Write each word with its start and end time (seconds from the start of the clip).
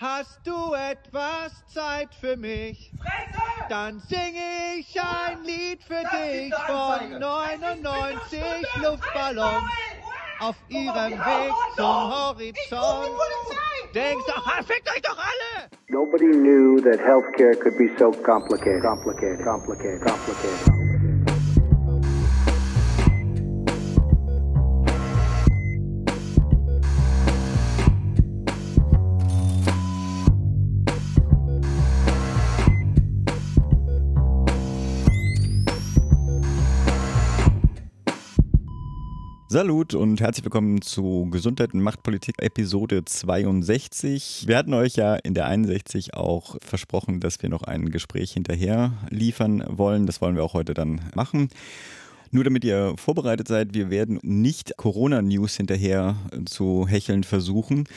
Hast 0.00 0.38
du 0.44 0.74
etwas 0.74 1.66
Zeit 1.66 2.14
für 2.14 2.36
mich? 2.36 2.92
Fresse! 3.02 3.42
Dann 3.68 3.98
singe 3.98 4.76
ich 4.78 4.96
ein 5.00 5.42
Lied 5.42 5.82
für 5.82 6.04
Das 6.04 6.12
dich 6.12 6.54
von 6.54 6.76
Anzeige. 6.76 7.18
99 7.18 8.40
Es 8.40 8.62
ist 8.62 8.76
eine 8.76 8.86
Luftballons 8.86 9.64
auf 10.38 10.54
ihrem 10.68 11.18
Weg 11.18 11.52
zum 11.74 11.84
Horizont. 11.84 13.10
Denkst 13.92 14.24
doch, 14.28 14.46
ah, 14.46 14.62
fickt 14.62 14.88
euch 14.88 15.02
doch 15.02 15.18
alle! 15.18 15.68
Nobody 15.88 16.26
knew 16.26 16.80
that 16.80 17.00
healthcare 17.00 17.58
could 17.58 17.76
be 17.76 17.90
so 17.98 18.12
complicated, 18.22 18.82
complicated, 18.82 19.44
complicated, 19.44 20.00
complicated. 20.00 20.77
Salut 39.50 39.94
und 39.94 40.20
herzlich 40.20 40.44
willkommen 40.44 40.82
zu 40.82 41.26
Gesundheit 41.30 41.72
und 41.72 41.80
Machtpolitik 41.80 42.34
Episode 42.42 43.06
62. 43.06 44.44
Wir 44.46 44.58
hatten 44.58 44.74
euch 44.74 44.96
ja 44.96 45.14
in 45.14 45.32
der 45.32 45.46
61 45.46 46.12
auch 46.12 46.56
versprochen, 46.60 47.18
dass 47.18 47.40
wir 47.40 47.48
noch 47.48 47.62
ein 47.62 47.88
Gespräch 47.88 48.32
hinterher 48.32 48.92
liefern 49.08 49.64
wollen. 49.66 50.04
Das 50.04 50.20
wollen 50.20 50.36
wir 50.36 50.44
auch 50.44 50.52
heute 50.52 50.74
dann 50.74 51.00
machen. 51.14 51.48
Nur 52.30 52.44
damit 52.44 52.62
ihr 52.62 52.92
vorbereitet 52.98 53.48
seid, 53.48 53.72
wir 53.72 53.88
werden 53.88 54.18
nicht 54.22 54.76
Corona-News 54.76 55.56
hinterher 55.56 56.16
zu 56.44 56.86
hecheln 56.86 57.24
versuchen. 57.24 57.88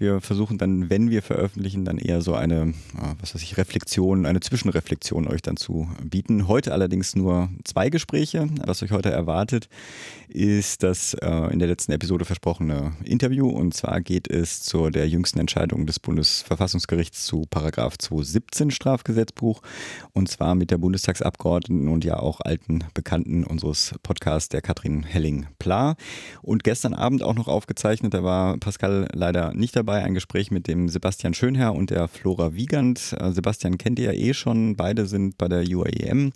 Wir 0.00 0.22
versuchen 0.22 0.56
dann, 0.56 0.88
wenn 0.88 1.10
wir 1.10 1.20
veröffentlichen, 1.20 1.84
dann 1.84 1.98
eher 1.98 2.22
so 2.22 2.32
eine, 2.32 2.72
was 3.20 3.34
weiß 3.34 3.42
ich, 3.42 3.58
Reflexion, 3.58 4.24
eine 4.24 4.40
Zwischenreflexion 4.40 5.28
euch 5.28 5.42
dann 5.42 5.58
zu 5.58 5.90
bieten. 6.02 6.48
Heute 6.48 6.72
allerdings 6.72 7.14
nur 7.14 7.50
zwei 7.64 7.90
Gespräche. 7.90 8.48
Was 8.64 8.82
euch 8.82 8.92
heute 8.92 9.10
erwartet, 9.10 9.68
ist 10.28 10.84
das 10.84 11.12
äh, 11.12 11.52
in 11.52 11.58
der 11.58 11.68
letzten 11.68 11.92
Episode 11.92 12.24
versprochene 12.24 12.94
Interview. 13.04 13.50
Und 13.50 13.74
zwar 13.74 14.00
geht 14.00 14.26
es 14.26 14.62
zu 14.62 14.88
der 14.88 15.06
jüngsten 15.06 15.38
Entscheidung 15.38 15.84
des 15.84 16.00
Bundesverfassungsgerichts 16.00 17.26
zu 17.26 17.44
Paragraph 17.50 17.98
217 17.98 18.70
Strafgesetzbuch. 18.70 19.60
Und 20.14 20.30
zwar 20.30 20.54
mit 20.54 20.70
der 20.70 20.78
Bundestagsabgeordneten 20.78 21.88
und 21.88 22.06
ja 22.06 22.18
auch 22.18 22.40
alten 22.40 22.84
Bekannten 22.94 23.44
unseres 23.44 23.94
Podcasts, 24.02 24.48
der 24.48 24.62
Katrin 24.62 25.02
Helling-Pla. 25.02 25.96
Und 26.40 26.64
gestern 26.64 26.94
Abend 26.94 27.22
auch 27.22 27.34
noch 27.34 27.48
aufgezeichnet, 27.48 28.14
da 28.14 28.24
war 28.24 28.56
Pascal 28.56 29.06
leider 29.12 29.52
nicht 29.52 29.76
dabei 29.76 29.89
ein 29.98 30.14
Gespräch 30.14 30.50
mit 30.50 30.68
dem 30.68 30.88
Sebastian 30.88 31.34
Schönherr 31.34 31.74
und 31.74 31.90
der 31.90 32.08
Flora 32.08 32.54
Wiegand. 32.54 33.14
Äh, 33.18 33.32
Sebastian 33.32 33.78
kennt 33.78 33.98
ihr 33.98 34.12
ja 34.12 34.18
eh 34.18 34.34
schon, 34.34 34.76
beide 34.76 35.06
sind 35.06 35.38
bei 35.38 35.48
der 35.48 35.60
UAEM. 35.60 36.32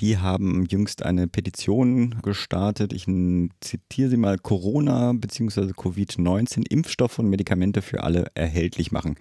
Die 0.00 0.18
haben 0.18 0.66
jüngst 0.66 1.04
eine 1.04 1.28
Petition 1.28 2.16
gestartet. 2.22 2.92
Ich 2.92 3.06
zitiere 3.60 4.10
sie 4.10 4.16
mal, 4.16 4.38
Corona 4.38 5.12
bzw. 5.12 5.72
Covid-19 5.72 6.64
Impfstoffe 6.68 7.18
und 7.18 7.28
Medikamente 7.28 7.82
für 7.82 8.02
alle 8.02 8.26
erhältlich 8.34 8.92
machen. 8.92 9.16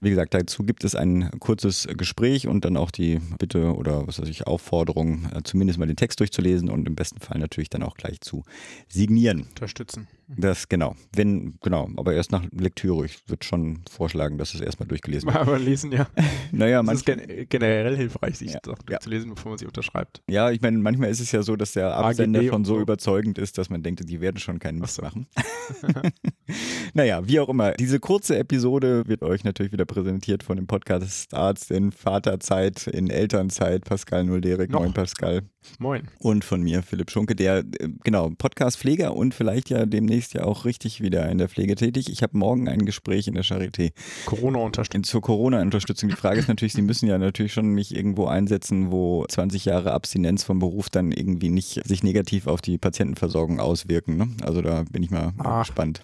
Wie 0.00 0.10
gesagt, 0.10 0.34
dazu 0.34 0.64
gibt 0.64 0.84
es 0.84 0.94
ein 0.94 1.30
kurzes 1.38 1.88
Gespräch 1.96 2.46
und 2.46 2.64
dann 2.64 2.76
auch 2.76 2.90
die 2.90 3.20
Bitte 3.38 3.74
oder 3.74 4.06
was 4.06 4.20
weiß 4.20 4.28
ich, 4.28 4.46
Aufforderung, 4.46 5.28
äh, 5.34 5.42
zumindest 5.44 5.78
mal 5.78 5.86
den 5.86 5.96
Text 5.96 6.20
durchzulesen 6.20 6.70
und 6.70 6.86
im 6.86 6.94
besten 6.94 7.20
Fall 7.20 7.38
natürlich 7.38 7.70
dann 7.70 7.82
auch 7.82 7.94
gleich 7.94 8.20
zu 8.20 8.44
signieren. 8.88 9.42
Unterstützen. 9.48 10.08
Das 10.28 10.68
genau. 10.68 10.96
Wenn, 11.14 11.56
genau, 11.62 11.88
aber 11.96 12.14
erst 12.14 12.32
nach 12.32 12.42
Lektüre. 12.50 13.06
Ich 13.06 13.28
würde 13.28 13.46
schon 13.46 13.82
vorschlagen, 13.88 14.38
dass 14.38 14.54
es 14.54 14.60
erstmal 14.60 14.88
durchgelesen 14.88 15.28
wird. 15.28 15.36
Aber 15.36 15.58
lesen, 15.58 15.92
ja. 15.92 16.08
Naja, 16.52 16.82
Es 16.82 16.94
ist 16.94 17.06
gen 17.06 17.46
generell 17.48 17.96
hilfreich, 17.96 18.38
sich 18.38 18.52
Ja. 18.52 18.60
Sachen 18.64 18.86
durchzulesen, 18.86 19.34
bevor 19.34 19.50
man 19.50 19.58
sie 19.58 19.66
unterschreibt. 19.66 20.22
Ja, 20.28 20.50
ich 20.50 20.60
meine, 20.62 20.78
manchmal 20.78 21.10
ist 21.10 21.20
es 21.20 21.30
ja 21.30 21.42
so, 21.42 21.54
dass 21.54 21.72
der 21.72 21.94
Absender 21.96 22.40
AGB 22.40 22.50
schon 22.50 22.64
so 22.64 22.74
so. 22.74 22.80
überzeugend 22.80 23.38
ist, 23.38 23.56
dass 23.56 23.70
man 23.70 23.84
denkt, 23.84 24.08
die 24.08 24.20
werden 24.20 24.38
schon 24.38 24.58
keinen 24.58 24.80
Mist 24.80 24.96
so. 24.96 25.02
machen. 25.02 25.26
naja, 26.94 27.26
wie 27.26 27.38
auch 27.38 27.48
immer. 27.48 27.72
Diese 27.72 28.00
kurze 28.00 28.36
Episode 28.36 29.06
wird 29.06 29.22
euch 29.22 29.44
natürlich 29.44 29.72
wieder 29.72 29.85
präsentiert 29.86 30.42
von 30.42 30.56
dem 30.56 30.66
Podcast 30.66 31.32
Arzt 31.34 31.70
in 31.70 31.92
Vaterzeit, 31.92 32.86
in 32.86 33.08
Elternzeit, 33.10 33.84
Pascal 33.84 34.24
Nulderik, 34.24 34.70
moin 34.70 34.92
Pascal. 34.92 35.42
Moin. 35.80 36.06
Und 36.20 36.44
von 36.44 36.62
mir, 36.62 36.82
Philipp 36.84 37.10
Schunke, 37.10 37.34
der, 37.34 37.58
äh, 37.58 37.64
genau, 38.04 38.30
Podcast-Pfleger 38.38 39.16
und 39.16 39.34
vielleicht 39.34 39.68
ja 39.68 39.84
demnächst 39.84 40.32
ja 40.34 40.44
auch 40.44 40.64
richtig 40.64 41.00
wieder 41.00 41.28
in 41.28 41.38
der 41.38 41.48
Pflege 41.48 41.74
tätig. 41.74 42.08
Ich 42.08 42.22
habe 42.22 42.38
morgen 42.38 42.68
ein 42.68 42.84
Gespräch 42.86 43.26
in 43.26 43.34
der 43.34 43.42
Charité 43.44 43.90
Corona 44.26 44.58
unterstützt. 44.60 44.94
in- 44.94 45.04
zur 45.04 45.22
Corona-Unterstützung. 45.22 46.08
Die 46.08 46.14
Frage 46.14 46.38
ist 46.38 46.48
natürlich, 46.48 46.72
Sie 46.74 46.82
müssen 46.82 47.08
ja 47.08 47.18
natürlich 47.18 47.52
schon 47.52 47.66
mich 47.70 47.94
irgendwo 47.96 48.26
einsetzen, 48.26 48.92
wo 48.92 49.24
20 49.28 49.64
Jahre 49.64 49.90
Abstinenz 49.92 50.44
vom 50.44 50.60
Beruf 50.60 50.88
dann 50.88 51.10
irgendwie 51.10 51.48
nicht 51.50 51.80
sich 51.84 52.04
negativ 52.04 52.46
auf 52.46 52.60
die 52.60 52.78
Patientenversorgung 52.78 53.58
auswirken. 53.58 54.16
Ne? 54.16 54.28
Also 54.42 54.62
da 54.62 54.84
bin 54.90 55.02
ich 55.02 55.10
mal 55.10 55.32
Ach. 55.38 55.66
gespannt. 55.66 56.02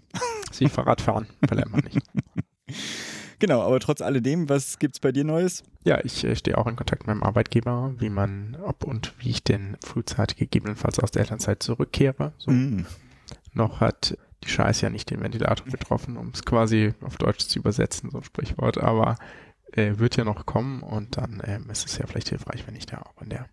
Sie 0.51 0.69
Fahrradfahren, 0.69 1.27
verlernt 1.47 1.71
man 1.73 1.83
nicht. 1.85 1.99
Genau, 3.43 3.61
aber 3.61 3.81
trotz 3.81 4.01
alledem, 4.03 4.49
was 4.49 4.79
gibt's 4.79 5.01
bei 5.01 5.11
dir 5.11 5.25
Neues? 5.25 5.65
Ja, 5.83 5.99
ich 6.05 6.23
äh, 6.23 6.37
stehe 6.37 6.57
auch 6.57 6.69
in 6.69 6.77
Kontakt 6.77 7.03
mit 7.03 7.09
meinem 7.09 7.25
Arbeitgeber, 7.25 7.93
wie 7.99 8.09
man, 8.09 8.57
ob 8.63 8.85
und 8.85 9.15
wie 9.19 9.31
ich 9.31 9.43
denn 9.43 9.77
frühzeitig 9.85 10.39
gegebenenfalls 10.39 11.01
aus 11.01 11.11
der 11.11 11.23
Elternzeit 11.23 11.61
zurückkehre. 11.61 12.35
So. 12.39 12.53
Hm. 12.53 12.87
Noch 13.53 13.81
hat 13.81 14.17
die 14.45 14.49
Scheiße 14.49 14.83
ja 14.83 14.91
nicht 14.91 15.11
den 15.11 15.21
Ventilator 15.21 15.67
getroffen, 15.67 16.19
um 16.19 16.29
es 16.33 16.45
quasi 16.45 16.95
auf 17.01 17.17
Deutsch 17.17 17.49
zu 17.49 17.59
übersetzen, 17.59 18.13
so 18.13 18.19
ein 18.19 18.23
Sprichwort, 18.23 18.79
aber 18.79 19.17
äh, 19.73 19.99
wird 19.99 20.17
ja 20.17 20.23
noch 20.23 20.47
kommen 20.47 20.85
und 20.85 21.17
dann 21.17 21.43
ähm, 21.45 21.69
ist 21.69 21.85
es 21.85 21.99
ja 21.99 22.07
vielleicht 22.07 22.29
hilfreich, 22.29 22.65
wenn 22.69 22.77
ich 22.77 22.87
da 22.87 22.99
auch 22.99 23.23
in 23.23 23.31
der 23.31 23.49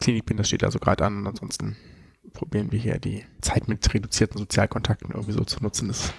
Klinik 0.00 0.26
bin. 0.26 0.36
Das 0.36 0.48
steht 0.48 0.64
also 0.64 0.80
gerade 0.80 1.04
an 1.04 1.18
und 1.18 1.28
ansonsten 1.28 1.76
probieren 2.32 2.72
wir 2.72 2.80
hier 2.80 2.98
die 2.98 3.24
Zeit 3.40 3.68
mit 3.68 3.94
reduzierten 3.94 4.38
Sozialkontakten 4.38 5.12
irgendwie 5.12 5.30
so 5.32 5.44
zu 5.44 5.62
nutzen, 5.62 5.86
dass 5.86 6.12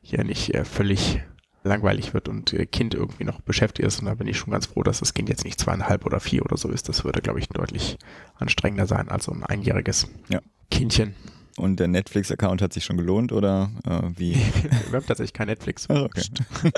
hier 0.00 0.24
nicht 0.24 0.54
äh, 0.54 0.64
völlig 0.64 1.20
langweilig 1.64 2.12
wird 2.14 2.28
und 2.28 2.52
äh, 2.52 2.66
Kind 2.66 2.94
irgendwie 2.94 3.24
noch 3.24 3.40
beschäftigt 3.40 3.86
ist 3.86 4.00
und 4.00 4.06
da 4.06 4.14
bin 4.14 4.26
ich 4.26 4.36
schon 4.36 4.52
ganz 4.52 4.66
froh, 4.66 4.82
dass 4.82 4.98
das 5.00 5.14
Kind 5.14 5.28
jetzt 5.28 5.44
nicht 5.44 5.60
zweieinhalb 5.60 6.04
oder 6.06 6.20
vier 6.20 6.44
oder 6.44 6.56
so 6.56 6.68
ist. 6.68 6.88
Das 6.88 7.04
würde, 7.04 7.20
glaube 7.20 7.38
ich, 7.38 7.48
deutlich 7.48 7.98
anstrengender 8.36 8.86
sein 8.86 9.08
als 9.08 9.24
so 9.24 9.32
ein 9.32 9.44
einjähriges 9.44 10.08
Ja. 10.28 10.40
Kindchen. 10.70 11.14
Und 11.58 11.78
der 11.80 11.88
Netflix-Account 11.88 12.62
hat 12.62 12.72
sich 12.72 12.84
schon 12.84 12.96
gelohnt 12.96 13.30
oder 13.30 13.70
äh, 13.86 14.00
wie? 14.16 14.34
Wir 14.90 14.98
haben 14.98 15.06
tatsächlich 15.06 15.34
kein 15.34 15.48
Netflix. 15.48 15.88
Ah, 15.90 16.04
okay. 16.04 16.22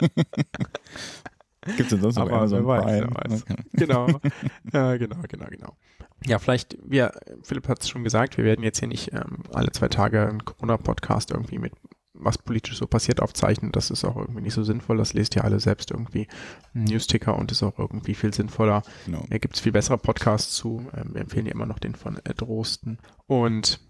Gibt's 1.77 1.91
denn 1.91 2.01
sonst 2.01 2.17
noch 2.17 2.25
Aber 2.25 2.39
Amazon 2.39 2.61
wer 2.61 2.67
weiß, 2.67 2.85
Prime? 2.85 3.09
wer 3.15 3.31
weiß. 3.31 3.43
Okay. 3.43 3.63
genau. 3.73 4.07
Ja, 4.73 4.97
genau, 4.97 5.17
genau, 5.29 5.47
genau. 5.49 5.77
Ja, 6.27 6.39
vielleicht, 6.39 6.77
wir, 6.85 7.13
Philipp 7.43 7.69
hat 7.69 7.83
es 7.83 7.89
schon 7.89 8.05
gesagt, 8.05 8.37
wir 8.37 8.45
werden 8.45 8.63
jetzt 8.63 8.81
hier 8.81 8.89
nicht 8.89 9.13
ähm, 9.13 9.39
alle 9.53 9.71
zwei 9.73 9.89
Tage 9.89 10.29
einen 10.29 10.45
Corona-Podcast 10.45 11.31
irgendwie 11.31 11.59
mit 11.59 11.73
was 12.15 12.39
politisch 12.39 12.79
so 12.79 12.87
passiert 12.87 13.21
aufzeichnen. 13.21 13.73
Das 13.73 13.91
ist 13.91 14.05
auch 14.05 14.17
irgendwie 14.17 14.43
nicht 14.43 14.55
so 14.55 14.63
sinnvoll. 14.63 14.97
Das 14.97 15.13
lest 15.13 15.37
ihr 15.37 15.45
alle 15.45 15.61
selbst 15.61 15.91
irgendwie 15.91 16.29
einen 16.75 16.85
Newsticker 16.85 17.37
und 17.37 17.53
ist 17.53 17.63
auch 17.63 17.79
irgendwie 17.79 18.15
viel 18.15 18.33
sinnvoller. 18.33 18.83
Genau. 19.05 19.25
Da 19.29 19.39
gibt 19.39 19.57
es 19.57 19.61
viel 19.61 19.73
bessere 19.73 19.99
Podcasts 19.99 20.55
zu. 20.55 20.87
Ähm, 20.97 21.11
wir 21.13 21.21
empfehlen 21.21 21.47
ja 21.47 21.53
immer 21.53 21.67
noch 21.67 21.79
den 21.79 21.95
von 21.95 22.19
Drosten. 22.37 22.99
Und 23.27 23.81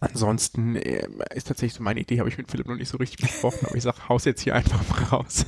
ansonsten 0.00 0.76
äh, 0.76 1.06
ist 1.34 1.48
tatsächlich 1.48 1.74
so 1.74 1.82
meine 1.82 2.00
Idee, 2.00 2.18
habe 2.18 2.28
ich 2.28 2.38
mit 2.38 2.50
Philipp 2.50 2.66
noch 2.66 2.76
nicht 2.76 2.88
so 2.88 2.96
richtig 2.96 3.18
besprochen, 3.18 3.66
aber 3.66 3.76
ich 3.76 3.82
sage, 3.82 4.08
haus 4.08 4.24
jetzt 4.24 4.40
hier 4.40 4.54
einfach 4.54 4.82
mal 4.88 5.04
raus. 5.04 5.46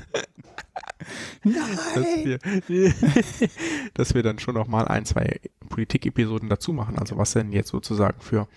dass, 1.45 2.07
wir, 2.25 2.39
dass 3.95 4.15
wir 4.15 4.23
dann 4.23 4.39
schon 4.39 4.55
noch 4.55 4.67
mal 4.67 4.87
ein, 4.87 5.05
zwei 5.05 5.41
Politik-Episoden 5.69 6.49
dazu 6.49 6.73
machen. 6.73 6.99
Also 6.99 7.17
was 7.17 7.33
denn 7.33 7.53
jetzt 7.53 7.71
sozusagen 7.71 8.21
für 8.21 8.49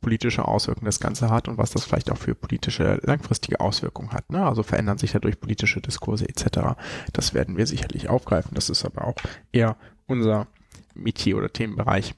politische 0.00 0.46
Auswirkungen 0.46 0.86
das 0.86 1.00
Ganze 1.00 1.30
hat 1.30 1.48
und 1.48 1.58
was 1.58 1.70
das 1.70 1.84
vielleicht 1.84 2.10
auch 2.10 2.18
für 2.18 2.34
politische 2.34 3.00
langfristige 3.02 3.60
Auswirkungen 3.60 4.12
hat. 4.12 4.30
Ne? 4.30 4.44
Also 4.44 4.62
verändern 4.62 4.98
sich 4.98 5.12
dadurch 5.12 5.40
politische 5.40 5.80
Diskurse 5.80 6.28
etc. 6.28 6.76
Das 7.12 7.34
werden 7.34 7.56
wir 7.56 7.66
sicherlich 7.66 8.08
aufgreifen. 8.08 8.54
Das 8.54 8.70
ist 8.70 8.84
aber 8.84 9.06
auch 9.06 9.16
eher 9.52 9.76
unser 10.06 10.46
Metier 10.94 11.36
oder 11.36 11.52
Themenbereich. 11.52 12.14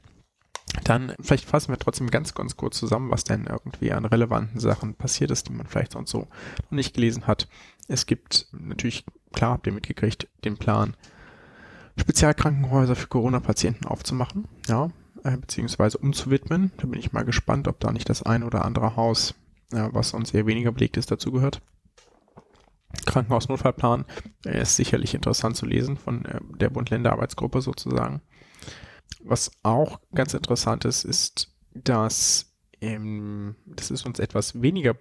Dann 0.85 1.15
vielleicht 1.21 1.47
fassen 1.47 1.73
wir 1.73 1.79
trotzdem 1.79 2.11
ganz, 2.11 2.35
ganz 2.35 2.57
kurz 2.57 2.79
zusammen, 2.79 3.11
was 3.11 3.25
denn 3.25 3.47
irgendwie 3.47 3.93
an 3.93 4.05
relevanten 4.05 4.61
Sachen 4.61 4.95
passiert 4.95 5.31
ist, 5.31 5.49
die 5.49 5.53
man 5.53 5.67
vielleicht 5.67 5.93
sonst 5.93 6.11
so 6.11 6.29
noch 6.65 6.71
nicht 6.71 6.95
gelesen 6.95 7.27
hat. 7.27 7.49
Es 7.89 8.07
gibt 8.07 8.47
natürlich, 8.53 9.05
klar, 9.33 9.53
habt 9.53 9.67
ihr 9.67 9.73
mitgekriegt, 9.73 10.29
den 10.45 10.59
Plan, 10.59 10.97
Spezialkrankenhäuser 11.99 12.95
für 12.95 13.09
Corona-Patienten 13.09 13.87
aufzumachen, 13.87 14.47
ja, 14.69 14.91
äh, 15.25 15.37
beziehungsweise 15.37 15.99
umzuwidmen. 15.99 16.73
Da 16.77 16.87
bin 16.87 16.99
ich 16.99 17.13
mal 17.13 17.25
gespannt, 17.25 17.69
ob 17.69 17.81
da 17.81 17.93
nicht 17.93 18.09
das 18.09 18.23
ein 18.23 18.43
oder 18.43 18.65
andere 18.65 18.97
Haus, 18.97 19.35
äh, 19.73 19.89
was 19.93 20.15
uns 20.15 20.33
eher 20.35 20.47
weniger 20.47 20.73
belegt 20.73 20.97
ist, 20.97 21.11
dazugehört. 21.11 21.63
Krankenhausnotfallplan 23.07 24.05
äh, 24.45 24.63
ist 24.63 24.77
sicherlich 24.77 25.15
interessant 25.15 25.57
zu 25.57 25.67
lesen 25.67 25.97
von 25.97 26.25
äh, 26.25 26.41
der 26.59 26.71
Bund-Länder-Arbeitsgruppe 26.71 27.63
sozusagen. 27.63 28.21
Was 29.23 29.51
auch 29.63 30.01
ganz 30.15 30.35
interessant 30.35 30.85
ist, 30.85 31.05
ist, 31.05 31.55
dass 31.75 32.53
ähm, 32.81 33.57
das 33.67 33.91
ist 33.91 34.07
uns 34.07 34.19
etwas 34.19 34.61
weniger 34.61 34.97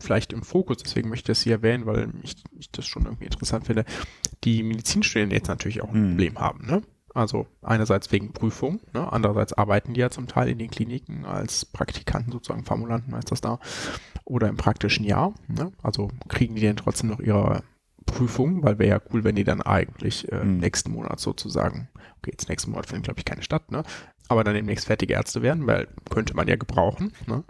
vielleicht 0.00 0.32
im 0.32 0.42
Fokus, 0.42 0.78
deswegen 0.78 1.08
möchte 1.08 1.32
ich 1.32 1.36
das 1.36 1.42
hier 1.42 1.54
erwähnen, 1.54 1.86
weil 1.86 2.12
ich, 2.22 2.36
ich 2.58 2.70
das 2.70 2.86
schon 2.86 3.04
irgendwie 3.04 3.24
interessant 3.24 3.66
finde, 3.66 3.84
die 4.44 4.62
Medizinstudenten 4.62 5.36
jetzt 5.36 5.48
natürlich 5.48 5.82
auch 5.82 5.92
ein 5.92 6.02
Mhm. 6.02 6.08
Problem 6.10 6.38
haben. 6.38 6.66
Ne? 6.66 6.82
Also 7.14 7.46
einerseits 7.60 8.10
wegen 8.10 8.32
Prüfung, 8.32 8.80
ne? 8.94 9.12
andererseits 9.12 9.52
arbeiten 9.52 9.94
die 9.94 10.00
ja 10.00 10.10
zum 10.10 10.26
Teil 10.28 10.48
in 10.48 10.58
den 10.58 10.70
Kliniken 10.70 11.24
als 11.26 11.64
Praktikanten 11.66 12.32
sozusagen, 12.32 12.64
Formulanten 12.64 13.14
heißt 13.14 13.30
das 13.30 13.40
da, 13.40 13.58
oder 14.24 14.48
im 14.48 14.56
praktischen 14.56 15.04
Jahr. 15.04 15.34
Ne? 15.48 15.72
Also 15.82 16.08
kriegen 16.28 16.54
die 16.54 16.62
denn 16.62 16.76
trotzdem 16.76 17.10
noch 17.10 17.20
ihre 17.20 17.62
Prüfung, 18.06 18.62
weil 18.62 18.78
wäre 18.78 18.90
ja 18.90 19.00
cool, 19.12 19.24
wenn 19.24 19.36
die 19.36 19.44
dann 19.44 19.62
eigentlich 19.62 20.30
äh, 20.32 20.42
Mhm. 20.44 20.58
nächsten 20.58 20.92
Monat 20.92 21.20
sozusagen, 21.20 21.88
okay, 22.18 22.30
jetzt 22.32 22.48
nächsten 22.48 22.70
Monat 22.70 22.86
findet 22.86 23.04
glaube 23.04 23.20
ich 23.20 23.24
keine 23.24 23.42
statt, 23.42 23.70
ne? 23.70 23.84
aber 24.28 24.44
dann 24.44 24.54
demnächst 24.54 24.86
fertige 24.86 25.14
Ärzte 25.14 25.42
werden, 25.42 25.66
weil 25.66 25.88
könnte 26.10 26.34
man 26.34 26.48
ja 26.48 26.56
gebrauchen. 26.56 27.12
Ne? 27.26 27.44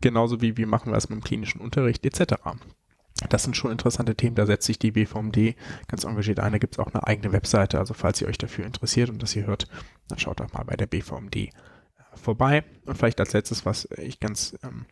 Genauso 0.00 0.40
wie 0.40 0.56
wie 0.56 0.66
machen 0.66 0.92
wir 0.92 0.96
es 0.96 1.08
mit 1.08 1.18
dem 1.18 1.24
klinischen 1.24 1.60
Unterricht 1.60 2.04
etc. 2.06 2.34
Das 3.28 3.42
sind 3.42 3.56
schon 3.56 3.72
interessante 3.72 4.14
Themen, 4.14 4.36
da 4.36 4.46
setzt 4.46 4.66
sich 4.66 4.78
die 4.78 4.92
BVMD 4.92 5.56
ganz 5.88 6.04
engagiert 6.04 6.38
ein. 6.38 6.52
Da 6.52 6.58
gibt 6.58 6.74
es 6.74 6.78
auch 6.78 6.92
eine 6.92 7.06
eigene 7.06 7.32
Webseite, 7.32 7.78
also 7.78 7.94
falls 7.94 8.20
ihr 8.20 8.28
euch 8.28 8.38
dafür 8.38 8.64
interessiert 8.64 9.10
und 9.10 9.22
das 9.22 9.34
ihr 9.34 9.46
hört, 9.46 9.66
dann 10.08 10.18
schaut 10.18 10.40
doch 10.40 10.52
mal 10.52 10.64
bei 10.64 10.76
der 10.76 10.86
BVMD 10.86 11.36
äh, 11.36 11.50
vorbei. 12.14 12.64
Und 12.86 12.96
vielleicht 12.96 13.18
als 13.20 13.32
letztes, 13.32 13.66
was 13.66 13.88
ich 13.96 14.20
ganz 14.20 14.56
ähm, 14.62 14.86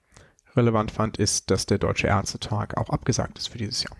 relevant 0.56 0.90
fand, 0.90 1.18
ist, 1.18 1.50
dass 1.50 1.66
der 1.66 1.78
Deutsche 1.78 2.08
Ärztetag 2.08 2.76
auch 2.76 2.90
abgesagt 2.90 3.38
ist 3.38 3.48
für 3.48 3.58
dieses 3.58 3.84
Jahr. 3.84 3.96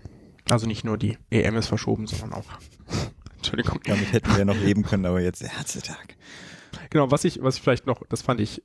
Also 0.49 0.67
nicht 0.67 0.83
nur 0.83 0.97
die 0.97 1.17
EM 1.29 1.55
ist 1.55 1.67
verschoben, 1.67 2.07
sondern 2.07 2.33
auch, 2.33 2.45
Entschuldigung, 3.37 3.79
Damit 3.85 4.11
hätten 4.11 4.35
wir 4.35 4.45
noch 4.45 4.57
leben 4.57 4.83
können, 4.83 5.05
aber 5.05 5.21
jetzt 5.21 5.41
Ärztetag. 5.41 6.15
Genau, 6.89 7.11
was 7.11 7.23
ich, 7.23 7.41
was 7.41 7.57
ich 7.57 7.61
vielleicht 7.61 7.85
noch, 7.85 8.01
das 8.09 8.21
fand 8.21 8.41
ich, 8.41 8.63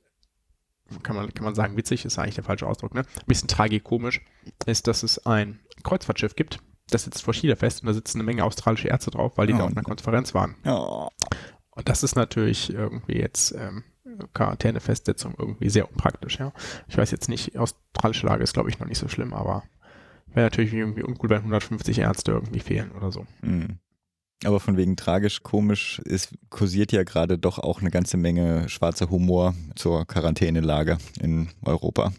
kann 1.01 1.15
man, 1.15 1.33
kann 1.33 1.45
man 1.45 1.55
sagen, 1.55 1.77
witzig, 1.77 2.05
ist 2.05 2.17
eigentlich 2.19 2.35
der 2.35 2.43
falsche 2.43 2.67
Ausdruck, 2.67 2.93
ne? 2.93 3.01
Ein 3.01 3.25
bisschen 3.27 3.47
tragikomisch, 3.47 4.21
ist, 4.65 4.87
dass 4.87 5.03
es 5.03 5.25
ein 5.25 5.59
Kreuzfahrtschiff 5.83 6.35
gibt, 6.35 6.59
das 6.89 7.03
sitzt 7.05 7.23
vor 7.23 7.33
Chile 7.33 7.55
fest 7.55 7.81
und 7.81 7.87
da 7.87 7.93
sitzen 7.93 8.17
eine 8.19 8.25
Menge 8.25 8.43
australische 8.43 8.89
Ärzte 8.89 9.11
drauf, 9.11 9.37
weil 9.37 9.47
die 9.47 9.53
Oh. 9.53 9.57
da 9.57 9.63
auf 9.65 9.71
einer 9.71 9.83
Konferenz 9.83 10.33
waren. 10.33 10.55
Ja. 10.65 11.07
Und 11.75 11.89
das 11.89 12.03
ist 12.03 12.15
natürlich 12.15 12.71
irgendwie 12.73 13.17
jetzt 13.17 13.53
ähm, 13.53 13.83
Quarantänefestsetzung 14.33 15.33
irgendwie 15.37 15.69
sehr 15.69 15.89
unpraktisch, 15.89 16.37
ja. 16.39 16.51
Ich 16.87 16.97
weiß 16.97 17.11
jetzt 17.11 17.29
nicht, 17.29 17.57
australische 17.57 18.27
Lage 18.27 18.43
ist, 18.43 18.53
glaube 18.53 18.69
ich, 18.69 18.79
noch 18.79 18.87
nicht 18.87 18.99
so 18.99 19.07
schlimm, 19.07 19.33
aber 19.33 19.63
wäre 20.27 20.45
natürlich 20.47 20.73
irgendwie 20.73 21.03
uncool, 21.03 21.29
wenn 21.29 21.37
150 21.39 21.99
Ärzte 21.99 22.31
irgendwie 22.33 22.59
fehlen 22.59 22.91
oder 22.91 23.11
so. 23.11 23.25
Mhm. 23.41 23.79
Aber 24.45 24.59
von 24.59 24.77
wegen 24.77 24.95
tragisch, 24.95 25.43
komisch, 25.43 26.01
es 26.05 26.29
kursiert 26.49 26.91
ja 26.91 27.03
gerade 27.03 27.37
doch 27.37 27.59
auch 27.59 27.81
eine 27.81 27.91
ganze 27.91 28.17
Menge 28.17 28.67
schwarzer 28.69 29.09
Humor 29.09 29.53
zur 29.75 30.05
Quarantänelage 30.05 30.97
in 31.21 31.49
Europa. 31.63 32.11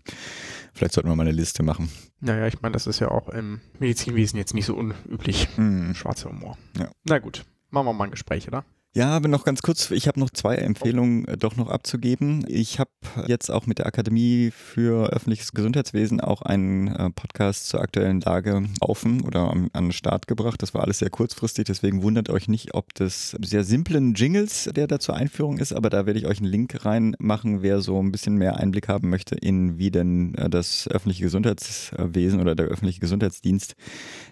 Vielleicht 0.73 0.94
sollten 0.94 1.09
wir 1.09 1.17
mal 1.17 1.23
eine 1.23 1.32
Liste 1.32 1.62
machen. 1.62 1.91
Naja, 2.21 2.47
ich 2.47 2.61
meine, 2.62 2.73
das 2.73 2.87
ist 2.87 2.99
ja 3.00 3.11
auch 3.11 3.29
im 3.29 3.61
Medizinwesen 3.79 4.38
jetzt 4.38 4.55
nicht 4.55 4.67
so 4.67 4.75
unüblich. 4.75 5.49
Mhm. 5.56 5.94
Schwarzer 5.94 6.31
Humor. 6.31 6.56
Ja. 6.79 6.91
Na 7.05 7.19
gut, 7.19 7.44
machen 7.71 7.87
wir 7.87 7.93
mal 7.93 8.05
ein 8.05 8.11
Gespräch, 8.11 8.49
oder? 8.49 8.65
Ja, 8.96 9.11
aber 9.11 9.26
noch 9.26 9.44
ganz 9.44 9.61
kurz, 9.61 9.91
ich 9.91 10.06
habe 10.06 10.20
noch 10.20 10.31
zwei 10.31 10.55
Empfehlungen 10.55 11.26
äh, 11.26 11.37
doch 11.37 11.56
noch 11.56 11.69
abzugeben. 11.69 12.44
Ich 12.46 12.79
habe 12.79 12.93
jetzt 13.26 13.50
auch 13.50 13.67
mit 13.67 13.79
der 13.79 13.87
Akademie 13.87 14.52
für 14.52 15.08
öffentliches 15.08 15.50
Gesundheitswesen 15.50 16.20
auch 16.20 16.43
einen 16.43 16.87
äh, 16.87 17.11
Podcast 17.11 17.67
zur 17.67 17.81
aktuellen 17.81 18.20
Lage 18.20 18.62
offen 18.79 19.23
oder 19.23 19.50
an 19.50 19.69
den 19.73 19.91
Start 19.91 20.29
gebracht. 20.29 20.62
Das 20.62 20.75
war 20.75 20.85
alles 20.85 21.00
sehr 21.00 21.11
kurzfristig, 21.11 21.64
deswegen 21.64 22.05
wundert 22.05 22.31
euch 22.31 22.46
nicht, 22.46 22.75
ob 22.75 22.94
das 22.94 23.37
sehr 23.43 23.64
simplen 23.64 24.14
Jingles, 24.14 24.70
der 24.73 24.87
da 24.87 25.00
zur 25.00 25.17
Einführung 25.17 25.58
ist, 25.58 25.73
aber 25.73 25.91
da 25.91 26.06
werde 26.06 26.20
ich 26.20 26.26
euch 26.26 26.38
einen 26.38 26.52
Link 26.52 26.85
reinmachen, 26.85 27.62
wer 27.62 27.81
so 27.81 28.00
ein 28.00 28.12
bisschen 28.12 28.37
mehr 28.37 28.58
Einblick 28.58 28.87
haben 28.87 29.11
möchte 29.11 29.35
in 29.35 29.76
wie 29.76 29.91
denn 29.91 30.37
äh, 30.37 30.49
das 30.49 30.87
öffentliche 30.87 31.25
Gesundheitswesen 31.25 32.41
oder 32.41 32.55
der 32.55 32.67
öffentliche 32.67 33.00
Gesundheitsdienst 33.00 33.75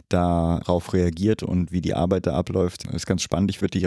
darauf 0.09 0.93
reagiert 0.93 1.43
und 1.43 1.73
wie 1.73 1.81
die 1.81 1.95
Arbeit 1.95 2.27
da 2.27 2.35
abläuft. 2.35 2.87
Das 2.87 2.95
ist 2.95 3.07
ganz 3.07 3.23
spannend. 3.23 3.51
Ich 3.51 3.61
würde 3.61 3.77
die 3.77 3.85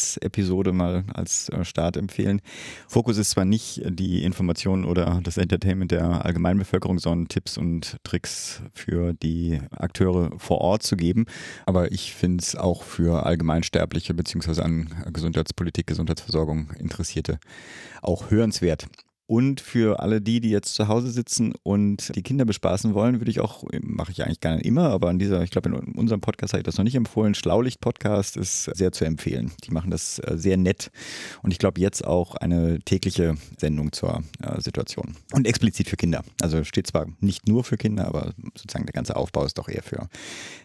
Rheinland-Pfalz-Episode 0.00 0.72
mal 0.72 1.04
als 1.14 1.48
äh, 1.50 1.64
Start 1.64 1.96
empfehlen. 1.96 2.40
Fokus 2.88 3.18
ist 3.18 3.30
zwar 3.30 3.44
nicht 3.44 3.82
die 3.84 4.24
Information 4.24 4.84
oder 4.84 5.20
das 5.22 5.36
Entertainment 5.36 5.90
der 5.90 6.24
Allgemeinbevölkerung, 6.24 6.98
sondern 6.98 7.28
Tipps 7.28 7.58
und 7.58 7.96
Tricks 8.04 8.62
für 8.72 9.12
die 9.14 9.60
Akteure 9.70 10.30
vor 10.38 10.60
Ort 10.60 10.82
zu 10.82 10.96
geben. 10.96 11.26
Aber 11.66 11.92
ich 11.92 12.14
finde 12.14 12.42
es 12.42 12.56
auch 12.56 12.82
für 12.82 13.26
Allgemeinsterbliche 13.26 14.14
beziehungsweise 14.14 14.64
an 14.64 14.88
Gesundheitspolitik, 15.12 15.86
Gesundheitsversorgung 15.86 16.70
Interessierte 16.78 17.38
auch 18.02 18.30
hörenswert. 18.30 18.86
Und 19.30 19.60
für 19.60 20.00
alle 20.00 20.20
die, 20.20 20.40
die 20.40 20.50
jetzt 20.50 20.74
zu 20.74 20.88
Hause 20.88 21.12
sitzen 21.12 21.54
und 21.62 22.10
die 22.16 22.22
Kinder 22.24 22.44
bespaßen 22.44 22.94
wollen, 22.94 23.20
würde 23.20 23.30
ich 23.30 23.38
auch, 23.38 23.62
mache 23.80 24.10
ich 24.10 24.24
eigentlich 24.24 24.40
gar 24.40 24.56
nicht 24.56 24.66
immer, 24.66 24.88
aber 24.88 25.08
an 25.08 25.20
dieser, 25.20 25.44
ich 25.44 25.50
glaube, 25.50 25.68
in 25.68 25.94
unserem 25.94 26.20
Podcast 26.20 26.52
habe 26.52 26.62
ich 26.62 26.64
das 26.64 26.78
noch 26.78 26.84
nicht 26.84 26.96
empfohlen. 26.96 27.36
Schlaulicht-Podcast 27.36 28.36
ist 28.36 28.64
sehr 28.64 28.90
zu 28.90 29.04
empfehlen. 29.04 29.52
Die 29.62 29.70
machen 29.70 29.92
das 29.92 30.18
äh, 30.18 30.36
sehr 30.36 30.56
nett 30.56 30.90
und 31.42 31.52
ich 31.52 31.60
glaube 31.60 31.80
jetzt 31.80 32.04
auch 32.04 32.34
eine 32.34 32.80
tägliche 32.80 33.36
Sendung 33.56 33.92
zur 33.92 34.24
äh, 34.42 34.60
Situation. 34.60 35.14
Und 35.30 35.46
explizit 35.46 35.88
für 35.88 35.96
Kinder. 35.96 36.24
Also 36.42 36.64
steht 36.64 36.88
zwar 36.88 37.06
nicht 37.20 37.46
nur 37.46 37.62
für 37.62 37.76
Kinder, 37.76 38.08
aber 38.08 38.32
sozusagen 38.56 38.86
der 38.86 38.94
ganze 38.94 39.14
Aufbau 39.14 39.44
ist 39.44 39.58
doch 39.58 39.68
eher 39.68 39.84
für 39.84 40.08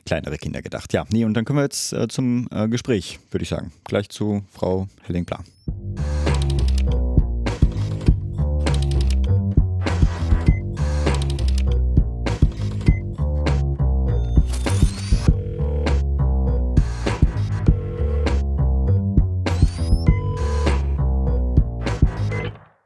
kleinere 0.07 0.39
Kinder 0.39 0.63
gedacht. 0.63 0.91
Ja, 0.91 1.06
nee, 1.11 1.23
und 1.23 1.35
dann 1.35 1.45
kommen 1.45 1.59
wir 1.59 1.65
jetzt 1.65 1.94
äh, 1.94 2.07
zum 2.07 2.50
Gespräch, 2.71 3.19
würde 3.29 3.44
ich 3.44 3.50
sagen. 3.50 3.71
Gleich 3.83 4.09
zu 4.09 4.44
Frau 4.50 4.88
Helling-Pla. 5.03 5.44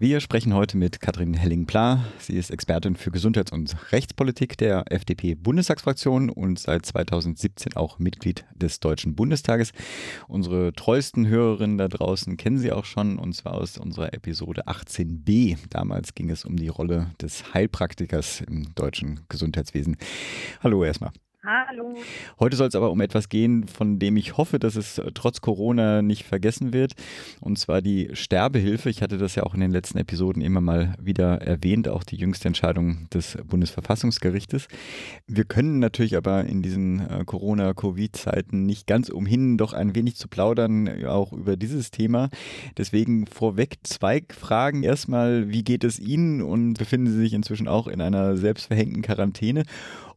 Wir 0.09 0.21
sprechen 0.21 0.55
heute 0.55 0.75
mit 0.75 1.01
Katrin 1.01 1.35
Helling-Pla. 1.35 2.03
Sie 2.17 2.35
ist 2.35 2.49
Expertin 2.49 2.95
für 2.95 3.11
Gesundheits- 3.11 3.51
und 3.51 3.75
Rechtspolitik 3.91 4.57
der 4.57 4.91
FDP-Bundestagsfraktion 4.91 6.31
und 6.31 6.57
seit 6.57 6.83
2017 6.83 7.75
auch 7.75 7.99
Mitglied 7.99 8.43
des 8.55 8.79
Deutschen 8.79 9.13
Bundestages. 9.13 9.71
Unsere 10.27 10.73
treuesten 10.73 11.27
Hörerinnen 11.27 11.77
da 11.77 11.87
draußen 11.87 12.37
kennen 12.37 12.57
sie 12.57 12.71
auch 12.71 12.85
schon 12.85 13.19
und 13.19 13.33
zwar 13.33 13.53
aus 13.53 13.77
unserer 13.77 14.11
Episode 14.11 14.67
18b. 14.67 15.57
Damals 15.69 16.15
ging 16.15 16.31
es 16.31 16.43
um 16.43 16.55
die 16.55 16.69
Rolle 16.69 17.11
des 17.21 17.53
Heilpraktikers 17.53 18.41
im 18.41 18.73
deutschen 18.73 19.19
Gesundheitswesen. 19.29 19.95
Hallo 20.63 20.83
erstmal. 20.83 21.11
Hallo. 21.41 21.95
Heute 22.37 22.57
soll 22.57 22.67
es 22.67 22.75
aber 22.75 22.91
um 22.91 22.99
etwas 22.99 23.29
gehen, 23.29 23.65
von 23.65 23.97
dem 23.97 24.17
ich 24.17 24.35
hoffe, 24.35 24.59
dass 24.59 24.75
es 24.75 24.97
äh, 24.97 25.09
trotz 25.13 25.39
Corona 25.39 26.01
nicht 26.01 26.25
vergessen 26.25 26.73
wird. 26.73 26.95
Und 27.39 27.57
zwar 27.57 27.81
die 27.81 28.09
Sterbehilfe. 28.11 28.89
Ich 28.89 29.01
hatte 29.01 29.17
das 29.17 29.35
ja 29.35 29.43
auch 29.43 29.53
in 29.53 29.61
den 29.61 29.71
letzten 29.71 29.99
Episoden 29.99 30.41
immer 30.41 30.59
mal 30.59 30.95
wieder 30.99 31.41
erwähnt, 31.41 31.87
auch 31.87 32.03
die 32.03 32.17
jüngste 32.17 32.49
Entscheidung 32.49 33.07
des 33.13 33.37
Bundesverfassungsgerichtes. 33.47 34.67
Wir 35.27 35.45
können 35.45 35.79
natürlich 35.79 36.17
aber 36.17 36.43
in 36.43 36.61
diesen 36.61 37.09
äh, 37.09 37.23
Corona-Covid-Zeiten 37.23 38.65
nicht 38.65 38.85
ganz 38.85 39.07
umhin, 39.07 39.57
doch 39.57 39.71
ein 39.71 39.95
wenig 39.95 40.17
zu 40.17 40.27
plaudern, 40.27 40.87
äh, 40.87 41.05
auch 41.05 41.31
über 41.31 41.55
dieses 41.55 41.89
Thema. 41.89 42.29
Deswegen 42.77 43.27
vorweg 43.27 43.77
zwei 43.83 44.23
Fragen. 44.29 44.83
Erstmal, 44.83 45.49
wie 45.49 45.63
geht 45.63 45.85
es 45.85 45.99
Ihnen 45.99 46.41
und 46.41 46.73
befinden 46.73 47.07
Sie 47.07 47.19
sich 47.19 47.33
inzwischen 47.33 47.69
auch 47.69 47.87
in 47.87 48.01
einer 48.01 48.35
selbstverhängten 48.35 49.03
Quarantäne? 49.03 49.63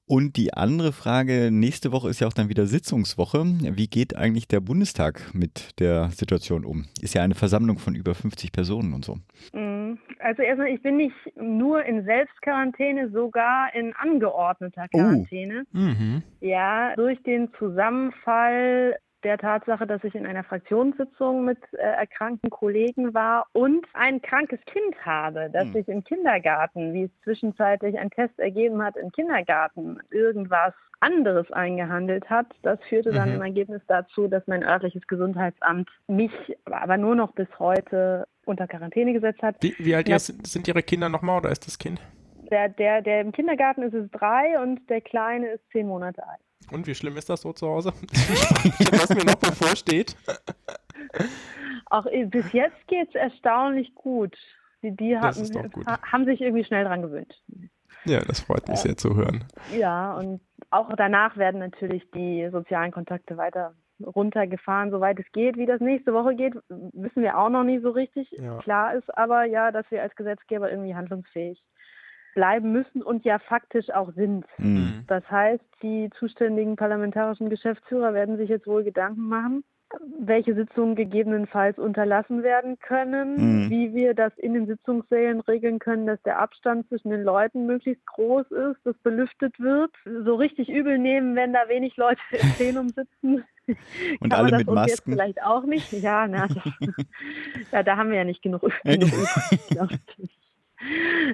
Und 0.07 0.37
die 0.37 0.53
andere 0.53 0.93
Frage, 0.93 1.51
nächste 1.51 1.93
Woche 1.93 2.11
ist 2.11 2.21
ja 2.21 2.27
auch 2.27 2.33
dann 2.33 2.49
wieder 2.49 2.67
Sitzungswoche. 2.67 3.45
Wie 3.45 3.87
geht 3.87 4.17
eigentlich 4.17 4.49
der 4.49 4.61
Bundestag 4.61 5.33
mit 5.33 5.79
der 5.81 6.11
Situation 6.11 6.65
um? 6.65 6.87
Ist 7.01 7.15
ja 7.15 7.23
eine 7.23 7.35
Versammlung 7.35 7.79
von 7.79 7.95
über 7.95 8.15
50 8.15 8.53
Personen 8.53 8.93
und 8.95 9.05
so. 9.05 9.15
Mm, 9.53 9.99
Also 10.19 10.43
erstmal, 10.43 10.69
ich 10.69 10.83
bin 10.83 10.97
nicht 10.97 11.15
nur 11.41 11.85
in 11.85 12.05
Selbstquarantäne, 12.05 13.11
sogar 13.11 13.75
in 13.75 13.93
angeordneter 13.95 14.87
Oh. 14.93 14.99
Quarantäne. 14.99 15.65
Mhm. 15.73 16.23
Ja, 16.41 16.95
durch 16.97 17.23
den 17.23 17.49
Zusammenfall 17.59 18.97
der 19.25 19.39
Tatsache, 19.39 19.87
dass 19.87 20.03
ich 20.05 20.15
in 20.15 20.27
einer 20.27 20.45
Fraktionssitzung 20.45 21.45
mit 21.45 21.59
äh, 21.73 21.77
erkrankten 21.79 22.51
Kollegen 22.51 23.15
war 23.15 23.47
und 23.53 23.87
ein 23.95 24.21
krankes 24.23 24.61
Kind 24.67 24.95
habe, 25.05 25.51
das 25.53 25.65
Hm. 25.67 25.73
sich 25.73 25.89
im 25.89 26.05
Kindergarten, 26.05 26.93
wie 26.93 27.05
es 27.05 27.11
zwischenzeitlich 27.23 27.99
ein 27.99 28.11
Test 28.11 28.39
ergeben 28.39 28.83
hat, 28.83 28.97
im 28.97 29.11
Kindergarten 29.13 29.99
irgendwas 30.11 30.75
anderes 31.01 31.51
eingehandelt 31.51 32.29
hat. 32.31 32.47
Das 32.63 32.79
führte 32.89 33.13
dann 33.13 33.31
Mhm. 33.31 33.35
im 33.37 33.43
Ergebnis 33.43 33.83
dazu, 33.89 34.29
dass 34.29 34.47
mein 34.47 34.63
örtliches 34.63 35.07
Gesundheitsamt 35.09 35.91
mich 36.07 36.31
aber 36.65 36.97
nur 36.97 37.17
noch 37.17 37.33
bis 37.33 37.49
heute 37.59 38.27
unter 38.45 38.67
Quarantäne 38.69 39.13
gesetzt 39.13 39.43
hat. 39.43 39.57
Wie, 39.61 39.75
wie 39.79 39.95
alt 39.95 40.09
Ja. 40.09 40.17
ist, 40.17 40.47
sind 40.47 40.69
Ihre 40.69 40.83
Kinder 40.83 41.09
nochmal 41.09 41.39
oder 41.39 41.51
ist 41.51 41.67
das 41.67 41.79
Kind? 41.79 42.01
Der, 42.51 42.69
der, 42.69 43.03
der 43.03 43.21
im 43.21 43.33
Kindergarten 43.33 43.83
ist 43.83 43.95
es 43.95 44.11
drei 44.11 44.61
und 44.61 44.89
der 44.91 45.01
Kleine 45.01 45.49
ist 45.49 45.65
zehn 45.73 45.87
Monate 45.89 46.23
alt. 46.27 46.41
Und 46.71 46.87
wie 46.87 46.95
schlimm 46.95 47.17
ist 47.17 47.29
das 47.29 47.43
so 47.43 47.53
zu 47.53 47.67
Hause? 47.69 47.93
Was 48.93 49.11
mir 49.11 49.25
noch 49.25 49.35
bevorsteht. 49.37 50.17
Auch 51.87 52.07
äh, 52.07 52.25
bis 52.25 52.53
jetzt 52.53 52.87
geht 52.89 53.09
es 53.09 53.15
erstaunlich 53.15 53.95
gut. 53.95 54.37
Die, 54.83 54.91
die 54.97 55.17
haben, 55.19 55.71
gut. 55.71 55.87
ha- 55.87 56.01
haben 56.03 56.25
sich 56.25 56.41
irgendwie 56.41 56.65
schnell 56.65 56.85
dran 56.85 57.03
gewöhnt. 57.03 57.41
Ja, 58.05 58.21
das 58.21 58.41
freut 58.41 58.67
mich 58.69 58.79
sehr 58.79 58.97
zu 58.97 59.15
hören. 59.15 59.45
Ja, 59.77 60.15
und 60.17 60.41
auch 60.71 60.91
danach 60.97 61.37
werden 61.37 61.61
natürlich 61.61 62.11
die 62.13 62.49
sozialen 62.51 62.91
Kontakte 62.91 63.37
weiter 63.37 63.75
runtergefahren, 64.05 64.91
soweit 64.91 65.21
es 65.21 65.31
geht. 65.33 65.57
Wie 65.57 65.67
das 65.67 65.81
nächste 65.81 66.13
Woche 66.13 66.35
geht, 66.35 66.55
wissen 66.69 67.23
wir 67.23 67.39
auch 67.39 67.51
noch 67.51 67.63
nicht 67.63 67.83
so 67.83 67.91
richtig. 67.91 68.29
Ja. 68.33 68.59
Klar 68.59 68.95
ist 68.95 69.17
aber 69.17 69.45
ja, 69.45 69.71
dass 69.71 69.89
wir 69.91 70.03
als 70.03 70.17
Gesetzgeber 70.17 70.71
irgendwie 70.71 70.95
handlungsfähig 70.97 71.63
bleiben 72.35 72.73
müssen 72.73 73.03
und 73.03 73.25
ja 73.25 73.39
faktisch 73.39 73.91
auch 73.91 74.13
sind. 74.15 74.45
Mhm. 74.59 75.05
Das 75.07 75.29
heißt, 75.31 75.65
die 75.83 76.11
zuständigen 76.19 76.77
parlamentarischen 76.77 77.51
Geschäftsführer 77.51 78.15
werden 78.15 78.37
sich 78.37 78.49
jetzt 78.49 78.67
wohl 78.67 78.85
Gedanken 78.85 79.23
machen, 79.29 79.65
welche 80.21 80.55
Sitzungen 80.55 80.95
gegebenenfalls 80.97 81.79
unterlassen 81.79 82.43
werden 82.43 82.79
können, 82.79 83.37
Mhm. 83.67 83.71
wie 83.71 83.93
wir 83.95 84.15
das 84.15 84.33
in 84.39 84.55
den 84.55 84.67
Sitzungssälen 84.67 85.41
regeln 85.41 85.79
können, 85.79 86.07
dass 86.07 86.23
der 86.23 86.39
Abstand 86.39 86.89
zwischen 86.89 87.11
den 87.11 87.23
Leuten 87.23 87.67
möglichst 87.67 88.07
groß 88.07 88.51
ist, 88.51 88.79
dass 88.85 88.97
belüftet 89.03 89.61
wird. 89.61 89.91
So 90.25 90.35
richtig 90.37 90.71
übel 90.71 90.99
nehmen, 90.99 91.37
wenn 91.37 91.53
da 91.53 91.69
wenig 91.69 91.97
Leute 91.99 92.21
im 92.31 92.39
Plenum 92.57 92.89
sitzen. 92.89 93.45
Und 94.21 94.31
kann 94.31 94.33
alle 94.33 94.43
man 94.45 94.51
das 94.51 94.59
mit 94.61 94.69
uns 94.69 94.81
jetzt 94.81 94.91
Masken. 95.07 95.13
vielleicht 95.13 95.43
auch 95.43 95.65
nicht. 95.65 95.93
Ja, 95.93 96.27
na, 96.27 96.47
das, 96.49 96.57
ja 97.73 97.83
da 97.83 97.97
haben 97.99 98.11
wir 98.11 98.17
ja 98.19 98.25
nicht 98.25 98.43
genug, 98.43 98.63
genug. 98.85 99.11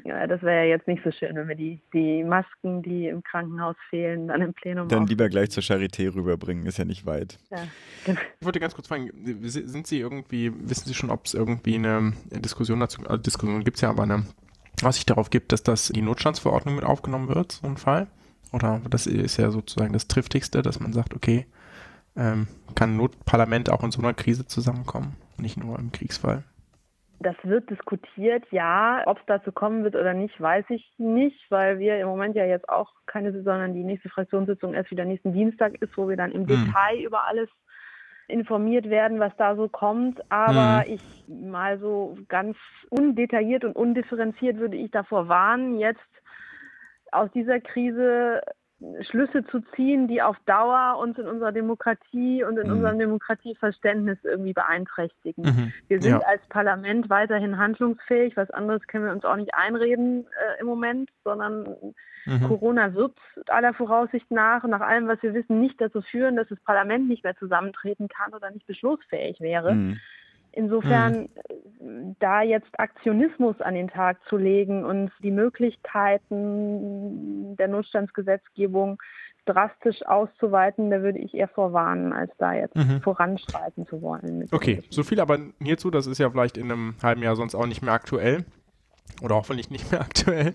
Ja, 0.04 0.26
das 0.26 0.42
wäre 0.42 0.64
ja 0.64 0.76
jetzt 0.76 0.86
nicht 0.86 1.02
so 1.02 1.10
schön, 1.10 1.34
wenn 1.34 1.48
wir 1.48 1.54
die, 1.54 1.80
die 1.92 2.22
Masken, 2.22 2.82
die 2.82 3.08
im 3.08 3.22
Krankenhaus 3.22 3.76
fehlen, 3.88 4.28
dann 4.28 4.42
im 4.42 4.52
Plenum 4.52 4.88
Dann 4.88 5.04
auch. 5.04 5.08
lieber 5.08 5.28
gleich 5.28 5.50
zur 5.50 5.62
Charité 5.62 6.14
rüberbringen, 6.14 6.66
ist 6.66 6.78
ja 6.78 6.84
nicht 6.84 7.06
weit. 7.06 7.38
Ja, 7.50 7.58
genau. 8.04 8.20
Ich 8.40 8.44
wollte 8.44 8.60
ganz 8.60 8.74
kurz 8.74 8.88
fragen, 8.88 9.10
sind 9.42 9.86
Sie 9.86 10.00
irgendwie, 10.00 10.52
wissen 10.68 10.86
Sie 10.86 10.94
schon, 10.94 11.10
ob 11.10 11.26
es 11.26 11.34
irgendwie 11.34 11.76
eine 11.76 12.12
Diskussion 12.30 12.80
dazu, 12.80 13.02
also 13.02 13.16
Diskussion 13.16 13.64
gibt 13.64 13.76
es 13.76 13.80
ja, 13.80 13.90
aber 13.90 14.02
eine 14.02 14.26
Aussicht 14.82 15.10
darauf 15.10 15.30
gibt, 15.30 15.52
dass 15.52 15.62
das 15.62 15.90
in 15.90 15.94
die 15.94 16.02
Notstandsverordnung 16.02 16.76
mit 16.76 16.84
aufgenommen 16.84 17.28
wird, 17.28 17.52
so 17.52 17.66
ein 17.66 17.76
Fall? 17.76 18.06
Oder 18.52 18.80
das 18.88 19.06
ist 19.06 19.36
ja 19.36 19.50
sozusagen 19.50 19.92
das 19.92 20.08
Triftigste, 20.08 20.62
dass 20.62 20.80
man 20.80 20.92
sagt, 20.92 21.14
okay, 21.14 21.46
ähm, 22.16 22.48
kann 22.74 22.90
ein 22.90 22.96
Notparlament 22.96 23.70
auch 23.70 23.82
in 23.84 23.90
so 23.90 24.00
einer 24.00 24.14
Krise 24.14 24.46
zusammenkommen, 24.46 25.16
nicht 25.36 25.56
nur 25.56 25.78
im 25.78 25.92
Kriegsfall? 25.92 26.44
Das 27.20 27.34
wird 27.42 27.68
diskutiert, 27.68 28.44
ja. 28.50 29.02
Ob 29.06 29.18
es 29.18 29.26
dazu 29.26 29.50
kommen 29.50 29.82
wird 29.82 29.96
oder 29.96 30.14
nicht, 30.14 30.40
weiß 30.40 30.64
ich 30.68 30.92
nicht, 30.98 31.50
weil 31.50 31.78
wir 31.78 31.98
im 32.00 32.06
Moment 32.06 32.36
ja 32.36 32.44
jetzt 32.44 32.68
auch 32.68 32.92
keine, 33.06 33.32
sondern 33.32 33.74
die 33.74 33.82
nächste 33.82 34.08
Fraktionssitzung 34.08 34.74
erst 34.74 34.90
wieder 34.90 35.04
nächsten 35.04 35.32
Dienstag 35.32 35.74
ist, 35.82 35.96
wo 35.96 36.08
wir 36.08 36.16
dann 36.16 36.32
im 36.32 36.46
Detail 36.46 37.02
über 37.04 37.26
alles 37.26 37.48
informiert 38.28 38.88
werden, 38.88 39.18
was 39.18 39.32
da 39.36 39.56
so 39.56 39.68
kommt. 39.68 40.20
Aber 40.30 40.84
ich 40.86 41.00
mal 41.26 41.78
so 41.80 42.16
ganz 42.28 42.56
undetailliert 42.90 43.64
und 43.64 43.74
undifferenziert 43.74 44.58
würde 44.58 44.76
ich 44.76 44.90
davor 44.90 45.28
warnen, 45.28 45.78
jetzt 45.78 46.00
aus 47.10 47.30
dieser 47.32 47.58
Krise 47.60 48.42
Schlüsse 49.02 49.44
zu 49.46 49.60
ziehen, 49.74 50.06
die 50.06 50.22
auf 50.22 50.36
Dauer 50.46 50.98
uns 50.98 51.18
in 51.18 51.26
unserer 51.26 51.50
Demokratie 51.50 52.44
und 52.44 52.56
in 52.58 52.68
Mhm. 52.68 52.72
unserem 52.74 52.98
Demokratieverständnis 52.98 54.18
irgendwie 54.22 54.52
beeinträchtigen. 54.52 55.44
Mhm. 55.44 55.72
Wir 55.88 56.00
sind 56.00 56.10
Ja. 56.10 56.20
als 56.20 56.46
Parlament 56.48 57.10
weiterhin 57.10 57.58
handlungsfähig. 57.58 58.36
Was 58.36 58.50
anderes 58.50 58.86
können 58.86 59.04
wir 59.06 59.12
uns 59.12 59.24
auch 59.24 59.36
nicht 59.36 59.52
einreden 59.54 60.26
äh, 60.26 60.60
im 60.60 60.66
Moment, 60.66 61.10
sondern 61.24 61.74
Mhm. 62.26 62.46
Corona 62.46 62.94
wird 62.94 63.16
aller 63.46 63.72
Voraussicht 63.72 64.30
nach, 64.30 64.62
nach 64.64 64.82
allem, 64.82 65.08
was 65.08 65.22
wir 65.22 65.32
wissen, 65.34 65.60
nicht 65.60 65.80
dazu 65.80 66.02
führen, 66.02 66.36
dass 66.36 66.48
das 66.48 66.60
Parlament 66.60 67.08
nicht 67.08 67.24
mehr 67.24 67.36
zusammentreten 67.36 68.08
kann 68.08 68.34
oder 68.34 68.50
nicht 68.50 68.66
beschlussfähig 68.66 69.40
wäre. 69.40 69.96
Mhm. 70.58 70.64
Insofern 70.64 71.24
äh, 71.24 71.28
da 72.18 72.42
jetzt 72.42 72.68
Aktionismus 72.78 73.60
an 73.60 73.74
den 73.74 73.88
Tag 73.88 74.18
zu 74.28 74.36
legen 74.36 74.84
und 74.84 75.10
die 75.22 75.30
Möglichkeiten 76.28 77.56
der 77.56 77.68
Notstandsgesetzgebung 77.68 79.00
drastisch 79.46 80.04
auszuweiten, 80.04 80.90
da 80.90 81.00
würde 81.00 81.18
ich 81.20 81.32
eher 81.34 81.48
vorwarnen, 81.48 82.12
als 82.12 82.30
da 82.38 82.52
jetzt 82.52 82.76
Mhm. 82.76 83.00
voranschreiten 83.00 83.86
zu 83.86 84.02
wollen. 84.02 84.46
Okay, 84.52 84.82
so 84.90 85.02
viel 85.02 85.20
aber 85.20 85.38
hierzu, 85.62 85.90
das 85.90 86.06
ist 86.06 86.18
ja 86.18 86.28
vielleicht 86.30 86.58
in 86.58 86.70
einem 86.70 86.94
halben 87.02 87.22
Jahr 87.22 87.34
sonst 87.36 87.54
auch 87.54 87.66
nicht 87.66 87.80
mehr 87.82 87.94
aktuell. 87.94 88.44
Oder 89.22 89.36
hoffentlich 89.36 89.70
nicht 89.70 89.90
mehr 89.90 90.00
aktuell. 90.02 90.54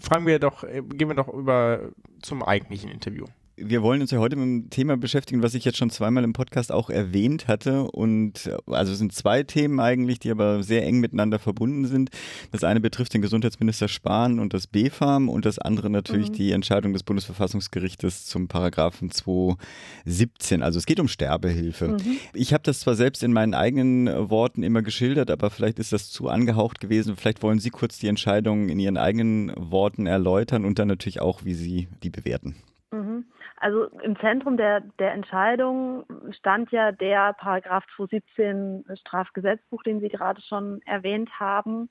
Fragen 0.00 0.26
wir 0.26 0.40
doch, 0.40 0.64
äh, 0.64 0.82
gehen 0.82 1.08
wir 1.08 1.14
doch 1.14 1.28
über 1.28 1.90
zum 2.20 2.42
eigentlichen 2.42 2.90
Interview. 2.90 3.26
Wir 3.58 3.82
wollen 3.82 4.02
uns 4.02 4.10
ja 4.10 4.18
heute 4.18 4.36
mit 4.36 4.42
einem 4.42 4.68
Thema 4.68 4.98
beschäftigen, 4.98 5.42
was 5.42 5.54
ich 5.54 5.64
jetzt 5.64 5.78
schon 5.78 5.88
zweimal 5.88 6.24
im 6.24 6.34
Podcast 6.34 6.70
auch 6.70 6.90
erwähnt 6.90 7.48
hatte. 7.48 7.84
Und 7.84 8.46
äh, 8.46 8.56
also 8.66 8.92
es 8.92 8.98
sind 8.98 9.14
zwei 9.14 9.44
Themen 9.44 9.80
eigentlich, 9.80 10.18
die 10.18 10.30
aber 10.30 10.62
sehr 10.62 10.84
eng 10.84 11.00
miteinander 11.00 11.38
verbunden 11.38 11.86
sind. 11.86 12.10
Das 12.52 12.64
eine 12.64 12.80
betrifft 12.80 13.14
den 13.14 13.22
Gesundheitsminister 13.22 13.88
Spahn 13.88 14.40
und 14.40 14.52
das 14.52 14.66
BfArM 14.66 15.30
und 15.30 15.46
das 15.46 15.58
andere 15.58 15.88
natürlich 15.88 16.30
die 16.32 16.52
Entscheidung 16.52 16.92
des 16.92 17.02
Bundesverfassungsgerichtes 17.02 18.26
zum 18.26 18.46
Paragraphen 18.46 19.10
217. 19.10 20.62
Also 20.62 20.78
es 20.78 20.84
geht 20.84 21.00
um 21.00 21.08
Sterbehilfe. 21.08 21.96
Ich 22.34 22.52
habe 22.52 22.62
das 22.62 22.80
zwar 22.80 22.94
selbst 22.94 23.22
in 23.22 23.32
meinen 23.32 23.54
eigenen 23.54 24.06
äh, 24.06 24.28
Worten 24.28 24.64
immer 24.64 24.82
geschildert, 24.82 25.30
aber 25.30 25.48
vielleicht 25.48 25.78
ist 25.78 25.94
das 25.94 26.10
zu 26.10 26.28
angehaucht 26.28 26.78
gewesen. 26.78 27.16
Vielleicht 27.16 27.42
wollen 27.42 27.58
Sie 27.58 27.70
kurz 27.70 27.98
die 27.98 28.08
Entscheidung 28.08 28.68
in 28.68 28.78
Ihren 28.78 28.98
eigenen 28.98 29.50
Worten 29.56 30.04
erläutern 30.04 30.66
und 30.66 30.78
dann 30.78 30.88
natürlich 30.88 31.22
auch, 31.22 31.46
wie 31.46 31.54
Sie 31.54 31.88
die 32.02 32.10
bewerten. 32.10 32.56
Mhm. 32.92 33.24
Also 33.58 33.84
im 34.02 34.18
Zentrum 34.20 34.56
der, 34.56 34.80
der 34.98 35.12
Entscheidung 35.12 36.04
stand 36.32 36.70
ja 36.72 36.92
der 36.92 37.32
Paragraph 37.34 37.84
217 37.96 38.84
Strafgesetzbuch, 39.00 39.82
den 39.82 40.00
Sie 40.00 40.08
gerade 40.08 40.40
schon 40.42 40.82
erwähnt 40.82 41.30
haben, 41.40 41.88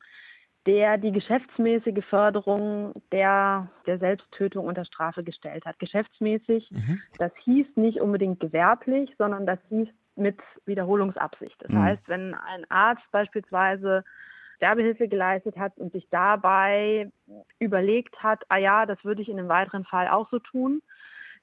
der 0.68 0.98
die 0.98 1.12
geschäftsmäßige 1.12 2.04
Förderung 2.06 2.94
der, 3.12 3.70
der 3.86 4.00
Selbsttötung 4.00 4.66
unter 4.66 4.86
Strafe 4.86 5.24
gestellt 5.24 5.66
hat. 5.66 5.80
Geschäftsmäßig, 5.80 6.70
das 7.18 7.32
hieß 7.44 7.68
nicht 7.76 8.00
unbedingt 8.00 8.40
gewerblich, 8.40 9.14
sondern 9.18 9.46
das 9.46 9.60
hieß 9.70 9.88
mit 10.16 10.40
Wiederholungsabsicht. 10.66 11.56
Das 11.62 11.72
Mhm. 11.72 11.78
heißt, 11.78 12.08
wenn 12.08 12.34
ein 12.34 12.66
Arzt 12.70 13.04
beispielsweise 13.12 14.04
Sterbehilfe 14.58 15.08
geleistet 15.08 15.58
hat 15.58 15.78
und 15.78 15.92
sich 15.92 16.08
dabei 16.10 17.12
überlegt 17.60 18.22
hat, 18.24 18.44
ah 18.50 18.58
ja, 18.58 18.86
das 18.86 19.04
würde 19.04 19.22
ich 19.22 19.30
in 19.30 19.38
einem 19.38 19.50
weiteren 19.50 19.84
Fall 19.84 20.08
auch 20.08 20.30
so 20.30 20.40
tun, 20.40 20.82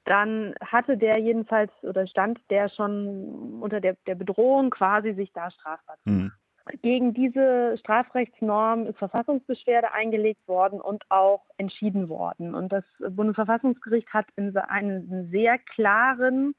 dann 0.04 0.54
hatte 0.61 0.97
der 0.97 1.18
jedenfalls 1.18 1.71
oder 1.82 2.06
stand 2.06 2.38
der 2.50 2.68
schon 2.68 3.61
unter 3.61 3.80
der, 3.80 3.97
der 4.06 4.14
Bedrohung 4.14 4.71
quasi, 4.71 5.14
sich 5.14 5.32
da 5.32 5.50
strafbar 5.50 5.97
zu 6.02 6.11
Mhm. 6.11 6.32
gegen 6.82 7.12
diese 7.12 7.76
Strafrechtsnorm 7.78 8.87
ist 8.87 8.99
Verfassungsbeschwerde 8.99 9.92
eingelegt 9.92 10.47
worden 10.47 10.80
und 10.80 11.04
auch 11.11 11.42
entschieden 11.56 12.09
worden. 12.09 12.54
Und 12.54 12.73
das 12.73 12.85
Bundesverfassungsgericht 12.99 14.12
hat 14.12 14.26
in 14.37 14.56
einem 14.56 15.28
sehr 15.30 15.59
klaren 15.59 16.54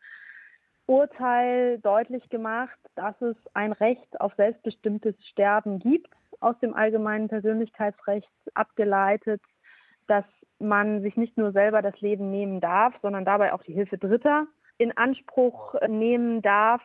Urteil 0.85 1.79
deutlich 1.79 2.27
gemacht, 2.29 2.77
dass 2.95 3.19
es 3.21 3.37
ein 3.53 3.71
Recht 3.71 4.19
auf 4.19 4.33
selbstbestimmtes 4.35 5.15
Sterben 5.27 5.79
gibt, 5.79 6.09
aus 6.41 6.59
dem 6.59 6.73
allgemeinen 6.73 7.29
Persönlichkeitsrecht 7.29 8.29
abgeleitet, 8.53 9.41
dass 10.07 10.25
man 10.59 11.01
sich 11.01 11.17
nicht 11.17 11.37
nur 11.37 11.51
selber 11.51 11.81
das 11.81 11.99
Leben 12.01 12.31
nehmen 12.31 12.61
darf, 12.61 12.93
sondern 13.01 13.25
dabei 13.25 13.53
auch 13.53 13.63
die 13.63 13.73
Hilfe 13.73 13.97
Dritter 13.97 14.47
in 14.77 14.95
Anspruch 14.97 15.75
nehmen 15.87 16.41
darf. 16.41 16.81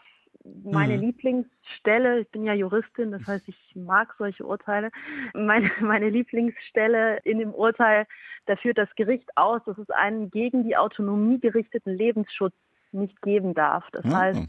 Meine 0.64 0.96
Mhm. 0.96 1.00
Lieblingsstelle, 1.02 2.20
ich 2.20 2.30
bin 2.30 2.44
ja 2.44 2.54
Juristin, 2.54 3.10
das 3.10 3.26
heißt, 3.26 3.46
ich 3.48 3.72
mag 3.74 4.14
solche 4.18 4.46
Urteile. 4.46 4.90
Meine, 5.34 5.70
meine 5.80 6.08
Lieblingsstelle 6.08 7.18
in 7.24 7.38
dem 7.38 7.52
Urteil, 7.52 8.06
da 8.46 8.56
führt 8.56 8.78
das 8.78 8.88
Gericht 8.94 9.28
aus, 9.36 9.62
dass 9.64 9.76
es 9.78 9.90
einen 9.90 10.30
gegen 10.30 10.64
die 10.64 10.76
Autonomie 10.76 11.38
gerichteten 11.40 11.94
Lebensschutz 11.94 12.54
nicht 12.92 13.20
geben 13.20 13.52
darf. 13.52 13.84
Das 13.92 14.04
Ah. 14.06 14.18
heißt, 14.18 14.48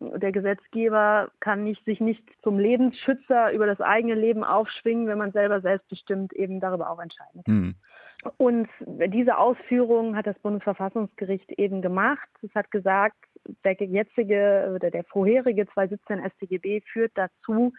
der 0.00 0.32
Gesetzgeber 0.32 1.30
kann 1.40 1.64
nicht, 1.64 1.84
sich 1.84 2.00
nicht 2.00 2.22
zum 2.42 2.58
Lebensschützer 2.58 3.52
über 3.52 3.66
das 3.66 3.80
eigene 3.80 4.14
Leben 4.14 4.44
aufschwingen, 4.44 5.08
wenn 5.08 5.18
man 5.18 5.32
selber 5.32 5.60
selbstbestimmt 5.60 6.32
eben 6.32 6.60
darüber 6.60 6.90
auch 6.90 7.00
entscheiden 7.00 7.42
kann. 7.44 7.54
Mhm. 7.54 7.74
Und 8.36 8.68
diese 8.86 9.38
Ausführungen 9.38 10.14
hat 10.14 10.26
das 10.26 10.38
Bundesverfassungsgericht 10.40 11.52
eben 11.52 11.80
gemacht. 11.80 12.28
Es 12.42 12.54
hat 12.54 12.70
gesagt, 12.70 13.16
der 13.64 13.72
jetzige 13.72 14.72
oder 14.74 14.90
der 14.90 15.04
vorherige 15.04 15.66
217 15.68 16.30
StGB 16.30 16.82
führt 16.82 17.12
dazu, 17.14 17.72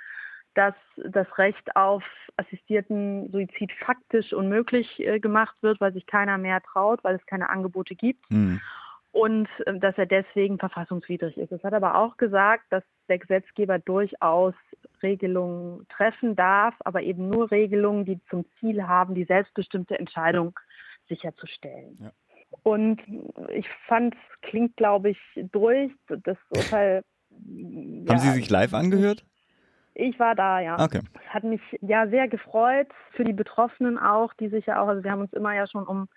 dass 0.53 0.73
das 0.97 1.27
Recht 1.37 1.75
auf 1.75 2.03
assistierten 2.37 3.31
Suizid 3.31 3.71
faktisch 3.85 4.33
unmöglich 4.33 4.99
äh, 4.99 5.19
gemacht 5.19 5.55
wird, 5.61 5.79
weil 5.79 5.93
sich 5.93 6.05
keiner 6.05 6.37
mehr 6.37 6.61
traut, 6.61 7.03
weil 7.03 7.15
es 7.15 7.25
keine 7.25 7.49
Angebote 7.49 7.95
gibt 7.95 8.29
Mhm. 8.29 8.59
und 9.11 9.47
äh, 9.65 9.79
dass 9.79 9.97
er 9.97 10.07
deswegen 10.07 10.59
verfassungswidrig 10.59 11.37
ist. 11.37 11.51
Es 11.51 11.63
hat 11.63 11.73
aber 11.73 11.95
auch 11.95 12.17
gesagt, 12.17 12.65
dass 12.69 12.83
der 13.07 13.19
Gesetzgeber 13.19 13.79
durchaus 13.79 14.53
Regelungen 15.03 15.87
treffen 15.89 16.35
darf, 16.35 16.75
aber 16.79 17.01
eben 17.01 17.29
nur 17.29 17.51
Regelungen, 17.51 18.05
die 18.05 18.19
zum 18.29 18.45
Ziel 18.59 18.87
haben, 18.87 19.15
die 19.15 19.25
selbstbestimmte 19.25 19.97
Entscheidung 19.97 20.59
sicherzustellen. 21.07 21.97
Ja. 21.99 22.11
Und 22.63 23.01
ich 23.49 23.67
fand, 23.87 24.13
es 24.13 24.41
klingt, 24.41 24.75
glaube 24.75 25.11
ich, 25.11 25.19
durch. 25.51 25.91
Das 26.07 26.37
Urteil. 26.49 27.03
Haben 27.31 28.17
Sie 28.17 28.31
sich 28.31 28.49
live 28.49 28.73
angehört? 28.73 29.25
Ich 29.93 30.19
war 30.19 30.35
da, 30.35 30.59
ja. 30.59 30.79
Okay. 30.79 31.01
Hat 31.29 31.43
mich 31.43 31.61
ja 31.81 32.07
sehr 32.07 32.27
gefreut 32.27 32.87
für 33.11 33.23
die 33.23 33.33
Betroffenen 33.33 33.97
auch, 33.97 34.33
die 34.33 34.49
sich 34.49 34.65
ja 34.65 34.81
auch, 34.81 34.87
also 34.87 35.03
wir 35.03 35.11
haben 35.11 35.21
uns 35.21 35.33
immer 35.33 35.53
ja 35.53 35.67
schon 35.67 35.85
um 35.85 36.07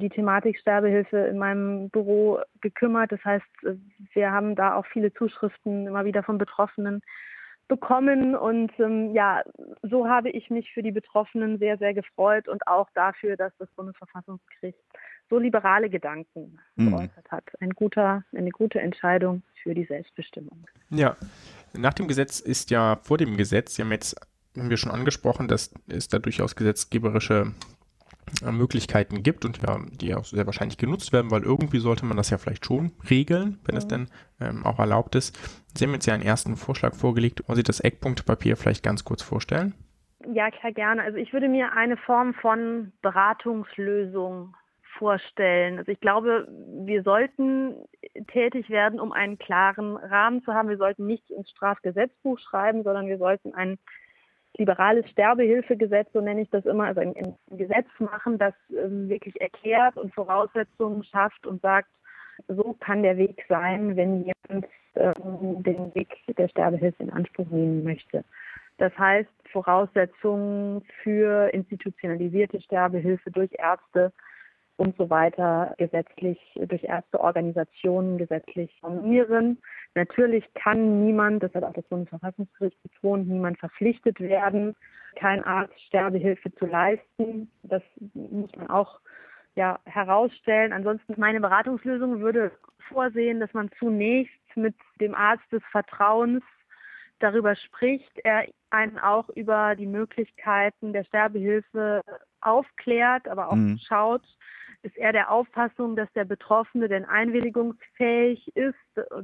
die 0.00 0.08
Thematik 0.08 0.58
Sterbehilfe 0.58 1.18
in 1.18 1.38
meinem 1.38 1.88
Büro 1.90 2.40
gekümmert. 2.60 3.12
Das 3.12 3.24
heißt, 3.24 3.46
wir 4.14 4.32
haben 4.32 4.56
da 4.56 4.74
auch 4.74 4.86
viele 4.86 5.12
Zuschriften 5.12 5.86
immer 5.86 6.04
wieder 6.04 6.22
von 6.22 6.38
Betroffenen 6.38 7.02
bekommen 7.68 8.34
und 8.36 8.70
ähm, 8.78 9.14
ja, 9.14 9.42
so 9.82 10.08
habe 10.08 10.30
ich 10.30 10.50
mich 10.50 10.72
für 10.72 10.82
die 10.82 10.90
Betroffenen 10.92 11.58
sehr, 11.58 11.78
sehr 11.78 11.94
gefreut 11.94 12.48
und 12.48 12.66
auch 12.66 12.88
dafür, 12.94 13.36
dass 13.36 13.52
das 13.58 13.68
Bundesverfassungsgericht 13.76 14.78
so 15.30 15.38
liberale 15.38 15.88
Gedanken 15.88 16.58
Mhm. 16.76 16.90
geäußert 16.90 17.30
hat. 17.30 17.44
Ein 17.60 17.70
guter, 17.70 18.24
eine 18.36 18.50
gute 18.50 18.80
Entscheidung 18.80 19.42
für 19.62 19.74
die 19.74 19.84
Selbstbestimmung. 19.84 20.66
Ja, 20.90 21.16
nach 21.72 21.94
dem 21.94 22.08
Gesetz 22.08 22.40
ist 22.40 22.70
ja 22.70 22.96
vor 23.02 23.18
dem 23.18 23.36
Gesetz, 23.36 23.76
Sie 23.76 23.82
haben 23.82 23.92
jetzt 23.92 24.16
haben 24.56 24.68
wir 24.68 24.76
schon 24.76 24.92
angesprochen, 24.92 25.48
dass 25.48 25.72
es 25.88 26.08
da 26.08 26.18
durchaus 26.18 26.56
gesetzgeberische 26.56 27.52
Möglichkeiten 28.40 29.22
gibt 29.22 29.44
und 29.44 29.60
ja, 29.62 29.78
die 29.92 30.14
auch 30.14 30.24
sehr 30.24 30.46
wahrscheinlich 30.46 30.78
genutzt 30.78 31.12
werden, 31.12 31.30
weil 31.30 31.42
irgendwie 31.42 31.78
sollte 31.78 32.06
man 32.06 32.16
das 32.16 32.30
ja 32.30 32.38
vielleicht 32.38 32.66
schon 32.66 32.92
regeln, 33.08 33.58
wenn 33.64 33.76
es 33.76 33.86
denn 33.86 34.08
ähm, 34.40 34.64
auch 34.64 34.78
erlaubt 34.78 35.14
ist. 35.14 35.38
Sie 35.74 35.84
haben 35.84 35.92
jetzt 35.92 36.06
ja 36.06 36.14
einen 36.14 36.22
ersten 36.22 36.56
Vorschlag 36.56 36.94
vorgelegt. 36.94 37.46
Wollen 37.46 37.56
Sie 37.56 37.62
das 37.62 37.80
Eckpunktpapier 37.80 38.56
vielleicht 38.56 38.82
ganz 38.82 39.04
kurz 39.04 39.22
vorstellen? 39.22 39.74
Ja, 40.32 40.50
klar, 40.50 40.72
gerne. 40.72 41.02
Also 41.02 41.18
ich 41.18 41.32
würde 41.32 41.48
mir 41.48 41.72
eine 41.72 41.96
Form 41.96 42.34
von 42.34 42.92
Beratungslösung 43.02 44.54
vorstellen. 44.98 45.78
Also 45.78 45.90
ich 45.90 46.00
glaube, 46.00 46.46
wir 46.84 47.02
sollten 47.02 47.74
tätig 48.28 48.70
werden, 48.70 49.00
um 49.00 49.12
einen 49.12 49.38
klaren 49.38 49.96
Rahmen 49.96 50.42
zu 50.44 50.54
haben. 50.54 50.68
Wir 50.68 50.76
sollten 50.76 51.06
nicht 51.06 51.28
ins 51.30 51.50
Strafgesetzbuch 51.50 52.38
schreiben, 52.38 52.82
sondern 52.84 53.06
wir 53.06 53.18
sollten 53.18 53.54
ein 53.54 53.78
liberales 54.58 55.08
Sterbehilfegesetz, 55.10 56.08
so 56.12 56.20
nenne 56.20 56.42
ich 56.42 56.50
das 56.50 56.64
immer, 56.66 56.84
also 56.84 57.00
ein, 57.00 57.14
ein 57.16 57.36
Gesetz 57.56 57.88
machen, 57.98 58.38
das 58.38 58.54
ähm, 58.70 59.08
wirklich 59.08 59.40
erklärt 59.40 59.96
und 59.96 60.14
Voraussetzungen 60.14 61.04
schafft 61.04 61.46
und 61.46 61.62
sagt, 61.62 61.88
so 62.48 62.76
kann 62.80 63.02
der 63.02 63.16
Weg 63.16 63.44
sein, 63.48 63.96
wenn 63.96 64.24
jemand 64.24 64.66
ähm, 64.94 65.62
den 65.62 65.94
Weg 65.94 66.08
der 66.36 66.48
Sterbehilfe 66.48 67.02
in 67.02 67.10
Anspruch 67.10 67.48
nehmen 67.50 67.84
möchte. 67.84 68.24
Das 68.78 68.96
heißt, 68.98 69.30
Voraussetzungen 69.52 70.82
für 71.02 71.48
institutionalisierte 71.52 72.60
Sterbehilfe 72.60 73.30
durch 73.30 73.50
Ärzte 73.58 74.12
und 74.76 74.96
so 74.96 75.10
weiter 75.10 75.74
gesetzlich 75.78 76.38
durch 76.56 76.84
Ärzteorganisationen 76.84 78.18
gesetzlich 78.18 78.74
formieren. 78.80 79.58
Natürlich 79.94 80.44
kann 80.54 81.04
niemand, 81.04 81.42
das 81.42 81.54
hat 81.54 81.64
auch 81.64 81.74
das 81.74 81.84
Bundesverfassungsgericht 81.84 82.82
betont, 82.82 83.28
niemand 83.28 83.58
verpflichtet 83.58 84.18
werden, 84.20 84.74
kein 85.16 85.44
Arzt 85.44 85.78
Sterbehilfe 85.86 86.52
zu 86.54 86.66
leisten. 86.66 87.50
Das 87.62 87.82
muss 88.14 88.54
man 88.56 88.70
auch 88.70 89.00
ja, 89.54 89.78
herausstellen. 89.84 90.72
Ansonsten 90.72 91.14
meine 91.18 91.40
Beratungslösung 91.40 92.20
würde 92.20 92.52
vorsehen, 92.88 93.40
dass 93.40 93.52
man 93.52 93.70
zunächst 93.78 94.34
mit 94.54 94.74
dem 95.00 95.14
Arzt 95.14 95.50
des 95.52 95.62
Vertrauens 95.70 96.42
darüber 97.18 97.54
spricht, 97.54 98.18
er 98.24 98.46
einen 98.70 98.98
auch 98.98 99.28
über 99.30 99.76
die 99.76 99.86
Möglichkeiten 99.86 100.92
der 100.92 101.04
Sterbehilfe 101.04 102.02
aufklärt, 102.40 103.28
aber 103.28 103.48
auch 103.48 103.54
Mhm. 103.54 103.78
schaut, 103.78 104.24
ist 104.82 104.96
er 104.96 105.12
der 105.12 105.30
Auffassung, 105.30 105.96
dass 105.96 106.12
der 106.12 106.24
Betroffene 106.24 106.88
denn 106.88 107.04
einwilligungsfähig 107.04 108.56
ist, 108.56 108.74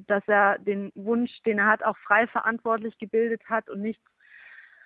dass 0.07 0.23
er 0.29 0.59
den 0.59 0.93
Wunsch, 0.95 1.43
den 1.43 1.59
er 1.59 1.67
hat, 1.67 1.83
auch 1.83 1.97
frei 1.99 2.27
verantwortlich 2.29 2.97
gebildet 2.99 3.43
hat 3.49 3.69
und 3.69 3.83
nicht 3.83 4.01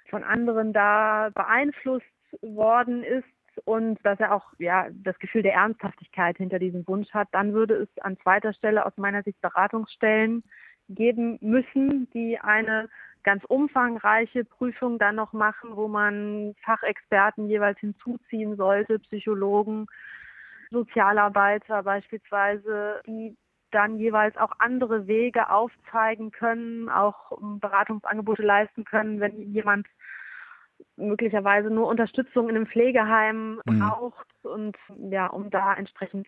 von 0.09 0.25
anderen 0.25 0.73
da 0.73 1.31
beeinflusst 1.35 2.07
worden 2.41 3.03
ist 3.03 3.27
und 3.65 3.99
dass 4.03 4.19
er 4.19 4.35
auch 4.35 4.47
ja 4.59 4.89
das 4.91 5.19
Gefühl 5.19 5.43
der 5.43 5.55
Ernsthaftigkeit 5.55 6.39
hinter 6.39 6.59
diesem 6.59 6.87
Wunsch 6.87 7.11
hat, 7.13 7.29
dann 7.33 7.53
würde 7.53 7.75
es 7.75 7.89
an 8.03 8.19
zweiter 8.19 8.55
Stelle 8.55 8.87
aus 8.87 8.97
meiner 8.97 9.23
Sicht 9.23 9.41
Beratungsstellen 9.43 10.43
geben 10.89 11.39
müssen, 11.41 12.11
die 12.13 12.39
eine 12.39 12.89
ganz 13.25 13.45
umfangreiche 13.45 14.45
Prüfung 14.45 14.99
dann 14.99 15.17
noch 15.17 15.33
machen, 15.33 15.77
wo 15.77 15.87
man 15.87 16.55
Fachexperten 16.65 17.49
jeweils 17.49 17.79
hinzuziehen 17.79 18.57
sollte, 18.57 18.99
Psychologen, 19.01 19.87
Sozialarbeiter 20.73 21.83
beispielsweise, 21.83 23.03
die 23.07 23.37
dann 23.71 23.99
jeweils 23.99 24.37
auch 24.37 24.53
andere 24.59 25.07
Wege 25.07 25.51
aufzeigen 25.51 26.31
können, 26.31 26.89
auch 26.89 27.33
ähm, 27.41 27.59
Beratungsangebote 27.59 28.43
leisten 28.43 28.85
können, 28.85 29.21
wenn 29.21 29.53
jemand 29.53 29.87
möglicherweise 30.97 31.71
nur 31.71 31.87
Unterstützung 31.87 32.49
in 32.49 32.57
einem 32.57 32.67
Pflegeheim 32.67 33.61
Mhm. 33.65 33.79
braucht 33.79 34.27
und 34.43 34.77
ja, 35.11 35.27
um 35.29 35.51
da 35.51 35.75
entsprechend 35.75 36.27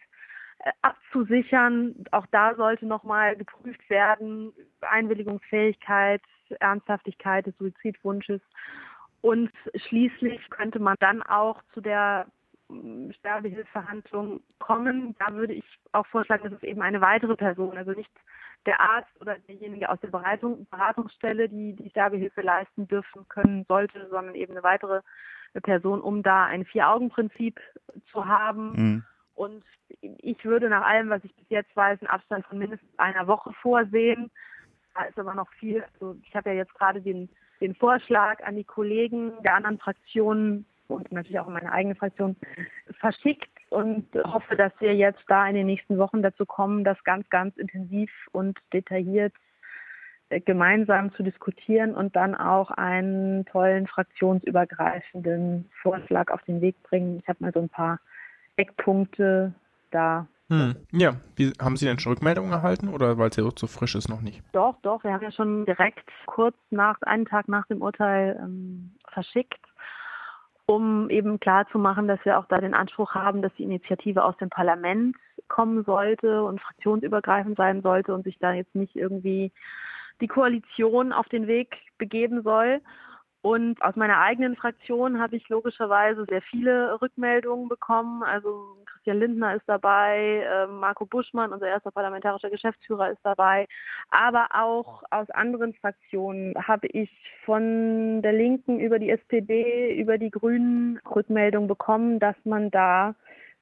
äh, 0.61 0.71
abzusichern. 0.83 1.95
Auch 2.13 2.27
da 2.31 2.55
sollte 2.55 2.87
nochmal 2.87 3.37
geprüft 3.37 3.89
werden, 3.91 4.53
Einwilligungsfähigkeit, 4.81 6.23
Ernsthaftigkeit 6.61 7.47
des 7.47 7.57
Suizidwunsches. 7.59 8.41
Und 9.21 9.51
schließlich 9.75 10.51
könnte 10.51 10.79
man 10.79 10.97
dann 11.01 11.23
auch 11.23 11.63
zu 11.73 11.81
der 11.81 12.27
Sterbehilfehandlung 13.19 14.41
kommen. 14.59 15.15
Da 15.19 15.35
würde 15.35 15.55
ich 15.55 15.65
auch 15.93 16.07
vorschlagen, 16.07 16.45
dass 16.45 16.53
es 16.55 16.63
eben 16.63 16.83
eine 16.83 17.01
weitere 17.01 17.37
Person, 17.37 17.77
also 17.77 17.93
nicht 17.93 18.11
der 18.67 18.81
Arzt 18.81 19.11
oder 19.21 19.37
derjenige 19.41 19.91
aus 19.91 20.01
der 20.01 20.09
Beratung, 20.09 20.67
Beratungsstelle, 20.71 21.49
die 21.49 21.75
die 21.75 21.91
Sterbehilfe 21.91 22.41
leisten 22.41 22.89
dürfen 22.89 23.29
können 23.29 23.65
sollte, 23.69 24.09
sondern 24.09 24.35
eben 24.35 24.53
eine 24.53 24.63
weitere 24.63 25.03
Person, 25.63 26.01
um 26.01 26.23
da 26.23 26.47
ein 26.47 26.65
Vier-Augen-Prinzip 26.65 27.61
zu 28.11 28.27
haben. 28.27 28.73
Mhm. 28.73 29.05
Und 29.35 29.65
ich 30.01 30.45
würde 30.45 30.69
nach 30.69 30.85
allem, 30.85 31.11
was 31.11 31.25
ich 31.25 31.35
bis 31.35 31.49
jetzt 31.49 31.75
weiß, 31.77 32.01
einen 32.01 32.11
Abstand 32.11 32.47
von 32.47 32.59
mindestens 32.59 32.99
einer 32.99 33.27
Woche 33.27 33.53
vorsehen. 33.61 34.31
Da 34.95 35.05
ist 35.05 35.19
aber 35.19 35.35
noch 35.35 35.51
viel. 35.55 35.85
Also 35.95 36.17
ich 36.23 36.35
habe 36.35 36.51
ja 36.51 36.57
jetzt 36.57 36.75
gerade 36.75 37.01
den, 37.01 37.29
den 37.61 37.75
Vorschlag 37.75 38.43
an 38.45 38.57
die 38.57 38.65
Kollegen 38.65 39.33
der 39.43 39.57
anderen 39.57 39.79
Fraktionen 39.79 40.67
und 40.89 41.11
natürlich 41.13 41.39
auch 41.39 41.49
meine 41.49 41.73
eigene 41.73 41.95
Fraktion 41.95 42.37
verschickt 43.01 43.49
und 43.71 44.07
hoffe, 44.25 44.57
dass 44.57 44.73
wir 44.81 44.95
jetzt 44.95 45.23
da 45.29 45.47
in 45.49 45.55
den 45.55 45.67
nächsten 45.67 45.99
Wochen 45.99 46.23
dazu 46.23 46.47
kommen, 46.47 46.85
das 46.85 47.03
ganz, 47.05 47.29
ganz 47.31 47.57
intensiv 47.57 48.11
und 48.33 48.59
detailliert 48.73 49.33
äh, 50.31 50.41
gemeinsam 50.41 51.13
zu 51.15 51.23
diskutieren 51.23 51.95
und 51.95 52.17
dann 52.17 52.35
auch 52.35 52.71
einen 52.71 53.45
tollen 53.47 53.87
fraktionsübergreifenden 53.87 55.71
Vorschlag 55.83 56.31
auf 56.31 56.43
den 56.43 56.61
Weg 56.61 56.83
bringen. 56.83 57.19
Ich 57.21 57.29
habe 57.29 57.39
mal 57.41 57.53
so 57.53 57.61
ein 57.61 57.69
paar 57.69 58.01
Eckpunkte 58.57 59.55
da. 59.91 60.27
Hm. 60.49 60.77
Ja, 60.93 61.17
wie, 61.37 61.53
haben 61.61 61.77
Sie 61.77 61.87
denn 61.87 61.99
schon 61.99 62.13
Rückmeldungen 62.13 62.53
erhalten 62.53 62.89
oder 62.89 63.19
weil 63.19 63.31
es 63.31 63.37
ja 63.37 63.45
so 63.57 63.67
frisch 63.67 63.95
ist 63.95 64.09
noch 64.09 64.21
nicht? 64.21 64.43
Doch, 64.53 64.77
doch, 64.83 65.03
wir 65.05 65.13
haben 65.13 65.23
ja 65.23 65.33
schon 65.33 65.67
direkt 65.67 66.09
kurz 66.27 66.57
nach, 66.71 67.01
einen 67.03 67.27
Tag 67.27 67.49
nach 67.49 67.67
dem 67.67 67.81
Urteil 67.81 68.39
ähm, 68.41 68.95
verschickt, 69.13 69.61
um 70.67 71.11
eben 71.11 71.41
klarzumachen, 71.41 72.09
dass 72.09 72.25
wir 72.25 72.39
auch 72.39 72.47
da 72.47 72.59
den 72.59 72.75
Anspruch 72.75 73.15
haben, 73.15 73.43
dass 73.43 73.53
die 73.55 73.65
Initiative 73.65 74.25
aus 74.25 74.37
dem 74.39 74.49
Parlament 74.49 75.17
kommen 75.49 75.85
sollte 75.85 76.43
und 76.43 76.61
fraktionsübergreifend 76.61 77.57
sein 77.57 77.83
sollte 77.83 78.15
und 78.15 78.25
sich 78.25 78.39
da 78.39 78.53
jetzt 78.53 78.75
nicht 78.75 78.97
irgendwie 78.97 79.53
die 80.21 80.29
Koalition 80.29 81.13
auf 81.13 81.29
den 81.29 81.47
Weg 81.47 81.77
begeben 81.99 82.43
soll. 82.43 82.81
Und 83.45 83.83
aus 83.83 83.95
meiner 83.95 84.23
eigenen 84.23 84.57
Fraktion 84.57 85.21
habe 85.21 85.37
ich 85.37 85.47
logischerweise 85.51 86.25
sehr 86.31 86.41
viele 86.41 86.99
Rückmeldungen 87.03 87.69
bekommen. 87.69 88.23
Also 88.23 88.79
Christian 88.87 89.19
Lindner 89.19 89.55
ist 89.55 89.65
dabei, 89.67 90.47
äh, 90.51 90.67
Marco 90.67 91.05
Buschmann, 91.05 91.53
unser 91.53 91.67
erster 91.69 91.91
parlamentarischer 91.91 92.49
Geschäftsführer, 92.49 93.11
ist 93.11 93.21
dabei. 93.23 93.69
Aber 94.09 94.49
auch 94.55 95.03
aus 95.11 95.29
anderen 95.29 95.75
Fraktionen 95.75 96.55
habe 96.57 96.87
ich 96.87 97.11
von 97.45 98.23
der 98.23 98.33
Linken 98.33 98.81
über 98.81 98.99
die 98.99 99.11
SPD, 99.11 99.95
über 99.95 100.17
die 100.17 100.31
Grünen 100.31 100.99
Rückmeldungen 101.15 101.69
bekommen, 101.69 102.21
dass 102.21 102.37
man 102.45 102.71
da 102.71 103.15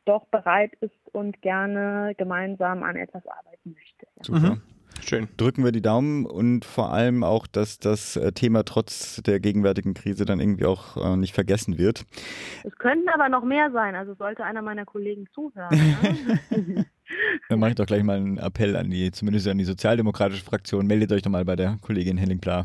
doch 0.05 0.27
bereit 0.27 0.75
ist 0.81 1.09
und 1.13 1.43
gerne 1.43 2.15
gemeinsam 2.19 2.85
an 2.85 2.95
etwas 2.95 3.27
arbeiten 3.27 3.75
möchte. 3.75 4.07
Ja. 4.15 4.23
Super. 4.23 4.39
Mhm. 4.39 4.63
Schön. 5.01 5.29
Drücken 5.37 5.65
wir 5.65 5.73
die 5.73 5.83
Daumen 5.83 6.27
und 6.27 6.65
vor 6.65 6.93
allem 6.93 7.25
auch, 7.25 7.47
dass 7.47 7.79
das 7.79 8.17
äh, 8.17 8.33
Thema 8.33 8.65
trotz 8.65 9.23
der 9.23 9.41
gegenwärtigen 9.41 9.95
Krise 9.95 10.25
dann 10.25 10.41
irgendwie 10.41 10.67
auch 10.67 10.97
äh, 10.97 11.17
nicht 11.17 11.35
vergessen 11.35 11.79
wird. 11.79 12.05
Es 12.65 12.77
könnten 12.77 13.09
aber 13.09 13.29
noch 13.29 13.45
mehr 13.45 13.71
sein, 13.73 13.95
also 13.95 14.15
sollte 14.15 14.45
einer 14.45 14.63
meiner 14.63 14.85
Kollegen 14.85 15.27
zuhören. 15.35 15.77
Ne? 16.51 16.87
Dann 17.49 17.59
mache 17.59 17.71
ich 17.71 17.77
doch 17.77 17.87
gleich 17.87 18.03
mal 18.03 18.17
einen 18.17 18.39
Appell 18.39 18.77
an 18.77 18.91
die, 18.91 19.11
zumindest 19.11 19.47
an 19.49 19.59
die 19.59 19.65
sozialdemokratische 19.65 20.45
Fraktion. 20.45 20.87
Meldet 20.87 21.13
euch 21.13 21.23
doch 21.23 21.31
mal 21.31 21.45
bei 21.45 21.57
der 21.57 21.79
Kollegin 21.83 22.17
Henning 22.17 22.41
Pla. 22.41 22.65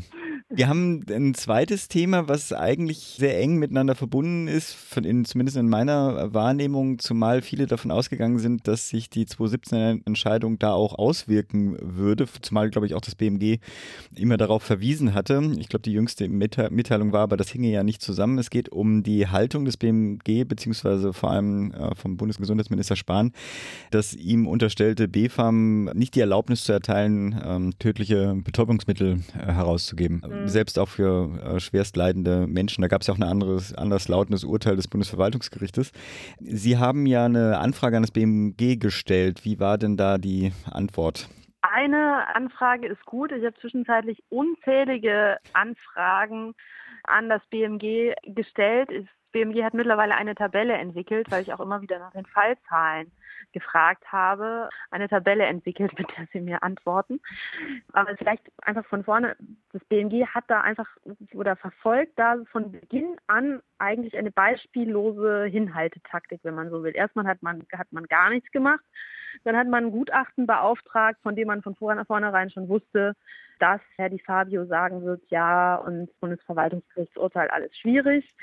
Wir 0.50 0.66
haben 0.66 1.04
ein 1.10 1.34
zweites 1.34 1.88
Thema, 1.88 2.26
was 2.26 2.54
eigentlich 2.54 3.16
sehr 3.18 3.38
eng 3.38 3.56
miteinander 3.56 3.94
verbunden 3.94 4.48
ist, 4.48 4.72
von 4.72 5.04
in, 5.04 5.26
zumindest 5.26 5.58
in 5.58 5.68
meiner 5.68 6.32
Wahrnehmung, 6.32 6.98
zumal 6.98 7.42
viele 7.42 7.66
davon 7.66 7.90
ausgegangen 7.90 8.38
sind, 8.38 8.66
dass 8.66 8.88
sich 8.88 9.10
die 9.10 9.26
2017er 9.26 10.00
Entscheidung 10.06 10.58
da 10.58 10.72
auch 10.72 10.94
auswirken 10.94 11.76
würde, 11.82 12.26
zumal, 12.40 12.70
glaube 12.70 12.86
ich, 12.86 12.94
auch 12.94 13.02
das 13.02 13.14
BMG 13.14 13.58
immer 14.16 14.38
darauf 14.38 14.62
verwiesen 14.62 15.12
hatte. 15.12 15.52
Ich 15.58 15.68
glaube, 15.68 15.82
die 15.82 15.92
jüngste 15.92 16.26
Mitteilung 16.30 17.12
war, 17.12 17.24
aber 17.24 17.36
das 17.36 17.50
hinge 17.50 17.68
ja 17.68 17.82
nicht 17.82 18.00
zusammen. 18.00 18.38
Es 18.38 18.48
geht 18.48 18.70
um 18.70 19.02
die 19.02 19.26
Haltung 19.26 19.66
des 19.66 19.76
BMG, 19.76 20.44
beziehungsweise 20.44 21.12
vor 21.12 21.30
allem 21.30 21.72
äh, 21.72 21.94
vom 21.94 22.16
Bundesgesundheitsminister 22.16 22.96
Spahn, 22.96 23.32
dass 23.90 24.14
ihm 24.14 24.46
unterstellte 24.46 25.08
BfArM 25.08 25.90
nicht 25.92 26.14
die 26.14 26.20
Erlaubnis 26.20 26.64
zu 26.64 26.72
erteilen, 26.72 27.38
ähm, 27.44 27.78
tödliche 27.78 28.34
Betäubungsmittel 28.42 29.20
äh, 29.34 29.52
herauszugeben. 29.52 30.22
Mhm. 30.42 30.48
Selbst 30.48 30.78
auch 30.78 30.88
für 30.88 31.30
äh, 31.42 31.60
schwerst 31.60 31.96
leidende 31.96 32.46
Menschen. 32.46 32.82
Da 32.82 32.88
gab 32.88 33.02
es 33.02 33.06
ja 33.06 33.14
auch 33.14 33.18
ein 33.18 33.24
anderes, 33.24 33.74
anders 33.74 34.08
lautendes 34.08 34.44
Urteil 34.44 34.76
des 34.76 34.88
Bundesverwaltungsgerichtes. 34.88 35.92
Sie 36.40 36.78
haben 36.78 37.06
ja 37.06 37.24
eine 37.24 37.58
Anfrage 37.58 37.96
an 37.96 38.02
das 38.02 38.10
BMG 38.10 38.78
gestellt. 38.78 39.44
Wie 39.44 39.60
war 39.60 39.78
denn 39.78 39.96
da 39.96 40.18
die 40.18 40.52
Antwort? 40.70 41.28
Eine 41.62 42.34
Anfrage 42.34 42.86
ist 42.86 43.04
gut. 43.04 43.32
Ich 43.32 43.44
habe 43.44 43.58
zwischenzeitlich 43.60 44.22
unzählige 44.28 45.38
Anfragen 45.52 46.54
an 47.04 47.28
das 47.28 47.42
BMG 47.50 48.14
gestellt. 48.26 48.90
Das 48.90 49.06
BMG 49.32 49.64
hat 49.64 49.74
mittlerweile 49.74 50.14
eine 50.14 50.34
Tabelle 50.34 50.74
entwickelt, 50.74 51.30
weil 51.30 51.42
ich 51.42 51.52
auch 51.52 51.60
immer 51.60 51.80
wieder 51.82 51.98
nach 51.98 52.12
den 52.12 52.26
Fallzahlen 52.26 53.10
gefragt 53.52 54.10
habe, 54.10 54.68
eine 54.90 55.08
Tabelle 55.08 55.44
entwickelt, 55.44 55.92
mit 55.98 56.08
der 56.16 56.26
sie 56.32 56.40
mir 56.40 56.62
antworten. 56.62 57.20
Aber 57.92 58.16
vielleicht 58.16 58.42
einfach 58.62 58.84
von 58.86 59.04
vorne, 59.04 59.36
das 59.72 59.84
BMG 59.84 60.26
hat 60.26 60.44
da 60.48 60.60
einfach 60.60 60.88
oder 61.34 61.56
verfolgt 61.56 62.18
da 62.18 62.36
von 62.50 62.72
Beginn 62.72 63.16
an 63.26 63.60
eigentlich 63.78 64.16
eine 64.16 64.30
beispiellose 64.30 65.44
Hinhaltetaktik, 65.44 66.40
wenn 66.42 66.54
man 66.54 66.70
so 66.70 66.82
will. 66.82 66.94
Erstmal 66.94 67.26
hat 67.26 67.42
man, 67.42 67.64
hat 67.72 67.92
man 67.92 68.04
gar 68.04 68.30
nichts 68.30 68.50
gemacht. 68.50 68.84
Dann 69.44 69.56
hat 69.56 69.68
man 69.68 69.86
ein 69.86 69.90
Gutachten 69.90 70.46
beauftragt, 70.46 71.20
von 71.22 71.36
dem 71.36 71.48
man 71.48 71.62
von 71.62 71.74
vornherein 71.74 72.50
schon 72.50 72.68
wusste, 72.68 73.14
dass 73.58 73.80
Herr 73.96 74.08
Di 74.08 74.18
Fabio 74.18 74.66
sagen 74.66 75.02
wird, 75.02 75.22
ja, 75.30 75.76
und 75.76 76.08
Bundesverwaltungsgerichtsurteil 76.20 77.48
alles 77.48 77.76
schwierig. 77.76 78.34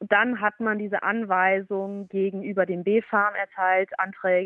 Dann 0.00 0.40
hat 0.40 0.60
man 0.60 0.78
diese 0.78 1.02
Anweisung 1.02 2.08
gegenüber 2.08 2.66
dem 2.66 2.84
B-Farm 2.84 3.34
erteilt, 3.34 3.98
Anträge 3.98 4.37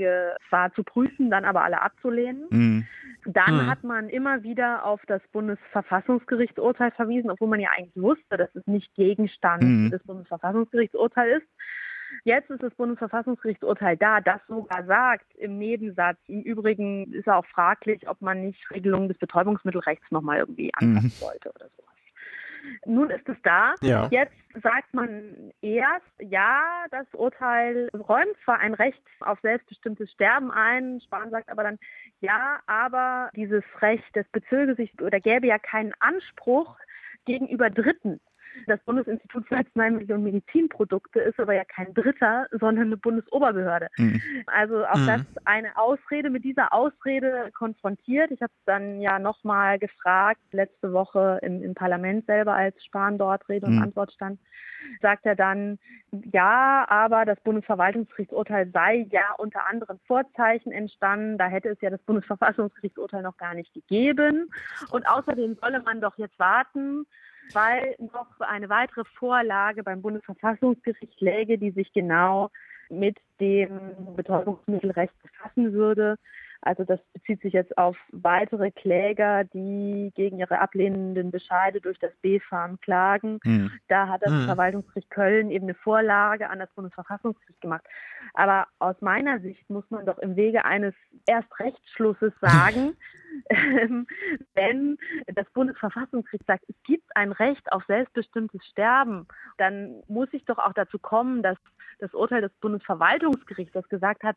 zwar 0.48 0.72
zu 0.74 0.82
prüfen, 0.82 1.30
dann 1.30 1.44
aber 1.44 1.62
alle 1.62 1.80
abzulehnen. 1.80 2.46
Mhm. 2.50 2.86
Dann 3.24 3.54
mhm. 3.54 3.66
hat 3.70 3.84
man 3.84 4.08
immer 4.08 4.42
wieder 4.42 4.84
auf 4.84 5.00
das 5.06 5.22
Bundesverfassungsgerichtsurteil 5.32 6.90
verwiesen, 6.92 7.30
obwohl 7.30 7.48
man 7.48 7.60
ja 7.60 7.70
eigentlich 7.76 8.02
wusste, 8.02 8.36
dass 8.36 8.54
es 8.54 8.66
nicht 8.66 8.94
Gegenstand 8.94 9.62
mhm. 9.62 9.90
des 9.90 10.02
Bundesverfassungsgerichtsurteils 10.04 11.42
ist. 11.42 11.48
Jetzt 12.24 12.50
ist 12.50 12.62
das 12.62 12.74
Bundesverfassungsgerichtsurteil 12.74 13.96
da, 13.96 14.20
das 14.20 14.40
sogar 14.46 14.84
sagt 14.84 15.34
im 15.36 15.58
Nebensatz, 15.58 16.18
im 16.26 16.42
Übrigen 16.42 17.12
ist 17.12 17.28
auch 17.28 17.46
fraglich, 17.46 18.08
ob 18.08 18.20
man 18.20 18.42
nicht 18.42 18.70
Regelungen 18.70 19.08
des 19.08 19.18
Betäubungsmittelrechts 19.18 20.10
nochmal 20.10 20.38
irgendwie 20.38 20.70
anpassen 20.74 21.08
mhm. 21.08 21.10
sollte 21.10 21.50
oder 21.50 21.68
sowas. 21.76 21.92
Nun 22.86 23.10
ist 23.10 23.28
es 23.28 23.36
da. 23.42 23.74
Ja. 23.80 24.08
Jetzt 24.10 24.34
sagt 24.62 24.92
man 24.94 25.52
erst, 25.60 26.12
ja, 26.18 26.84
das 26.90 27.06
Urteil 27.12 27.88
räumt 27.94 28.36
zwar 28.44 28.58
ein 28.58 28.74
Recht 28.74 29.02
auf 29.20 29.38
selbstbestimmtes 29.40 30.10
Sterben 30.12 30.50
ein, 30.50 31.00
Spahn 31.00 31.30
sagt 31.30 31.48
aber 31.48 31.62
dann, 31.62 31.78
ja, 32.20 32.60
aber 32.66 33.30
dieses 33.34 33.64
Recht, 33.80 34.04
das 34.14 34.26
bezöge 34.28 34.74
sich 34.74 34.92
oder 35.00 35.20
gäbe 35.20 35.46
ja 35.46 35.58
keinen 35.58 35.94
Anspruch 36.00 36.76
gegenüber 37.24 37.70
Dritten 37.70 38.20
das 38.66 38.80
Bundesinstitut 38.84 39.46
für 39.48 39.56
Arzneimittel 39.56 40.16
und 40.16 40.24
Medizinprodukte 40.24 41.20
ist 41.20 41.38
aber 41.38 41.54
ja 41.54 41.64
kein 41.64 41.92
Dritter, 41.94 42.46
sondern 42.52 42.86
eine 42.86 42.96
Bundesoberbehörde. 42.96 43.88
Mhm. 43.96 44.22
Also 44.46 44.84
auch 44.86 44.96
mhm. 44.96 45.06
das 45.06 45.20
eine 45.44 45.76
Ausrede, 45.76 46.30
mit 46.30 46.44
dieser 46.44 46.72
Ausrede 46.72 47.50
konfrontiert. 47.54 48.30
Ich 48.30 48.40
habe 48.40 48.52
es 48.56 48.64
dann 48.64 49.00
ja 49.00 49.18
nochmal 49.18 49.78
gefragt, 49.78 50.40
letzte 50.52 50.92
Woche 50.92 51.38
im, 51.42 51.62
im, 51.62 51.74
Parlament 51.74 52.26
selber, 52.26 52.54
als 52.54 52.82
Spahn 52.84 53.18
dort 53.18 53.48
Rede 53.48 53.66
und 53.66 53.76
mhm. 53.76 53.82
Antwort 53.82 54.12
stand, 54.12 54.38
sagt 55.00 55.26
er 55.26 55.36
dann, 55.36 55.78
ja, 56.32 56.84
aber 56.88 57.24
das 57.24 57.40
Bundesverwaltungsgerichtsurteil 57.40 58.70
sei 58.72 59.06
ja 59.10 59.32
unter 59.38 59.66
anderen 59.68 59.98
Vorzeichen 60.06 60.72
entstanden. 60.72 61.38
Da 61.38 61.46
hätte 61.46 61.70
es 61.70 61.80
ja 61.80 61.90
das 61.90 62.02
Bundesverfassungsgerichtsurteil 62.02 63.22
noch 63.22 63.36
gar 63.36 63.54
nicht 63.54 63.72
gegeben. 63.72 64.50
Und 64.90 65.08
außerdem 65.08 65.56
solle 65.60 65.82
man 65.82 66.00
doch 66.00 66.18
jetzt 66.18 66.38
warten, 66.38 67.06
weil 67.52 67.96
noch 67.98 68.28
eine 68.40 68.68
weitere 68.68 69.04
Vorlage 69.18 69.82
beim 69.82 70.02
Bundesverfassungsgericht 70.02 71.20
läge, 71.20 71.58
die 71.58 71.70
sich 71.70 71.92
genau 71.92 72.50
mit 72.88 73.18
dem 73.40 74.14
Betäubungsmittelrecht 74.16 75.14
befassen 75.22 75.72
würde. 75.72 76.16
Also 76.64 76.84
das 76.84 77.00
bezieht 77.12 77.42
sich 77.42 77.54
jetzt 77.54 77.76
auf 77.76 77.96
weitere 78.12 78.70
Kläger, 78.70 79.42
die 79.42 80.12
gegen 80.14 80.38
ihre 80.38 80.60
ablehnenden 80.60 81.32
Bescheide 81.32 81.80
durch 81.80 81.98
das 81.98 82.12
BfArM 82.22 82.80
klagen. 82.80 83.40
Mhm. 83.42 83.72
Da 83.88 84.06
hat 84.06 84.22
das 84.22 84.30
mhm. 84.30 84.44
Verwaltungsgericht 84.44 85.10
Köln 85.10 85.50
eben 85.50 85.64
eine 85.64 85.74
Vorlage 85.74 86.48
an 86.48 86.60
das 86.60 86.70
Bundesverfassungsgericht 86.74 87.60
gemacht. 87.60 87.84
Aber 88.34 88.68
aus 88.78 88.94
meiner 89.00 89.40
Sicht 89.40 89.68
muss 89.68 89.84
man 89.90 90.06
doch 90.06 90.18
im 90.18 90.36
Wege 90.36 90.64
eines 90.64 90.94
Erstrechtsschlusses 91.26 92.32
sagen, 92.40 92.96
wenn 94.54 94.98
das 95.26 95.48
Bundesverfassungsgericht 95.50 96.46
sagt, 96.46 96.64
es 96.68 96.76
gibt 96.84 97.16
ein 97.16 97.32
Recht 97.32 97.70
auf 97.72 97.84
selbstbestimmtes 97.86 98.64
Sterben, 98.66 99.26
dann 99.58 100.02
muss 100.08 100.28
ich 100.32 100.44
doch 100.44 100.58
auch 100.58 100.72
dazu 100.72 100.98
kommen, 100.98 101.42
dass 101.42 101.58
das 101.98 102.14
Urteil 102.14 102.40
des 102.40 102.52
Bundesverwaltungsgerichts, 102.60 103.72
das 103.72 103.88
gesagt 103.88 104.22
hat, 104.24 104.36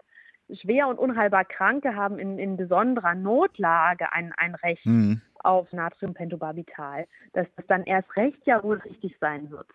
schwer 0.53 0.87
und 0.87 0.99
unheilbar 0.99 1.45
Kranke 1.45 1.95
haben 1.95 2.19
in, 2.19 2.37
in 2.37 2.57
besonderer 2.57 3.15
Notlage 3.15 4.11
ein, 4.13 4.33
ein 4.37 4.55
Recht 4.55 4.85
mhm. 4.85 5.21
auf 5.39 5.71
Natriumpentobarbital, 5.73 7.07
dass 7.33 7.47
das 7.55 7.65
dann 7.67 7.83
erst 7.83 8.15
recht 8.15 8.45
ja 8.45 8.63
wohl 8.63 8.77
richtig 8.77 9.17
sein 9.19 9.49
wird. 9.49 9.67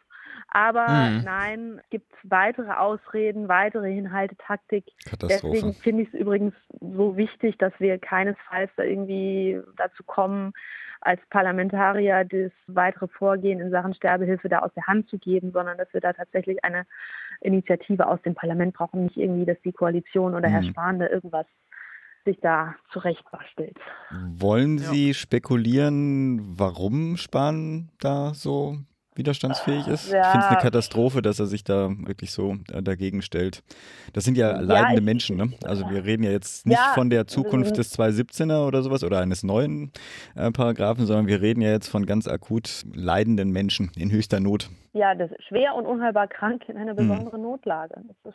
Aber 0.49 0.89
mhm. 0.89 1.25
nein, 1.25 1.81
es 1.83 1.91
gibt 1.91 2.13
weitere 2.25 2.73
Ausreden, 2.73 3.49
weitere 3.49 3.93
Hinhaltetaktik. 3.93 4.85
Deswegen 5.23 5.75
finde 5.75 6.03
ich 6.03 6.09
es 6.09 6.15
übrigens 6.15 6.55
so 6.81 7.17
wichtig, 7.17 7.57
dass 7.59 7.73
wir 7.79 7.99
keinesfalls 7.99 8.71
da 8.77 8.83
irgendwie 8.83 9.61
dazu 9.77 10.03
kommen, 10.05 10.53
als 11.03 11.21
Parlamentarier 11.31 12.25
das 12.25 12.53
weitere 12.67 13.09
Vorgehen 13.09 13.61
in 13.61 13.71
Sachen 13.71 13.95
Sterbehilfe 13.95 14.49
da 14.49 14.59
aus 14.59 14.73
der 14.75 14.87
Hand 14.87 15.09
zu 15.09 15.19
geben, 15.19 15.51
sondern 15.53 15.79
dass 15.79 15.93
wir 15.95 16.01
da 16.01 16.13
tatsächlich 16.13 16.63
eine 16.65 16.85
Initiative 17.41 18.07
aus 18.07 18.21
dem 18.23 18.35
Parlament 18.35 18.75
brauchen, 18.75 19.05
nicht 19.05 19.17
irgendwie, 19.17 19.47
dass 19.47 19.61
die 19.63 19.73
Koalition 19.73 20.35
oder 20.35 20.49
mhm. 20.49 20.53
Herr 20.53 20.63
Spahn 20.65 20.99
da 20.99 21.09
irgendwas 21.09 21.47
sich 22.27 22.39
da 22.41 22.75
zurechtbastelt. 22.93 23.79
Wollen 24.11 24.77
Sie 24.77 25.09
ja. 25.09 25.15
spekulieren, 25.15 26.59
warum 26.59 27.17
Spahn 27.17 27.89
da 27.99 28.35
so 28.35 28.77
widerstandsfähig 29.21 29.87
ist. 29.87 30.11
Ja. 30.11 30.21
Ich 30.21 30.27
finde 30.29 30.47
es 30.47 30.51
eine 30.51 30.61
Katastrophe, 30.61 31.23
dass 31.23 31.39
er 31.39 31.47
sich 31.47 31.63
da 31.63 31.91
wirklich 31.91 32.33
so 32.33 32.57
äh, 32.73 32.83
dagegen 32.83 33.23
stellt. 33.23 33.63
Das 34.13 34.25
sind 34.25 34.37
ja 34.37 34.61
leidende 34.61 34.97
ja, 34.97 35.01
Menschen, 35.01 35.37
ne? 35.37 35.53
Also 35.65 35.89
wir 35.89 36.05
reden 36.05 36.23
ja 36.23 36.31
jetzt 36.31 36.67
nicht 36.67 36.79
ja, 36.79 36.93
von 36.95 37.11
der 37.11 37.27
Zukunft 37.27 37.77
des 37.77 37.97
217er 37.97 38.67
oder 38.67 38.83
sowas 38.83 39.05
oder 39.05 39.21
eines 39.21 39.43
neuen 39.43 39.93
äh, 40.35 40.51
Paragraphen, 40.51 41.07
sondern 41.07 41.27
wir 41.27 41.41
reden 41.41 41.61
ja 41.61 41.71
jetzt 41.71 41.89
von 41.89 42.07
ganz 42.07 42.27
akut 42.27 42.85
leidenden 42.95 43.51
Menschen 43.51 43.93
in 43.97 44.11
höchster 44.11 44.41
Not. 44.41 44.71
Ja, 44.93 45.15
das 45.15 45.31
ist 45.31 45.45
schwer 45.45 45.75
und 45.75 45.87
unheilbar 45.87 46.27
krank 46.27 46.69
in 46.69 46.77
einer 46.77 46.97
hm. 46.97 47.09
besonderen 47.09 47.43
hm. 47.43 47.51
Notlage. 47.51 47.95
Ist, 48.25 48.35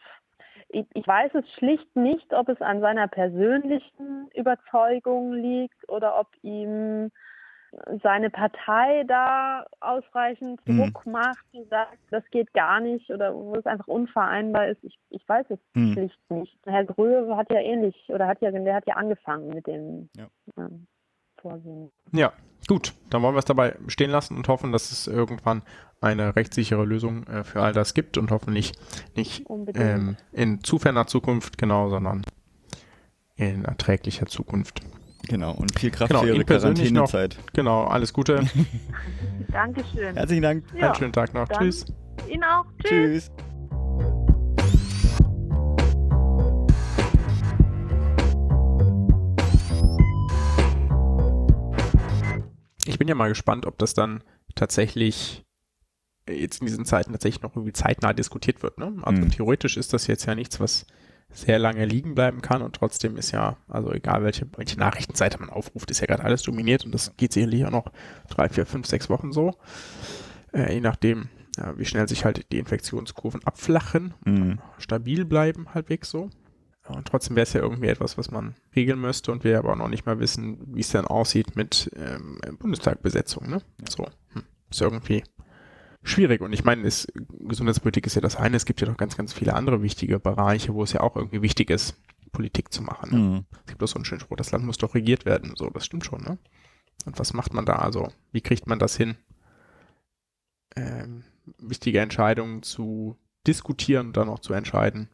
ich, 0.70 0.86
ich 0.94 1.08
weiß 1.08 1.32
es 1.36 1.46
schlicht 1.58 1.96
nicht, 1.96 2.34
ob 2.34 2.50
es 2.50 2.62
an 2.62 2.82
seiner 2.82 3.08
persönlichen 3.08 4.30
Überzeugung 4.36 5.34
liegt 5.34 5.90
oder 5.90 6.20
ob 6.20 6.28
ihm 6.44 7.12
seine 8.02 8.30
Partei 8.30 9.04
da 9.08 9.66
ausreichend 9.80 10.60
mhm. 10.66 10.78
Druck 10.78 11.06
mhm. 11.06 11.12
macht, 11.12 11.46
die 11.54 11.64
sagt, 11.70 11.98
das 12.10 12.24
geht 12.32 12.54
gar 12.54 12.80
nicht 12.80 13.10
oder 13.10 13.34
wo 13.34 13.56
es 13.56 13.66
einfach 13.66 13.88
unvereinbar 13.88 14.68
ist. 14.68 14.84
Ich, 14.84 14.98
ich 15.10 15.28
weiß 15.28 15.46
es 15.50 15.60
mhm. 15.74 15.94
schlicht 15.94 16.20
nicht. 16.30 16.58
Herr 16.66 16.86
Gröhe 16.86 17.36
hat 17.36 17.50
ja 17.52 17.60
ähnlich 17.60 17.96
oder 18.10 18.28
hat 18.28 18.42
ja, 18.42 18.52
der 18.52 18.76
hat 18.76 18.88
ja 18.88 18.96
angefangen 18.96 19.50
mit 19.50 19.68
dem 19.68 20.10
ja. 20.16 20.28
ähm, 20.58 20.88
Vorgehen. 21.42 21.92
Ja, 22.12 22.34
gut. 22.68 22.94
Dann 23.10 23.22
wollen 23.22 23.36
wir 23.36 23.40
es 23.40 23.46
dabei 23.46 23.76
stehen 23.88 24.10
lassen 24.10 24.38
und 24.38 24.48
hoffen, 24.48 24.72
dass 24.72 24.92
es 24.92 25.08
irgendwann 25.08 25.62
eine 26.02 26.36
rechtssichere 26.36 26.86
Lösung 26.86 27.28
äh, 27.28 27.44
für 27.44 27.62
all 27.62 27.74
das 27.74 27.94
gibt 27.94 28.18
und 28.18 28.32
hoffentlich 28.32 28.74
nicht 29.16 29.46
ähm, 29.76 30.18
in 30.32 30.64
zu 30.64 30.80
ferner 30.80 31.08
Zukunft, 31.08 31.58
genau, 31.58 31.90
sondern 31.90 32.24
in 33.36 33.66
erträglicher 33.66 34.28
Zukunft. 34.28 34.82
Genau, 35.28 35.52
und 35.54 35.78
viel 35.80 35.92
Kraft 35.92 36.10
genau, 36.10 36.22
für 36.22 36.28
Ihre 36.34 36.46
Quarantänezeit. 36.46 37.38
Genau, 37.54 37.86
alles 37.86 38.14
Gute. 38.14 38.44
Dankeschön. 39.52 40.16
Herzlichen 40.16 40.44
Dank. 40.44 40.64
Ja, 40.76 40.88
Einen 40.88 40.96
schönen 40.96 41.14
Tag 41.14 41.34
noch. 41.34 41.48
Tschüss. 41.50 41.86
Ihnen 42.30 42.44
auch. 42.44 42.66
Tschüss. 42.84 43.30
Tschüss. 43.30 43.32
Ich 52.86 53.00
bin 53.00 53.08
ja 53.08 53.16
mal 53.16 53.30
gespannt, 53.30 53.66
ob 53.66 53.78
das 53.78 53.94
dann 53.94 54.24
tatsächlich 54.54 55.44
jetzt 56.30 56.62
in 56.62 56.68
diesen 56.68 56.86
Zeiten 56.86 57.12
tatsächlich 57.12 57.42
noch 57.44 57.56
irgendwie 57.56 57.74
zeitnah 57.74 58.14
diskutiert 58.14 58.64
wird. 58.64 58.78
Ne? 58.80 58.94
Also 59.04 59.22
Mhm. 59.24 59.30
theoretisch 59.32 59.78
ist 59.78 59.94
das 59.94 60.08
jetzt 60.08 60.26
ja 60.26 60.36
nichts, 60.36 60.60
was 60.60 60.86
sehr 61.32 61.60
lange 61.60 61.86
liegen 61.86 62.16
bleiben 62.16 62.42
kann 62.42 62.62
und 62.62 62.76
trotzdem 62.76 63.18
ist 63.18 63.32
ja, 63.32 63.58
also 63.68 63.92
egal 63.92 64.24
welche, 64.24 64.48
welche 64.56 64.80
Nachrichtenseite 64.80 65.40
man 65.40 65.50
aufruft, 65.50 65.92
ist 65.92 66.00
ja 66.00 66.08
gerade 66.08 66.24
alles 66.24 66.44
dominiert 66.44 66.86
und 66.86 66.94
das 66.94 67.12
geht 67.18 67.34
sicherlich 67.34 67.66
auch 67.66 67.72
noch 67.72 67.92
drei, 68.30 68.48
vier, 68.50 68.66
fünf, 68.66 68.88
sechs 68.88 69.10
Wochen 69.10 69.32
so. 69.32 69.54
Äh, 70.54 70.74
je 70.74 70.82
nachdem, 70.82 71.28
ja, 71.58 71.78
wie 71.78 71.86
schnell 71.86 72.08
sich 72.08 72.24
halt 72.24 72.52
die 72.52 72.60
Infektionskurven 72.60 73.44
abflachen, 73.44 74.14
Mhm. 74.24 74.60
stabil 74.78 75.26
bleiben 75.26 75.74
halbwegs 75.74 76.10
so. 76.10 76.30
Und 76.88 77.08
trotzdem 77.08 77.36
wäre 77.36 77.44
es 77.44 77.54
ja 77.54 77.62
irgendwie 77.62 77.88
etwas, 77.88 78.18
was 78.18 78.30
man 78.30 78.54
regeln 78.76 79.02
müsste 79.02 79.32
und 79.32 79.44
wir 79.44 79.58
aber 79.58 79.72
auch 79.74 79.78
noch 79.78 79.88
nicht 79.88 80.06
mal 80.06 80.20
wissen, 80.20 80.60
wie 80.76 80.82
es 80.82 80.90
dann 80.90 81.08
aussieht 81.08 81.56
mit 81.56 81.90
ähm, 81.96 82.40
Bundestagbesetzung. 82.60 83.50
Ne? 83.50 83.62
So, 83.90 84.06
hm. 84.34 84.44
ist 84.70 84.82
irgendwie 84.82 85.24
schwierig. 86.06 86.42
Und 86.42 86.54
ich 86.54 86.64
meine, 86.64 86.88
es, 86.88 87.08
Gesundheitspolitik 87.40 88.06
ist 88.06 88.16
ja 88.16 88.22
das 88.22 88.36
eine, 88.36 88.58
es 88.58 88.66
gibt 88.66 88.82
ja 88.82 88.88
noch 88.88 88.98
ganz, 88.98 89.18
ganz 89.18 89.34
viele 89.34 89.54
andere 89.54 89.82
wichtige 89.82 90.20
Bereiche, 90.20 90.74
wo 90.74 90.84
es 90.84 90.94
ja 90.94 91.02
auch 91.02 91.16
irgendwie 91.16 91.42
wichtig 91.42 91.70
ist, 91.70 91.96
Politik 92.32 92.72
zu 92.72 92.82
machen. 92.84 93.12
Ne? 93.12 93.18
Mhm. 93.18 93.46
Es 93.66 93.72
gibt 93.72 93.84
auch 93.84 93.88
so 93.88 93.96
einen 93.96 94.06
schönen 94.06 94.22
Spruch, 94.22 94.38
das 94.38 94.52
Land 94.52 94.66
muss 94.66 94.78
doch 94.78 94.96
regiert 94.96 95.26
werden. 95.26 95.54
So, 95.56 95.70
das 95.70 95.86
stimmt 95.86 96.06
schon, 96.06 96.22
ne? 96.22 96.38
Und 97.06 97.20
was 97.20 97.34
macht 97.34 97.54
man 97.54 97.66
da? 97.66 97.76
Also, 97.76 98.10
wie 98.32 98.42
kriegt 98.42 98.68
man 98.68 98.80
das 98.80 98.96
hin? 98.96 99.16
Ähm, 100.76 101.24
wichtige 101.58 102.00
Entscheidungen 102.00 102.64
zu 102.64 103.18
diskutieren 103.48 104.08
und 104.08 104.18
dann 104.18 104.30
auch 104.30 104.40
zu 104.40 104.54
entscheiden, 104.54 105.10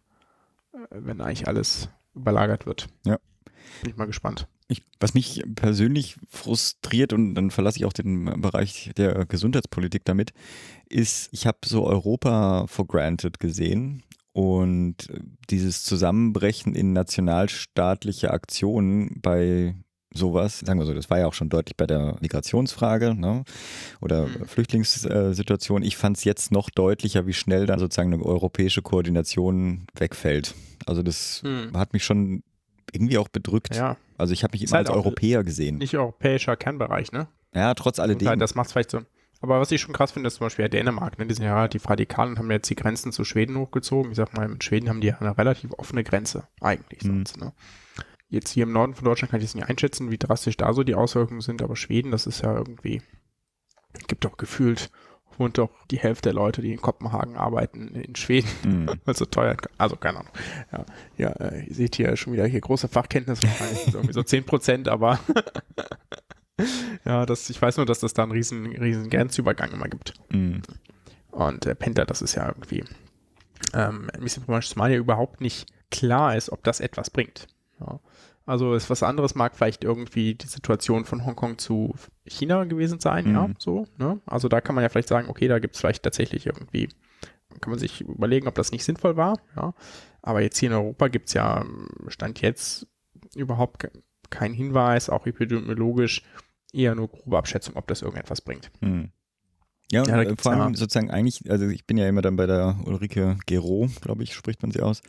äh, 0.73 0.77
wenn 0.89 1.21
eigentlich 1.21 1.47
alles 1.47 1.89
überlagert 2.15 2.65
wird. 2.65 2.87
Ja. 3.05 3.17
Bin 3.81 3.91
ich 3.91 3.97
mal 3.97 4.05
gespannt. 4.05 4.47
Ich, 4.67 4.83
was 4.99 5.13
mich 5.13 5.43
persönlich 5.55 6.15
frustriert 6.29 7.11
und 7.13 7.35
dann 7.35 7.51
verlasse 7.51 7.77
ich 7.77 7.85
auch 7.85 7.93
den 7.93 8.41
Bereich 8.41 8.91
der 8.95 9.25
Gesundheitspolitik 9.25 10.05
damit, 10.05 10.31
ist, 10.87 11.29
ich 11.31 11.45
habe 11.45 11.57
so 11.65 11.85
Europa 11.85 12.67
for 12.67 12.87
granted 12.87 13.39
gesehen 13.39 14.03
und 14.33 14.95
dieses 15.49 15.83
Zusammenbrechen 15.83 16.73
in 16.73 16.93
nationalstaatliche 16.93 18.31
Aktionen 18.31 19.19
bei 19.21 19.75
sowas, 20.13 20.59
sagen 20.59 20.79
wir 20.79 20.85
so, 20.85 20.93
das 20.93 21.09
war 21.09 21.19
ja 21.19 21.27
auch 21.27 21.33
schon 21.33 21.49
deutlich 21.49 21.75
bei 21.77 21.85
der 21.87 22.17
Migrationsfrage 22.21 23.15
ne? 23.15 23.43
oder 24.01 24.27
Mhm. 24.27 24.45
Flüchtlingssituation. 24.45 25.83
Ich 25.83 25.97
fand 25.97 26.17
es 26.17 26.23
jetzt 26.23 26.51
noch 26.51 26.69
deutlicher, 26.69 27.27
wie 27.27 27.33
schnell 27.33 27.65
dann 27.65 27.79
sozusagen 27.79 28.13
eine 28.13 28.23
europäische 28.23 28.81
Koordination 28.81 29.85
wegfällt. 29.95 30.53
Also 30.85 31.01
das 31.03 31.41
Hm. 31.43 31.71
hat 31.77 31.93
mich 31.93 32.03
schon 32.03 32.43
irgendwie 32.91 33.17
auch 33.17 33.27
bedrückt. 33.29 33.75
Ja, 33.75 33.97
Also 34.17 34.33
ich 34.33 34.43
habe 34.43 34.51
mich 34.53 34.63
Ist 34.63 34.71
immer 34.71 34.77
halt 34.77 34.87
als 34.89 34.95
Europäer 34.97 35.43
gesehen. 35.43 35.77
nicht 35.77 35.95
europäischer 35.97 36.55
Kernbereich, 36.55 37.11
ne? 37.11 37.27
Ja, 37.53 37.73
trotz 37.73 37.99
alledem. 37.99 38.27
halt, 38.27 38.41
das 38.41 38.55
macht 38.55 38.71
vielleicht 38.71 38.91
so. 38.91 39.01
Aber 39.43 39.59
was 39.59 39.71
ich 39.71 39.81
schon 39.81 39.93
krass 39.93 40.11
finde, 40.11 40.27
ist 40.27 40.35
zum 40.35 40.45
Beispiel 40.45 40.63
ja 40.65 40.69
Dänemark, 40.69 41.17
ne? 41.17 41.25
Die 41.25 41.33
sind 41.33 41.43
ja 41.45 41.55
relativ 41.55 41.89
radikal 41.89 42.27
und 42.27 42.37
haben 42.37 42.51
jetzt 42.51 42.69
die 42.69 42.75
Grenzen 42.75 43.11
zu 43.11 43.23
Schweden 43.23 43.57
hochgezogen. 43.57 44.11
Ich 44.11 44.17
sag 44.17 44.35
mal, 44.37 44.47
mit 44.47 44.63
Schweden 44.63 44.87
haben 44.87 45.01
die 45.01 45.07
ja 45.07 45.17
eine 45.17 45.35
relativ 45.37 45.71
offene 45.77 46.03
Grenze, 46.03 46.47
eigentlich 46.61 47.03
Mhm. 47.03 47.07
sonst, 47.25 47.37
ne? 47.39 47.53
Jetzt 48.29 48.51
hier 48.51 48.63
im 48.63 48.71
Norden 48.71 48.93
von 48.93 49.03
Deutschland 49.03 49.31
kann 49.31 49.39
ich 49.41 49.45
jetzt 49.47 49.55
nicht 49.55 49.67
einschätzen, 49.67 50.11
wie 50.11 50.17
drastisch 50.17 50.55
da 50.57 50.71
so 50.73 50.83
die 50.83 50.95
Auswirkungen 50.95 51.41
sind, 51.41 51.61
aber 51.61 51.75
Schweden, 51.75 52.11
das 52.11 52.27
ist 52.27 52.41
ja 52.43 52.55
irgendwie, 52.55 53.01
gibt 54.07 54.23
doch 54.23 54.37
gefühlt, 54.37 54.89
wohnt 55.37 55.57
doch 55.57 55.69
die 55.89 55.99
Hälfte 55.99 56.29
der 56.29 56.33
Leute, 56.33 56.61
die 56.61 56.71
in 56.73 56.81
Kopenhagen 56.81 57.35
arbeiten, 57.35 57.89
in 57.95 58.15
Schweden, 58.15 58.49
Mhm. 58.63 58.87
weil 58.87 59.13
es 59.13 59.17
so 59.19 59.25
teuer, 59.25 59.55
also 59.77 59.95
keine 59.95 60.19
Ahnung. 60.19 60.31
Ja, 60.71 60.85
ja 61.17 61.29
äh, 61.31 61.65
ihr 61.65 61.75
seht 61.75 61.95
hier 61.95 62.15
schon 62.15 62.33
wieder 62.33 62.45
hier 62.45 62.61
große 62.61 62.87
Fachkenntnisse, 62.87 63.47
irgendwie 63.93 64.13
so 64.13 64.23
10 64.23 64.45
Prozent, 64.45 64.87
aber 64.87 65.19
ja, 67.05 67.25
das, 67.25 67.49
ich 67.49 67.61
weiß 67.61 67.77
nur, 67.77 67.85
dass 67.85 67.99
das 67.99 68.13
da 68.13 68.23
einen 68.23 68.31
riesen, 68.31 68.65
riesen 68.67 69.09
Grenzübergang 69.09 69.71
immer 69.71 69.87
gibt. 69.87 70.13
Mhm. 70.29 70.61
Und 71.31 71.65
äh, 71.65 71.75
Penta, 71.75 72.05
das 72.05 72.21
ist 72.21 72.35
ja 72.35 72.47
irgendwie 72.47 72.83
ähm, 73.73 74.09
ein 74.13 74.21
bisschen 74.21 74.43
problematisch, 74.43 74.69
zumal 74.71 74.91
ja 74.91 74.97
überhaupt 74.97 75.41
nicht 75.41 75.67
klar 75.89 76.35
ist, 76.35 76.51
ob 76.51 76.63
das 76.63 76.79
etwas 76.79 77.09
bringt. 77.09 77.47
Ja. 77.79 77.99
Also 78.45 78.73
ist 78.73 78.89
was 78.89 79.03
anderes 79.03 79.35
mag 79.35 79.55
vielleicht 79.55 79.83
irgendwie 79.83 80.35
die 80.35 80.47
Situation 80.47 81.05
von 81.05 81.25
Hongkong 81.25 81.57
zu 81.57 81.93
China 82.25 82.63
gewesen 82.65 82.99
sein, 82.99 83.31
ja, 83.31 83.47
Mhm. 83.47 83.55
so. 83.59 83.85
Ne? 83.97 84.19
Also 84.25 84.47
da 84.49 84.61
kann 84.61 84.75
man 84.75 84.83
ja 84.83 84.89
vielleicht 84.89 85.07
sagen, 85.09 85.29
okay, 85.29 85.47
da 85.47 85.59
gibt 85.59 85.75
es 85.75 85.79
vielleicht 85.81 86.03
tatsächlich 86.03 86.47
irgendwie, 86.47 86.89
kann 87.61 87.69
man 87.71 87.79
sich 87.79 88.01
überlegen, 88.01 88.47
ob 88.47 88.55
das 88.55 88.71
nicht 88.71 88.83
sinnvoll 88.83 89.15
war, 89.15 89.37
ja. 89.55 89.73
Aber 90.23 90.41
jetzt 90.41 90.57
hier 90.57 90.69
in 90.69 90.75
Europa 90.75 91.07
gibt 91.07 91.27
es 91.29 91.33
ja, 91.33 91.65
Stand 92.07 92.41
jetzt, 92.41 92.87
überhaupt 93.35 93.79
ke- 93.79 93.91
keinen 94.29 94.53
Hinweis, 94.53 95.09
auch 95.09 95.25
epidemiologisch, 95.27 96.23
eher 96.73 96.95
nur 96.95 97.09
grobe 97.09 97.37
Abschätzung, 97.37 97.75
ob 97.75 97.87
das 97.87 98.01
irgendetwas 98.01 98.41
bringt. 98.41 98.71
Mhm. 98.81 99.11
Ja, 99.91 100.01
und 100.03 100.07
Ja, 100.07 100.23
da 100.23 100.29
äh, 100.29 100.35
vor 100.37 100.53
allem 100.53 100.73
ja- 100.73 100.77
sozusagen 100.77 101.11
eigentlich, 101.11 101.49
also 101.51 101.67
ich 101.67 101.85
bin 101.85 101.97
ja 101.97 102.07
immer 102.07 102.21
dann 102.21 102.37
bei 102.37 102.45
der 102.45 102.79
Ulrike 102.85 103.37
Gero, 103.45 103.89
glaube 104.01 104.23
ich, 104.23 104.33
spricht 104.33 104.61
man 104.61 104.71
sie 104.71 104.81
aus. 104.81 105.01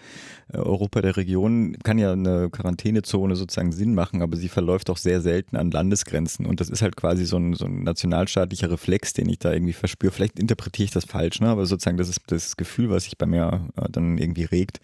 Äh, 0.53 0.57
Europa 0.59 1.01
der 1.03 1.17
Region 1.17 1.77
kann 1.85 1.99
ja 1.99 2.13
eine 2.13 2.51
Quarantänezone 2.51 3.37
sozusagen 3.37 3.71
Sinn 3.73 3.95
machen, 3.95 4.23
aber 4.23 4.37
sie 4.37 4.49
verläuft 4.49 4.91
auch 4.91 4.97
sehr 4.97 5.21
selten 5.21 5.57
an 5.57 5.71
Landesgrenzen. 5.71 6.47
Und 6.47 6.61
das 6.61 6.69
ist 6.69 6.83
halt 6.83 6.97
quasi 6.97 7.27
so 7.27 7.37
ein, 7.37 7.55
so 7.55 7.65
ein 7.67 7.85
nationalstaatlicher 7.85 8.71
Reflex, 8.73 9.13
den 9.13 9.29
ich 9.29 9.39
da 9.39 9.53
irgendwie 9.53 9.73
verspüre. 9.73 10.13
Vielleicht 10.13 10.41
interpretiere 10.41 10.85
ich 10.87 10.91
das 10.91 11.05
falsch, 11.05 11.41
ne? 11.41 11.49
aber 11.49 11.65
sozusagen 11.67 11.97
das 11.97 12.09
ist 12.09 12.21
das 12.27 12.57
Gefühl, 12.57 12.91
was 12.91 13.05
sich 13.05 13.17
bei 13.17 13.27
mir 13.27 13.69
äh, 13.77 13.89
dann 13.91 14.19
irgendwie 14.19 14.45
regt. 14.45 14.81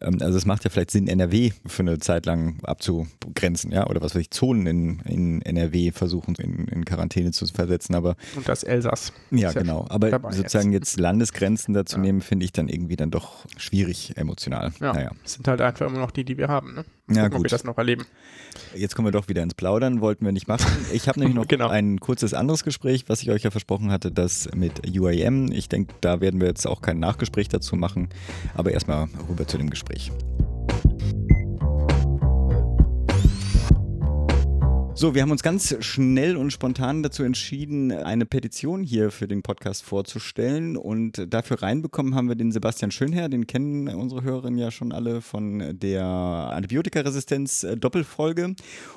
Ähm, 0.00 0.18
also 0.20 0.36
es 0.38 0.46
macht 0.46 0.64
ja 0.64 0.70
vielleicht 0.70 0.90
Sinn, 0.90 1.08
NRW 1.08 1.50
für 1.66 1.82
eine 1.82 1.98
Zeit 1.98 2.26
lang 2.26 2.58
abzugrenzen, 2.64 3.72
ja, 3.72 3.86
oder 3.88 4.00
was 4.00 4.14
weiß 4.14 4.20
ich, 4.22 4.30
Zonen 4.30 4.66
in, 4.66 5.00
in 5.00 5.42
NRW 5.42 5.92
versuchen 5.92 6.34
in, 6.36 6.66
in 6.68 6.84
Quarantäne 6.84 7.30
zu 7.32 7.46
versetzen, 7.46 7.94
aber 7.94 8.16
Und 8.36 8.48
das 8.48 8.62
Elsass. 8.62 9.12
ja, 9.30 9.38
ja 9.50 9.52
genau. 9.52 9.86
Aber 9.88 10.10
sozusagen 10.32 10.72
jetzt, 10.72 10.98
Landesgrenzen 10.98 11.74
dazu 11.74 11.96
Ja. 11.96 12.02
nehmen, 12.02 12.20
finde 12.20 12.44
ich 12.44 12.52
dann 12.52 12.68
irgendwie 12.68 12.96
dann 12.96 13.10
doch 13.10 13.44
schwierig 13.56 14.16
emotional. 14.16 14.72
Ja, 14.80 14.92
Naja. 14.92 15.10
es 15.24 15.34
sind 15.34 15.46
halt 15.48 15.60
einfach 15.60 15.86
immer 15.86 15.98
noch 15.98 16.10
die, 16.10 16.24
die 16.24 16.36
wir 16.38 16.48
haben. 16.48 16.74
Ne? 16.74 16.84
Ja, 17.08 17.24
Gucken, 17.24 17.24
ob 17.26 17.32
gut. 17.32 17.44
wir 17.44 17.50
das 17.50 17.64
noch 17.64 17.76
erleben. 17.76 18.06
Jetzt 18.74 18.94
kommen 18.94 19.06
wir 19.06 19.12
doch 19.12 19.28
wieder 19.28 19.42
ins 19.42 19.52
Plaudern, 19.54 20.00
wollten 20.00 20.24
wir 20.24 20.32
nicht 20.32 20.48
machen. 20.48 20.66
Ich 20.92 21.06
habe 21.06 21.20
nämlich 21.20 21.36
noch 21.36 21.46
Genau. 21.48 21.68
ein 21.68 22.00
kurzes 22.00 22.32
anderes 22.32 22.64
Gespräch, 22.64 23.04
was 23.08 23.20
ich 23.22 23.30
euch 23.30 23.42
ja 23.42 23.50
versprochen 23.50 23.90
hatte, 23.90 24.10
das 24.10 24.48
mit 24.54 24.80
UAM. 24.98 25.52
Ich 25.52 25.68
denke, 25.68 25.94
da 26.00 26.20
werden 26.22 26.40
wir 26.40 26.48
jetzt 26.48 26.66
auch 26.66 26.80
kein 26.80 26.98
Nachgespräch 27.00 27.48
dazu 27.48 27.76
machen, 27.76 28.08
aber 28.54 28.72
erstmal 28.72 29.08
rüber 29.28 29.46
zu 29.46 29.58
dem 29.58 29.68
Gespräch. 29.68 30.12
So, 35.04 35.14
wir 35.14 35.20
haben 35.20 35.32
uns 35.32 35.42
ganz 35.42 35.76
schnell 35.84 36.34
und 36.34 36.50
spontan 36.50 37.02
dazu 37.02 37.24
entschieden, 37.24 37.92
eine 37.92 38.24
Petition 38.24 38.82
hier 38.82 39.10
für 39.10 39.28
den 39.28 39.42
Podcast 39.42 39.82
vorzustellen. 39.82 40.78
Und 40.78 41.26
dafür 41.28 41.60
reinbekommen 41.60 42.14
haben 42.14 42.28
wir 42.28 42.36
den 42.36 42.52
Sebastian 42.52 42.90
Schönherr, 42.90 43.28
den 43.28 43.46
kennen 43.46 43.88
unsere 43.88 44.22
Hörerinnen 44.22 44.58
ja 44.58 44.70
schon 44.70 44.92
alle 44.92 45.20
von 45.20 45.78
der 45.78 46.06
Antibiotikaresistenz-Doppelfolge. 46.06 48.54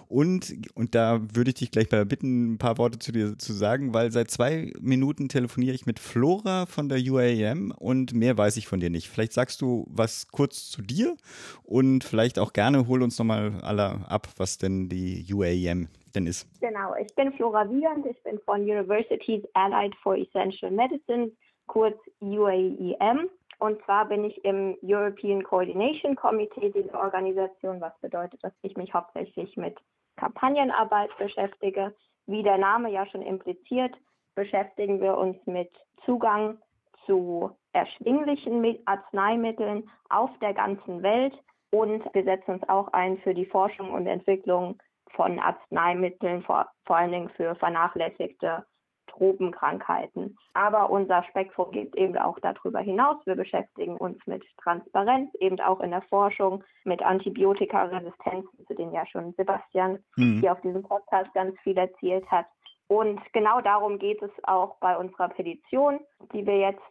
Und, 0.08 0.56
und 0.76 0.96
da 0.96 1.20
würde 1.34 1.50
ich 1.50 1.56
dich 1.56 1.72
gleich 1.72 1.92
mal 1.92 2.06
bitten, 2.06 2.54
ein 2.54 2.58
paar 2.58 2.78
Worte 2.78 3.00
zu 3.00 3.12
dir 3.12 3.38
zu 3.38 3.52
sagen, 3.52 3.94
weil 3.94 4.10
seit 4.14 4.32
zwei 4.32 4.72
Minuten 4.80 5.28
telefoniere 5.28 5.76
ich 5.76 5.86
mit 5.86 6.00
Flora 6.00 6.68
von 6.68 6.88
der 6.88 7.00
UAM 7.00 7.72
und 7.72 8.14
mehr 8.14 8.38
weiß 8.38 8.56
ich 8.56 8.68
von 8.68 8.80
dir 8.80 8.90
nicht. 8.90 9.10
Vielleicht 9.10 9.34
sagst 9.34 9.62
du 9.62 9.86
was 9.90 10.30
kurz 10.30 10.70
zu 10.70 10.82
dir 10.82 11.18
und 11.64 12.06
vielleicht 12.06 12.40
auch 12.40 12.54
gerne 12.54 12.88
hol 12.88 13.04
uns 13.04 13.20
nochmal 13.20 13.60
alle 13.62 14.10
ab, 14.10 14.30
was 14.38 14.58
denn 14.58 14.88
die 14.88 15.26
UAM 15.34 15.90
denn 16.16 16.28
ist. 16.28 16.48
Genau, 16.62 16.96
ich 16.96 17.14
bin 17.16 17.32
Flora 17.34 17.70
Wiegand, 17.70 18.06
ich 18.06 18.22
bin 18.24 18.40
von 18.40 18.62
Universities 18.62 19.44
Allied 19.54 19.96
for 19.98 20.16
Essential 20.16 20.72
Medicine, 20.72 21.32
kurz 21.68 21.98
UAEM. 22.20 23.30
Und 23.60 23.84
zwar 23.86 24.06
bin 24.08 24.24
ich 24.24 24.44
im 24.46 24.78
European 24.84 25.44
Coordination 25.44 26.16
Committee 26.16 26.72
dieser 26.72 27.00
Organisation, 27.00 27.82
was 27.82 27.98
bedeutet, 28.02 28.44
dass 28.44 28.54
ich 28.62 28.78
mich 28.78 28.94
hauptsächlich 28.94 29.58
mit 29.58 29.76
Kampagnenarbeit 30.16 31.10
beschäftige. 31.18 31.96
Wie 32.28 32.44
der 32.44 32.58
Name 32.58 32.92
ja 32.92 33.06
schon 33.08 33.24
impliziert, 33.24 33.96
beschäftigen 34.36 35.02
wir 35.02 35.18
uns 35.18 35.38
mit 35.48 35.72
Zugang 36.06 36.60
zu 37.06 37.52
erschwinglichen 37.72 38.62
Mi- 38.62 38.82
Arzneimitteln 38.86 39.90
auf 40.10 40.30
der 40.40 40.54
ganzen 40.54 41.02
Welt 41.02 41.34
und 41.72 42.04
wir 42.14 42.24
setzen 42.24 42.56
uns 42.56 42.70
auch 42.70 42.90
ein 42.94 43.18
für 43.20 43.34
die 43.34 43.46
Forschung 43.46 43.92
und 43.92 44.08
Entwicklung 44.08 44.78
von 45.12 45.40
Arzneimitteln, 45.40 46.44
vor, 46.44 46.68
vor 46.86 46.98
allen 46.98 47.12
Dingen 47.12 47.30
für 47.30 47.56
vernachlässigte 47.56 48.66
Tropenkrankheiten. 49.08 50.38
Aber 50.54 50.90
unser 50.90 51.24
Spektrum 51.24 51.72
geht 51.72 51.96
eben 51.96 52.18
auch 52.18 52.38
darüber 52.40 52.80
hinaus. 52.80 53.18
Wir 53.26 53.36
beschäftigen 53.36 53.98
uns 53.98 54.18
mit 54.28 54.44
Transparenz, 54.62 55.34
eben 55.40 55.60
auch 55.60 55.80
in 55.80 55.92
der 55.92 56.04
Forschung, 56.04 56.64
mit 56.84 57.02
Antibiotikaresistenzen, 57.02 58.66
zu 58.68 58.74
denen 58.76 58.94
ja 58.94 59.06
schon 59.08 59.34
Sebastian 59.34 60.00
Mhm. 60.18 60.42
hier 60.42 60.52
auf 60.52 60.62
diesem 60.62 60.84
Podcast 60.84 61.34
ganz 61.34 61.58
viel 61.62 61.78
erzählt 61.78 62.30
hat. 62.30 62.46
Und 62.90 63.20
genau 63.34 63.60
darum 63.60 64.00
geht 64.00 64.22
es 64.22 64.32
auch 64.44 64.78
bei 64.80 64.96
unserer 64.96 65.28
Petition, 65.30 66.00
die 66.32 66.46
wir 66.46 66.58
jetzt 66.58 66.82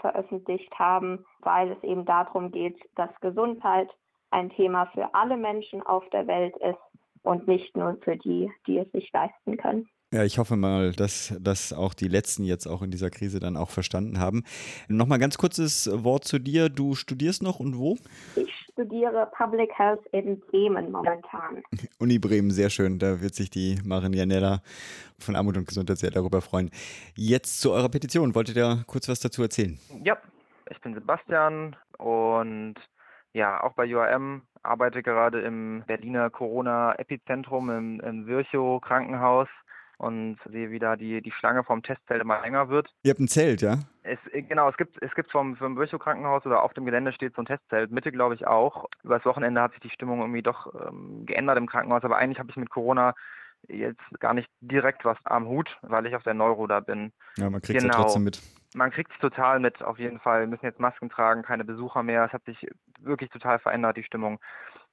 veröffentlicht 0.00 0.72
haben, 0.78 1.24
weil 1.40 1.72
es 1.72 1.82
eben 1.82 2.04
darum 2.04 2.50
geht, 2.50 2.78
dass 2.94 3.08
Gesundheit 3.20 3.88
ein 4.30 4.50
Thema 4.50 4.86
für 4.86 5.14
alle 5.14 5.36
Menschen 5.36 5.82
auf 5.82 6.06
der 6.10 6.26
Welt 6.26 6.54
ist 6.58 6.78
und 7.26 7.46
nicht 7.48 7.76
nur 7.76 7.98
für 8.02 8.16
die, 8.16 8.50
die 8.66 8.78
es 8.78 8.90
sich 8.92 9.10
leisten 9.12 9.56
können. 9.56 9.88
Ja, 10.12 10.22
ich 10.22 10.38
hoffe 10.38 10.54
mal, 10.54 10.92
dass 10.92 11.36
das 11.40 11.72
auch 11.72 11.92
die 11.92 12.06
Letzten 12.06 12.44
jetzt 12.44 12.66
auch 12.66 12.80
in 12.80 12.92
dieser 12.92 13.10
Krise 13.10 13.40
dann 13.40 13.56
auch 13.56 13.70
verstanden 13.70 14.20
haben. 14.20 14.44
Nochmal 14.86 15.18
ganz 15.18 15.36
kurzes 15.36 15.90
Wort 15.92 16.24
zu 16.24 16.38
dir. 16.38 16.68
Du 16.68 16.94
studierst 16.94 17.42
noch 17.42 17.58
und 17.58 17.76
wo? 17.76 17.98
Ich 18.36 18.50
studiere 18.70 19.28
Public 19.36 19.70
Health 19.76 20.06
in 20.12 20.38
Bremen 20.38 20.92
momentan. 20.92 21.62
Uni 21.98 22.20
Bremen, 22.20 22.52
sehr 22.52 22.70
schön. 22.70 23.00
Da 23.00 23.20
wird 23.20 23.34
sich 23.34 23.50
die 23.50 23.80
Marianella 23.84 24.62
von 25.18 25.34
Armut 25.34 25.56
und 25.56 25.66
Gesundheit 25.66 25.98
sehr 25.98 26.12
darüber 26.12 26.40
freuen. 26.40 26.70
Jetzt 27.16 27.60
zu 27.60 27.72
eurer 27.72 27.88
Petition. 27.88 28.36
Wolltet 28.36 28.56
ihr 28.56 28.84
kurz 28.86 29.08
was 29.08 29.18
dazu 29.18 29.42
erzählen? 29.42 29.76
Ja, 30.04 30.16
ich 30.70 30.80
bin 30.82 30.94
Sebastian 30.94 31.74
und 31.98 32.76
ja, 33.32 33.60
auch 33.60 33.74
bei 33.74 33.92
UAM 33.92 34.42
arbeite 34.66 35.02
gerade 35.02 35.40
im 35.40 35.84
Berliner 35.86 36.30
Corona-Epizentrum 36.30 37.70
im, 37.70 38.00
im 38.00 38.26
Virchow 38.26 38.80
Krankenhaus 38.80 39.48
und 39.98 40.38
sehe, 40.50 40.70
wie 40.70 40.78
da 40.78 40.96
die, 40.96 41.22
die 41.22 41.32
Schlange 41.32 41.64
vom 41.64 41.82
Testzelt 41.82 42.20
immer 42.20 42.40
länger 42.42 42.68
wird. 42.68 42.88
Ihr 43.02 43.10
habt 43.10 43.20
ein 43.20 43.28
Zelt, 43.28 43.62
ja? 43.62 43.78
Es, 44.02 44.18
genau, 44.32 44.68
es 44.68 44.76
gibt 44.76 45.02
es 45.02 45.14
gibt 45.14 45.32
vom, 45.32 45.56
vom 45.56 45.76
Virchow 45.76 45.98
Krankenhaus 45.98 46.44
oder 46.44 46.62
auf 46.62 46.74
dem 46.74 46.84
Gelände 46.84 47.12
steht 47.12 47.34
so 47.34 47.42
ein 47.42 47.46
Testzelt, 47.46 47.90
Mitte 47.90 48.12
glaube 48.12 48.34
ich 48.34 48.46
auch. 48.46 48.86
Übers 49.02 49.24
Wochenende 49.24 49.60
hat 49.62 49.72
sich 49.72 49.80
die 49.80 49.90
Stimmung 49.90 50.20
irgendwie 50.20 50.42
doch 50.42 50.72
ähm, 50.74 51.24
geändert 51.24 51.56
im 51.56 51.66
Krankenhaus, 51.66 52.04
aber 52.04 52.18
eigentlich 52.18 52.38
habe 52.38 52.50
ich 52.50 52.56
mit 52.56 52.70
Corona 52.70 53.14
jetzt 53.68 54.00
gar 54.20 54.34
nicht 54.34 54.48
direkt 54.60 55.04
was 55.04 55.18
am 55.24 55.48
Hut, 55.48 55.76
weil 55.82 56.06
ich 56.06 56.14
auf 56.14 56.22
der 56.22 56.34
Neuro 56.34 56.66
da 56.66 56.80
bin. 56.80 57.12
Ja, 57.36 57.50
man 57.50 57.62
kriegt 57.62 57.78
es 57.78 57.82
genau. 57.82 57.96
ja 57.96 58.02
trotzdem 58.02 58.24
mit. 58.24 58.40
Man 58.76 58.90
kriegt 58.90 59.10
es 59.10 59.18
total 59.20 59.58
mit, 59.58 59.82
auf 59.82 59.98
jeden 59.98 60.20
Fall. 60.20 60.40
Wir 60.40 60.48
müssen 60.48 60.66
jetzt 60.66 60.80
Masken 60.80 61.08
tragen, 61.08 61.42
keine 61.42 61.64
Besucher 61.64 62.02
mehr. 62.02 62.26
Es 62.26 62.32
hat 62.34 62.44
sich 62.44 62.68
wirklich 63.00 63.30
total 63.30 63.58
verändert, 63.58 63.96
die 63.96 64.02
Stimmung. 64.02 64.38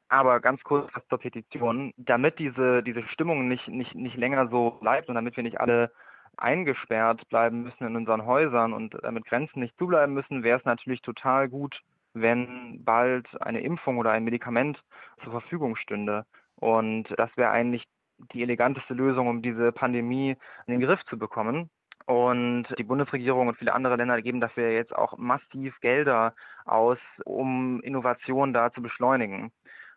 Aber 0.07 0.39
ganz 0.39 0.63
kurz 0.63 0.89
zur 1.09 1.19
Petition. 1.19 1.93
Damit 1.97 2.39
diese, 2.39 2.81
diese 2.81 3.03
Stimmung 3.09 3.49
nicht, 3.49 3.67
nicht, 3.67 3.93
nicht 3.93 4.15
länger 4.15 4.47
so 4.47 4.71
bleibt 4.79 5.09
und 5.09 5.15
damit 5.15 5.35
wir 5.35 5.43
nicht 5.43 5.59
alle 5.59 5.91
eingesperrt 6.37 7.27
bleiben 7.27 7.63
müssen 7.63 7.85
in 7.85 7.97
unseren 7.97 8.25
Häusern 8.25 8.71
und 8.71 8.97
damit 9.03 9.25
Grenzen 9.25 9.59
nicht 9.59 9.77
zubleiben 9.77 10.13
müssen, 10.13 10.43
wäre 10.43 10.59
es 10.59 10.65
natürlich 10.65 11.01
total 11.01 11.49
gut, 11.49 11.81
wenn 12.13 12.85
bald 12.85 13.27
eine 13.41 13.59
Impfung 13.59 13.97
oder 13.97 14.11
ein 14.11 14.23
Medikament 14.23 14.81
zur 15.23 15.33
Verfügung 15.33 15.75
stünde. 15.75 16.25
Und 16.55 17.13
das 17.17 17.35
wäre 17.35 17.51
eigentlich 17.51 17.83
die 18.31 18.43
eleganteste 18.43 18.93
Lösung, 18.93 19.27
um 19.27 19.41
diese 19.41 19.73
Pandemie 19.73 20.37
in 20.67 20.71
den 20.71 20.79
Griff 20.79 21.03
zu 21.09 21.17
bekommen. 21.17 21.69
Und 22.05 22.65
die 22.77 22.83
Bundesregierung 22.83 23.47
und 23.47 23.57
viele 23.57 23.73
andere 23.73 23.95
Länder 23.95 24.21
geben 24.21 24.41
dafür 24.41 24.71
jetzt 24.71 24.93
auch 24.93 25.17
massiv 25.17 25.79
Gelder 25.79 26.33
aus, 26.65 26.97
um 27.23 27.81
Innovationen 27.81 28.53
da 28.53 28.71
zu 28.73 28.81
beschleunigen. 28.81 29.51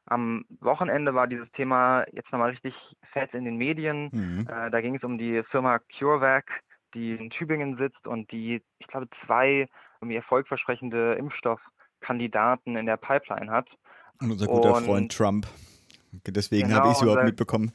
Am 0.06 0.44
Wochenende 0.60 1.14
war 1.14 1.26
dieses 1.26 1.50
Thema 1.52 2.04
jetzt 2.12 2.30
nochmal 2.30 2.50
richtig 2.50 2.74
fett 3.12 3.34
in 3.34 3.44
den 3.44 3.56
Medien. 3.56 4.10
Mhm. 4.12 4.46
Äh, 4.48 4.70
da 4.70 4.80
ging 4.80 4.94
es 4.94 5.02
um 5.02 5.18
die 5.18 5.42
Firma 5.50 5.80
CureVac, 5.98 6.44
die 6.94 7.14
in 7.14 7.30
Tübingen 7.30 7.76
sitzt 7.76 8.06
und 8.06 8.30
die, 8.30 8.62
ich 8.78 8.86
glaube, 8.86 9.08
zwei 9.24 9.68
irgendwie 10.00 10.16
erfolgversprechende 10.16 11.14
Impfstoffkandidaten 11.14 12.76
in 12.76 12.86
der 12.86 12.98
Pipeline 12.98 13.50
hat. 13.50 13.68
Und 14.20 14.30
unser 14.30 14.46
guter 14.46 14.76
und, 14.76 14.84
Freund 14.84 15.16
Trump. 15.16 15.46
Deswegen 16.24 16.68
genau, 16.68 16.80
habe 16.80 16.88
ich 16.90 16.96
es 16.96 17.02
überhaupt 17.02 17.24
mitbekommen. 17.24 17.72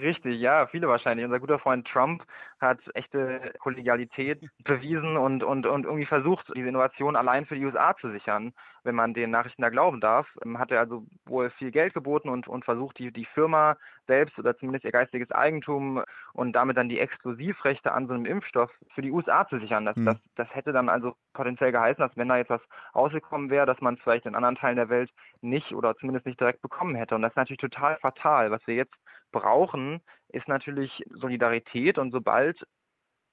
Richtig, 0.00 0.40
ja, 0.40 0.66
viele 0.66 0.88
wahrscheinlich. 0.88 1.24
Unser 1.24 1.38
guter 1.38 1.60
Freund 1.60 1.86
Trump 1.86 2.24
hat 2.60 2.78
echte 2.94 3.52
Kollegialität 3.60 4.40
bewiesen 4.64 5.16
und, 5.16 5.44
und, 5.44 5.66
und 5.66 5.84
irgendwie 5.84 6.06
versucht, 6.06 6.50
diese 6.56 6.68
Innovation 6.68 7.14
allein 7.14 7.46
für 7.46 7.54
die 7.54 7.64
USA 7.64 7.94
zu 7.96 8.10
sichern, 8.10 8.52
wenn 8.82 8.96
man 8.96 9.14
den 9.14 9.30
Nachrichten 9.30 9.62
da 9.62 9.68
glauben 9.68 10.00
darf. 10.00 10.26
Ähm, 10.44 10.58
hat 10.58 10.72
er 10.72 10.80
also 10.80 11.06
wohl 11.26 11.50
viel 11.50 11.70
Geld 11.70 11.94
geboten 11.94 12.28
und, 12.28 12.48
und 12.48 12.64
versucht, 12.64 12.98
die, 12.98 13.12
die 13.12 13.24
Firma 13.24 13.76
selbst 14.08 14.36
oder 14.36 14.56
zumindest 14.56 14.84
ihr 14.84 14.90
geistiges 14.90 15.30
Eigentum 15.30 16.02
und 16.32 16.54
damit 16.54 16.76
dann 16.76 16.88
die 16.88 16.98
Exklusivrechte 16.98 17.92
an 17.92 18.08
so 18.08 18.14
einem 18.14 18.26
Impfstoff 18.26 18.72
für 18.96 19.02
die 19.02 19.12
USA 19.12 19.46
zu 19.46 19.60
sichern. 19.60 19.84
Das, 19.84 19.96
mhm. 19.96 20.06
das, 20.06 20.16
das 20.34 20.54
hätte 20.56 20.72
dann 20.72 20.88
also 20.88 21.14
potenziell 21.34 21.70
geheißen, 21.70 22.02
dass 22.02 22.16
wenn 22.16 22.28
da 22.28 22.36
jetzt 22.36 22.50
was 22.50 22.62
rausgekommen 22.96 23.48
wäre, 23.48 23.66
dass 23.66 23.80
man 23.80 23.94
es 23.94 24.00
vielleicht 24.00 24.26
in 24.26 24.34
anderen 24.34 24.56
Teilen 24.56 24.76
der 24.76 24.88
Welt 24.88 25.10
nicht 25.40 25.72
oder 25.72 25.94
zumindest 25.96 26.26
nicht 26.26 26.40
direkt 26.40 26.62
bekommen 26.62 26.96
hätte. 26.96 27.14
Und 27.14 27.22
das 27.22 27.30
ist 27.30 27.36
natürlich 27.36 27.60
total 27.60 27.96
fatal. 27.98 28.50
Was 28.50 28.66
wir 28.66 28.74
jetzt 28.74 28.94
brauchen, 29.32 30.00
ist 30.28 30.48
natürlich 30.48 31.04
Solidarität 31.10 31.98
und 31.98 32.12
sobald 32.12 32.64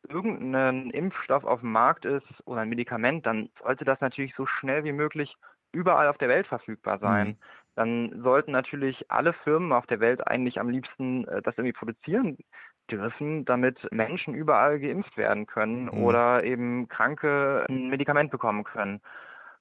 irgendein 0.08 0.90
Impfstoff 0.92 1.44
auf 1.44 1.62
dem 1.62 1.72
Markt 1.72 2.06
ist 2.06 2.26
oder 2.46 2.62
ein 2.62 2.70
Medikament, 2.70 3.26
dann 3.26 3.50
sollte 3.62 3.86
das 3.86 4.02
natürlich 4.02 4.34
so 4.36 4.46
schnell 4.46 4.84
wie 4.84 4.92
möglich 4.92 5.36
überall 5.72 6.08
auf 6.08 6.18
der 6.18 6.30
Welt 6.30 6.48
verfügbar 6.48 7.00
sein. 7.00 7.28
Mhm. 7.28 7.38
Dann 7.76 8.24
sollten 8.24 8.52
natürlich 8.52 9.10
alle 9.10 9.34
Firmen 9.34 9.72
auf 9.72 9.88
der 9.88 10.00
Welt 10.00 10.28
eigentlich 10.28 10.60
am 10.60 10.70
liebsten 10.70 11.26
äh, 11.28 11.42
das 11.42 11.58
irgendwie 11.58 11.74
produzieren 11.74 12.38
dürfen, 12.90 13.46
damit 13.46 13.88
Menschen 13.92 14.34
überall 14.34 14.80
geimpft 14.80 15.16
werden 15.16 15.46
können 15.46 15.86
mhm. 15.86 16.04
oder 16.04 16.44
eben 16.44 16.90
Kranke 16.90 17.66
ein 17.70 17.90
Medikament 17.90 18.32
bekommen 18.32 18.64
können. 18.64 19.02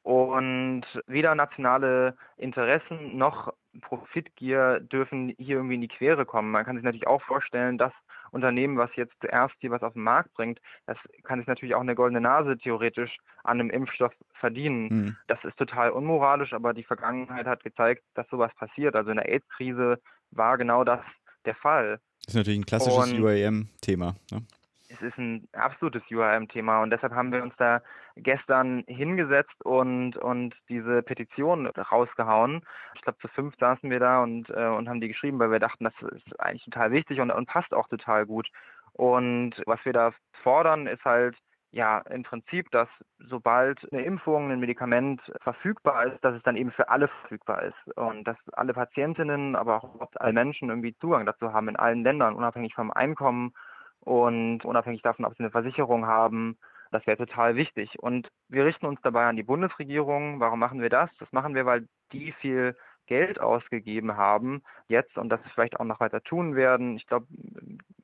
Und 0.03 0.83
weder 1.07 1.35
nationale 1.35 2.17
Interessen 2.37 3.17
noch 3.17 3.53
Profitgier 3.83 4.81
dürfen 4.81 5.35
hier 5.39 5.57
irgendwie 5.57 5.77
in 5.77 5.81
die 5.81 5.89
Quere 5.89 6.27
kommen. 6.27 6.51
Man 6.51 6.65
kann 6.65 6.77
sich 6.77 6.85
natürlich 6.85 7.07
auch 7.07 7.23
vorstellen, 7.23 7.79
dass 7.79 7.93
Unternehmen, 8.33 8.79
was 8.79 8.91
jetzt 8.97 9.15
zuerst 9.21 9.55
hier 9.59 9.71
was 9.71 9.83
auf 9.83 9.95
den 9.95 10.03
Markt 10.03 10.33
bringt, 10.35 10.61
das 10.87 10.97
kann 11.25 11.39
sich 11.39 11.49
natürlich 11.49 11.75
auch 11.75 11.81
eine 11.81 11.95
goldene 11.95 12.21
Nase 12.21 12.57
theoretisch 12.59 13.17
an 13.45 13.61
einem 13.61 13.71
Impfstoff 13.71 14.13
verdienen. 14.35 14.89
Mhm. 14.89 15.17
Das 15.27 15.39
ist 15.45 15.57
total 15.57 15.91
unmoralisch, 15.91 16.53
aber 16.53 16.73
die 16.75 16.85
Vergangenheit 16.85 17.47
hat 17.47 17.65
gezeigt, 17.65 18.03
dass 18.15 18.29
sowas 18.29 18.53
passiert. 18.57 18.95
Also 18.95 19.11
in 19.11 19.17
der 19.17 19.29
AIDS-Krise 19.29 20.01
war 20.31 20.59
genau 20.59 20.85
das 20.85 21.01
der 21.45 21.55
Fall. 21.55 22.01
Das 22.25 22.35
ist 22.35 22.37
natürlich 22.37 22.61
ein 22.61 22.67
klassisches 22.67 23.13
UAM-Thema. 23.13 24.15
Ne? 24.31 24.43
Es 24.91 25.01
ist 25.03 25.17
ein 25.19 25.49
absolutes 25.53 26.03
URM-Thema 26.11 26.83
und 26.83 26.91
deshalb 26.91 27.13
haben 27.13 27.33
wir 27.33 27.43
uns 27.43 27.55
da 27.57 27.81
gestern 28.17 28.85
hingesetzt 28.87 29.65
und, 29.65 30.17
und 30.17 30.55
diese 30.69 31.03
Petition 31.03 31.67
rausgehauen. 31.67 32.63
Ich 32.97 33.03
glaube, 33.03 33.19
zu 33.21 33.29
fünf 33.29 33.55
saßen 33.59 33.89
wir 33.89 34.01
da 34.01 34.23
und, 34.23 34.51
äh, 34.51 34.67
und 34.67 34.89
haben 34.89 35.01
die 35.01 35.09
geschrieben, 35.09 35.39
weil 35.39 35.53
wir 35.53 35.61
dachten, 35.61 35.85
das 35.85 35.95
ist 36.13 36.41
eigentlich 36.41 36.65
total 36.65 36.91
wichtig 36.91 37.21
und, 37.21 37.31
und 37.31 37.47
passt 37.47 37.73
auch 37.73 37.89
total 37.89 38.27
gut. 38.27 38.49
Und 38.93 39.63
was 39.67 39.85
wir 39.85 39.93
da 39.93 40.13
fordern, 40.43 40.87
ist 40.87 41.05
halt, 41.05 41.37
ja, 41.73 41.99
im 42.11 42.25
Prinzip, 42.25 42.69
dass 42.73 42.89
sobald 43.21 43.79
eine 43.93 44.03
Impfung, 44.03 44.51
ein 44.51 44.59
Medikament 44.59 45.21
verfügbar 45.41 46.07
ist, 46.07 46.25
dass 46.25 46.35
es 46.35 46.43
dann 46.43 46.57
eben 46.57 46.73
für 46.73 46.89
alle 46.89 47.07
verfügbar 47.07 47.63
ist 47.63 47.97
und 47.97 48.25
dass 48.25 48.37
alle 48.55 48.75
Patientinnen, 48.75 49.55
aber 49.55 49.85
auch 49.85 50.09
alle 50.17 50.33
Menschen 50.33 50.69
irgendwie 50.69 50.97
Zugang 50.99 51.27
dazu 51.27 51.53
haben 51.53 51.69
in 51.69 51.77
allen 51.77 52.03
Ländern, 52.03 52.35
unabhängig 52.35 52.75
vom 52.75 52.91
Einkommen 52.91 53.53
und 54.01 54.65
unabhängig 54.65 55.03
davon, 55.03 55.25
ob 55.25 55.35
sie 55.35 55.41
eine 55.41 55.51
Versicherung 55.51 56.07
haben, 56.07 56.59
das 56.91 57.07
wäre 57.07 57.17
total 57.17 57.57
wichtig. 57.57 57.99
Und 57.99 58.29
wir 58.49 58.65
richten 58.65 58.87
uns 58.87 59.01
dabei 59.03 59.27
an 59.27 59.37
die 59.37 59.43
Bundesregierung. 59.43 60.41
Warum 60.41 60.59
machen 60.59 60.81
wir 60.81 60.91
das? 60.91 61.11
Das 61.19 61.31
machen 61.33 61.55
wir, 61.55 61.67
weil 61.67 61.87
die 62.13 62.33
viel 62.33 62.77
Geld 63.07 63.41
ausgegeben 63.41 64.17
haben 64.17 64.63
jetzt 64.89 65.17
und 65.19 65.29
das 65.29 65.41
vielleicht 65.55 65.79
auch 65.79 65.85
noch 65.85 66.01
weiter 66.01 66.23
tun 66.23 66.55
werden. 66.55 66.97
Ich 66.97 67.07
glaube, 67.07 67.27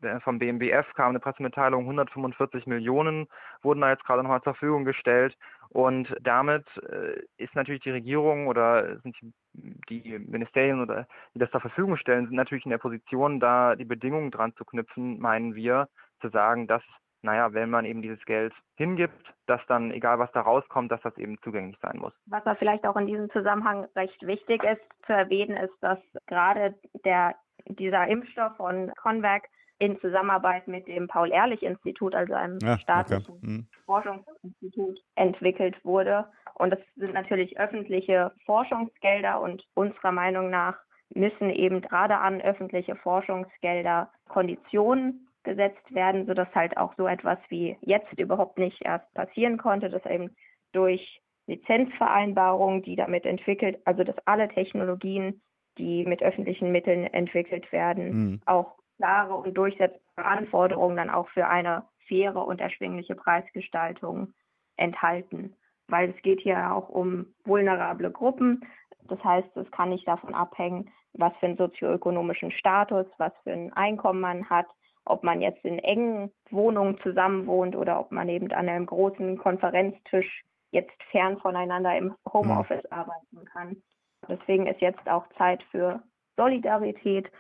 äh, 0.03 0.21
vom 0.21 0.39
BMBF 0.39 0.93
kam 0.95 1.11
eine 1.11 1.21
Pressemitteilung, 1.21 1.85
145 1.85 2.67
Millionen 2.67 3.29
wurden 3.63 3.81
da 3.81 3.91
jetzt 3.91 4.05
gerade 4.05 4.23
nochmal 4.23 4.43
zur 4.43 4.55
Verfügung 4.55 4.85
gestellt. 4.85 5.37
Und 5.71 6.15
damit 6.23 6.65
äh, 6.89 7.21
ist 7.37 7.55
natürlich 7.55 7.83
die 7.83 7.91
Regierung 7.91 8.47
oder 8.47 8.99
sind 9.01 9.17
die 9.53 10.19
Ministerien 10.19 10.81
oder 10.81 11.07
die 11.35 11.39
das 11.39 11.51
zur 11.51 11.61
Verfügung 11.61 11.97
stellen, 11.97 12.27
sind 12.27 12.37
natürlich 12.37 12.65
in 12.65 12.71
der 12.71 12.79
Position, 12.79 13.41
da 13.41 13.75
die 13.75 13.85
Bedingungen 13.85 14.31
dran 14.31 14.55
zu 14.55 14.65
knüpfen, 14.65 15.19
meinen 15.19 15.55
wir, 15.55 15.89
zu 16.21 16.29
sagen, 16.31 16.67
dass 16.67 16.83
naja, 17.23 17.53
wenn 17.53 17.71
man 17.71 17.85
eben 17.85 18.03
dieses 18.03 18.25
Geld 18.25 18.53
hingibt, 18.77 19.35
dass 19.47 19.61
dann, 19.67 19.91
egal 19.91 20.19
was 20.19 20.31
da 20.33 20.41
rauskommt, 20.41 20.91
dass 20.91 21.01
das 21.03 21.17
eben 21.19 21.39
zugänglich 21.43 21.77
sein 21.81 21.99
muss. 21.99 22.13
Was 22.27 22.45
da 22.45 22.55
vielleicht 22.55 22.87
auch 22.87 22.97
in 22.97 23.07
diesem 23.07 23.31
Zusammenhang 23.31 23.87
recht 23.97 24.21
wichtig 24.27 24.63
ist 24.65 24.83
zu 25.07 25.13
erwähnen, 25.13 25.57
ist, 25.57 25.75
dass 25.81 25.99
gerade 26.27 26.75
der, 27.05 27.35
dieser 27.67 28.07
Impfstoff 28.07 28.57
von 28.57 28.93
Convac 28.97 29.45
in 29.79 30.01
Zusammenarbeit 30.01 30.67
mit 30.69 30.87
dem 30.89 31.07
Paul-Ehrlich-Institut, 31.07 32.15
also 32.15 32.35
einem 32.35 32.59
ja, 32.63 32.79
staatlichen 32.79 33.35
okay. 33.35 33.47
mhm. 33.47 33.69
Forschungsinstitut, 33.85 35.01
entwickelt 35.17 35.77
wurde. 35.85 36.27
Und 36.55 36.71
das 36.71 36.81
sind 36.97 37.13
natürlich 37.13 37.59
öffentliche 37.59 38.33
Forschungsgelder 38.47 39.41
und 39.41 39.65
unserer 39.75 40.13
Meinung 40.13 40.49
nach 40.49 40.79
müssen 41.15 41.51
eben 41.51 41.83
gerade 41.83 42.17
an 42.17 42.41
öffentliche 42.41 42.97
Forschungsgelder 42.97 44.11
Konditionen 44.29 45.26
gesetzt 45.47 45.95
werden, 45.95 46.27
sodass 46.27 46.55
halt 46.55 46.77
auch 46.77 46.93
so 46.99 47.07
etwas 47.07 47.39
wie 47.49 47.79
jetzt 47.81 48.13
überhaupt 48.19 48.59
nicht 48.59 48.85
erst 48.85 49.13
passieren 49.15 49.57
konnte, 49.57 49.89
dass 49.89 50.05
eben 50.05 50.37
durch 50.73 51.23
Lizenzvereinbarungen, 51.47 52.83
die 52.83 52.97
damit 52.97 53.25
entwickelt, 53.25 53.79
also 53.87 54.05
dass 54.05 54.17
alle 54.27 54.49
Technologien, 54.49 55.41
die 55.79 56.05
mit 56.05 56.23
öffentlichen 56.23 56.73
Mitteln 56.73 57.05
entwickelt 57.05 57.71
werden, 57.73 58.09
mhm. 58.09 58.41
auch 58.45 58.77
klare 58.97 59.35
und 59.35 59.55
durchsetzbare 59.57 60.29
Anforderungen 60.29 60.97
dann 60.97 61.11
auch 61.11 61.29
für 61.29 61.47
eine 61.47 61.85
faire 62.09 62.47
und 62.47 62.61
erschwingliche 62.61 63.15
Preisgestaltung 63.15 64.35
enthalten. 64.77 65.55
Weil 65.89 66.11
es 66.11 66.23
geht 66.23 66.41
hier 66.41 66.73
auch 66.73 66.89
um 66.89 67.27
vulnerable 67.45 68.11
Gruppen. 68.11 68.65
Das 69.05 69.23
heißt, 69.23 69.57
es 69.57 69.71
kann 69.71 69.91
nicht 69.91 70.09
davon 70.09 70.35
abhängen, 70.35 70.91
was 71.13 71.33
für 71.39 71.47
einen 71.47 71.57
sozioökonomischen 71.57 72.51
Status, 72.51 73.07
was 73.19 73.33
für 73.45 73.53
ein 73.53 73.73
Einkommen 73.73 74.21
man 74.21 74.51
hat, 74.51 74.67
ob 75.07 75.23
man 75.23 75.41
jetzt 75.41 75.65
in 75.65 75.79
engen 75.79 76.31
Wohnungen 76.51 76.99
zusammen 77.03 77.47
wohnt 77.47 77.77
oder 77.77 78.01
ob 78.01 78.13
man 78.13 78.29
eben 78.29 78.53
an 78.53 78.69
einem 78.69 78.87
großen 78.87 79.39
Konferenztisch 79.39 80.45
jetzt 80.71 81.03
fern 81.11 81.39
voneinander 81.39 81.97
im 81.97 82.15
Homeoffice 82.31 82.85
mhm. 82.85 82.93
arbeiten 82.93 83.45
kann. 83.53 83.83
Deswegen 84.29 84.67
ist 84.67 84.81
jetzt 84.81 85.09
auch 85.09 85.25
Zeit 85.39 85.63
für 85.71 86.03
Solidarität 86.37 87.31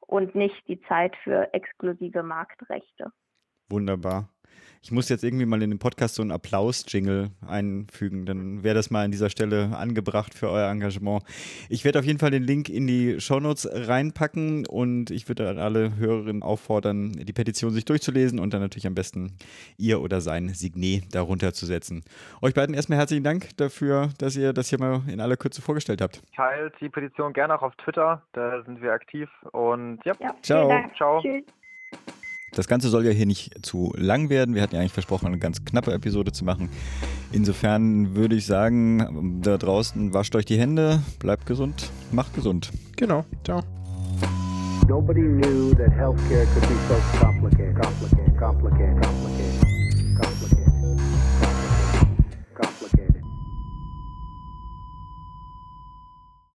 und 0.00 0.34
nicht 0.34 0.66
die 0.68 0.80
Zeit 0.82 1.14
für 1.22 1.52
exklusive 1.52 2.22
Marktrechte. 2.22 3.12
Wunderbar. 3.68 4.28
Ich 4.82 4.90
muss 4.90 5.10
jetzt 5.10 5.22
irgendwie 5.22 5.44
mal 5.44 5.62
in 5.62 5.68
den 5.68 5.78
Podcast 5.78 6.14
so 6.14 6.22
einen 6.22 6.30
Applaus-Jingle 6.30 7.30
einfügen. 7.46 8.24
Dann 8.24 8.62
wäre 8.62 8.74
das 8.74 8.90
mal 8.90 9.04
an 9.04 9.10
dieser 9.10 9.28
Stelle 9.28 9.76
angebracht 9.76 10.32
für 10.32 10.48
euer 10.48 10.70
Engagement. 10.70 11.22
Ich 11.68 11.84
werde 11.84 11.98
auf 11.98 12.06
jeden 12.06 12.18
Fall 12.18 12.30
den 12.30 12.42
Link 12.42 12.70
in 12.70 12.86
die 12.86 13.20
Shownotes 13.20 13.68
reinpacken 13.70 14.66
und 14.66 15.10
ich 15.10 15.28
würde 15.28 15.60
alle 15.60 15.96
Hörerinnen 15.96 16.42
auffordern, 16.42 17.12
die 17.12 17.32
Petition 17.34 17.72
sich 17.72 17.84
durchzulesen 17.84 18.38
und 18.38 18.54
dann 18.54 18.62
natürlich 18.62 18.86
am 18.86 18.94
besten 18.94 19.36
ihr 19.76 20.00
oder 20.00 20.22
sein 20.22 20.48
Signet 20.48 21.14
darunter 21.14 21.52
zu 21.52 21.66
setzen. 21.66 22.02
Euch 22.40 22.54
beiden 22.54 22.74
erstmal 22.74 22.98
herzlichen 22.98 23.24
Dank 23.24 23.54
dafür, 23.58 24.08
dass 24.16 24.34
ihr 24.34 24.54
das 24.54 24.70
hier 24.70 24.78
mal 24.78 25.02
in 25.08 25.20
aller 25.20 25.36
Kürze 25.36 25.60
vorgestellt 25.60 26.00
habt. 26.00 26.22
Teilt 26.34 26.72
die 26.80 26.88
Petition 26.88 27.34
gerne 27.34 27.54
auch 27.54 27.62
auf 27.62 27.76
Twitter, 27.76 28.22
da 28.32 28.62
sind 28.62 28.80
wir 28.80 28.92
aktiv 28.92 29.28
und 29.52 29.98
ja, 30.06 30.14
ja 30.20 30.34
ciao. 30.40 30.84
Ciao. 30.96 31.20
Tschüss. 31.20 31.44
Das 32.52 32.66
Ganze 32.66 32.88
soll 32.88 33.06
ja 33.06 33.12
hier 33.12 33.26
nicht 33.26 33.64
zu 33.64 33.92
lang 33.96 34.28
werden. 34.28 34.54
Wir 34.54 34.62
hatten 34.62 34.74
ja 34.74 34.80
eigentlich 34.80 34.92
versprochen, 34.92 35.26
eine 35.26 35.38
ganz 35.38 35.64
knappe 35.64 35.92
Episode 35.92 36.32
zu 36.32 36.44
machen. 36.44 36.68
Insofern 37.32 38.16
würde 38.16 38.34
ich 38.34 38.46
sagen, 38.46 39.40
da 39.42 39.56
draußen 39.56 40.12
wascht 40.12 40.34
euch 40.34 40.44
die 40.44 40.58
Hände, 40.58 41.02
bleibt 41.20 41.46
gesund, 41.46 41.90
macht 42.10 42.34
gesund. 42.34 42.70
Genau, 42.96 43.24
ciao. 43.44 43.62
Nobody 44.88 45.20
knew 45.20 45.72
that 45.74 45.92
healthcare 45.92 46.46
could 46.52 46.68
be 46.68 46.74
so 46.88 46.96
complicated, 47.18 47.80
complicated, 47.80 48.36
complicated, 48.36 49.00
complicated. 49.00 49.29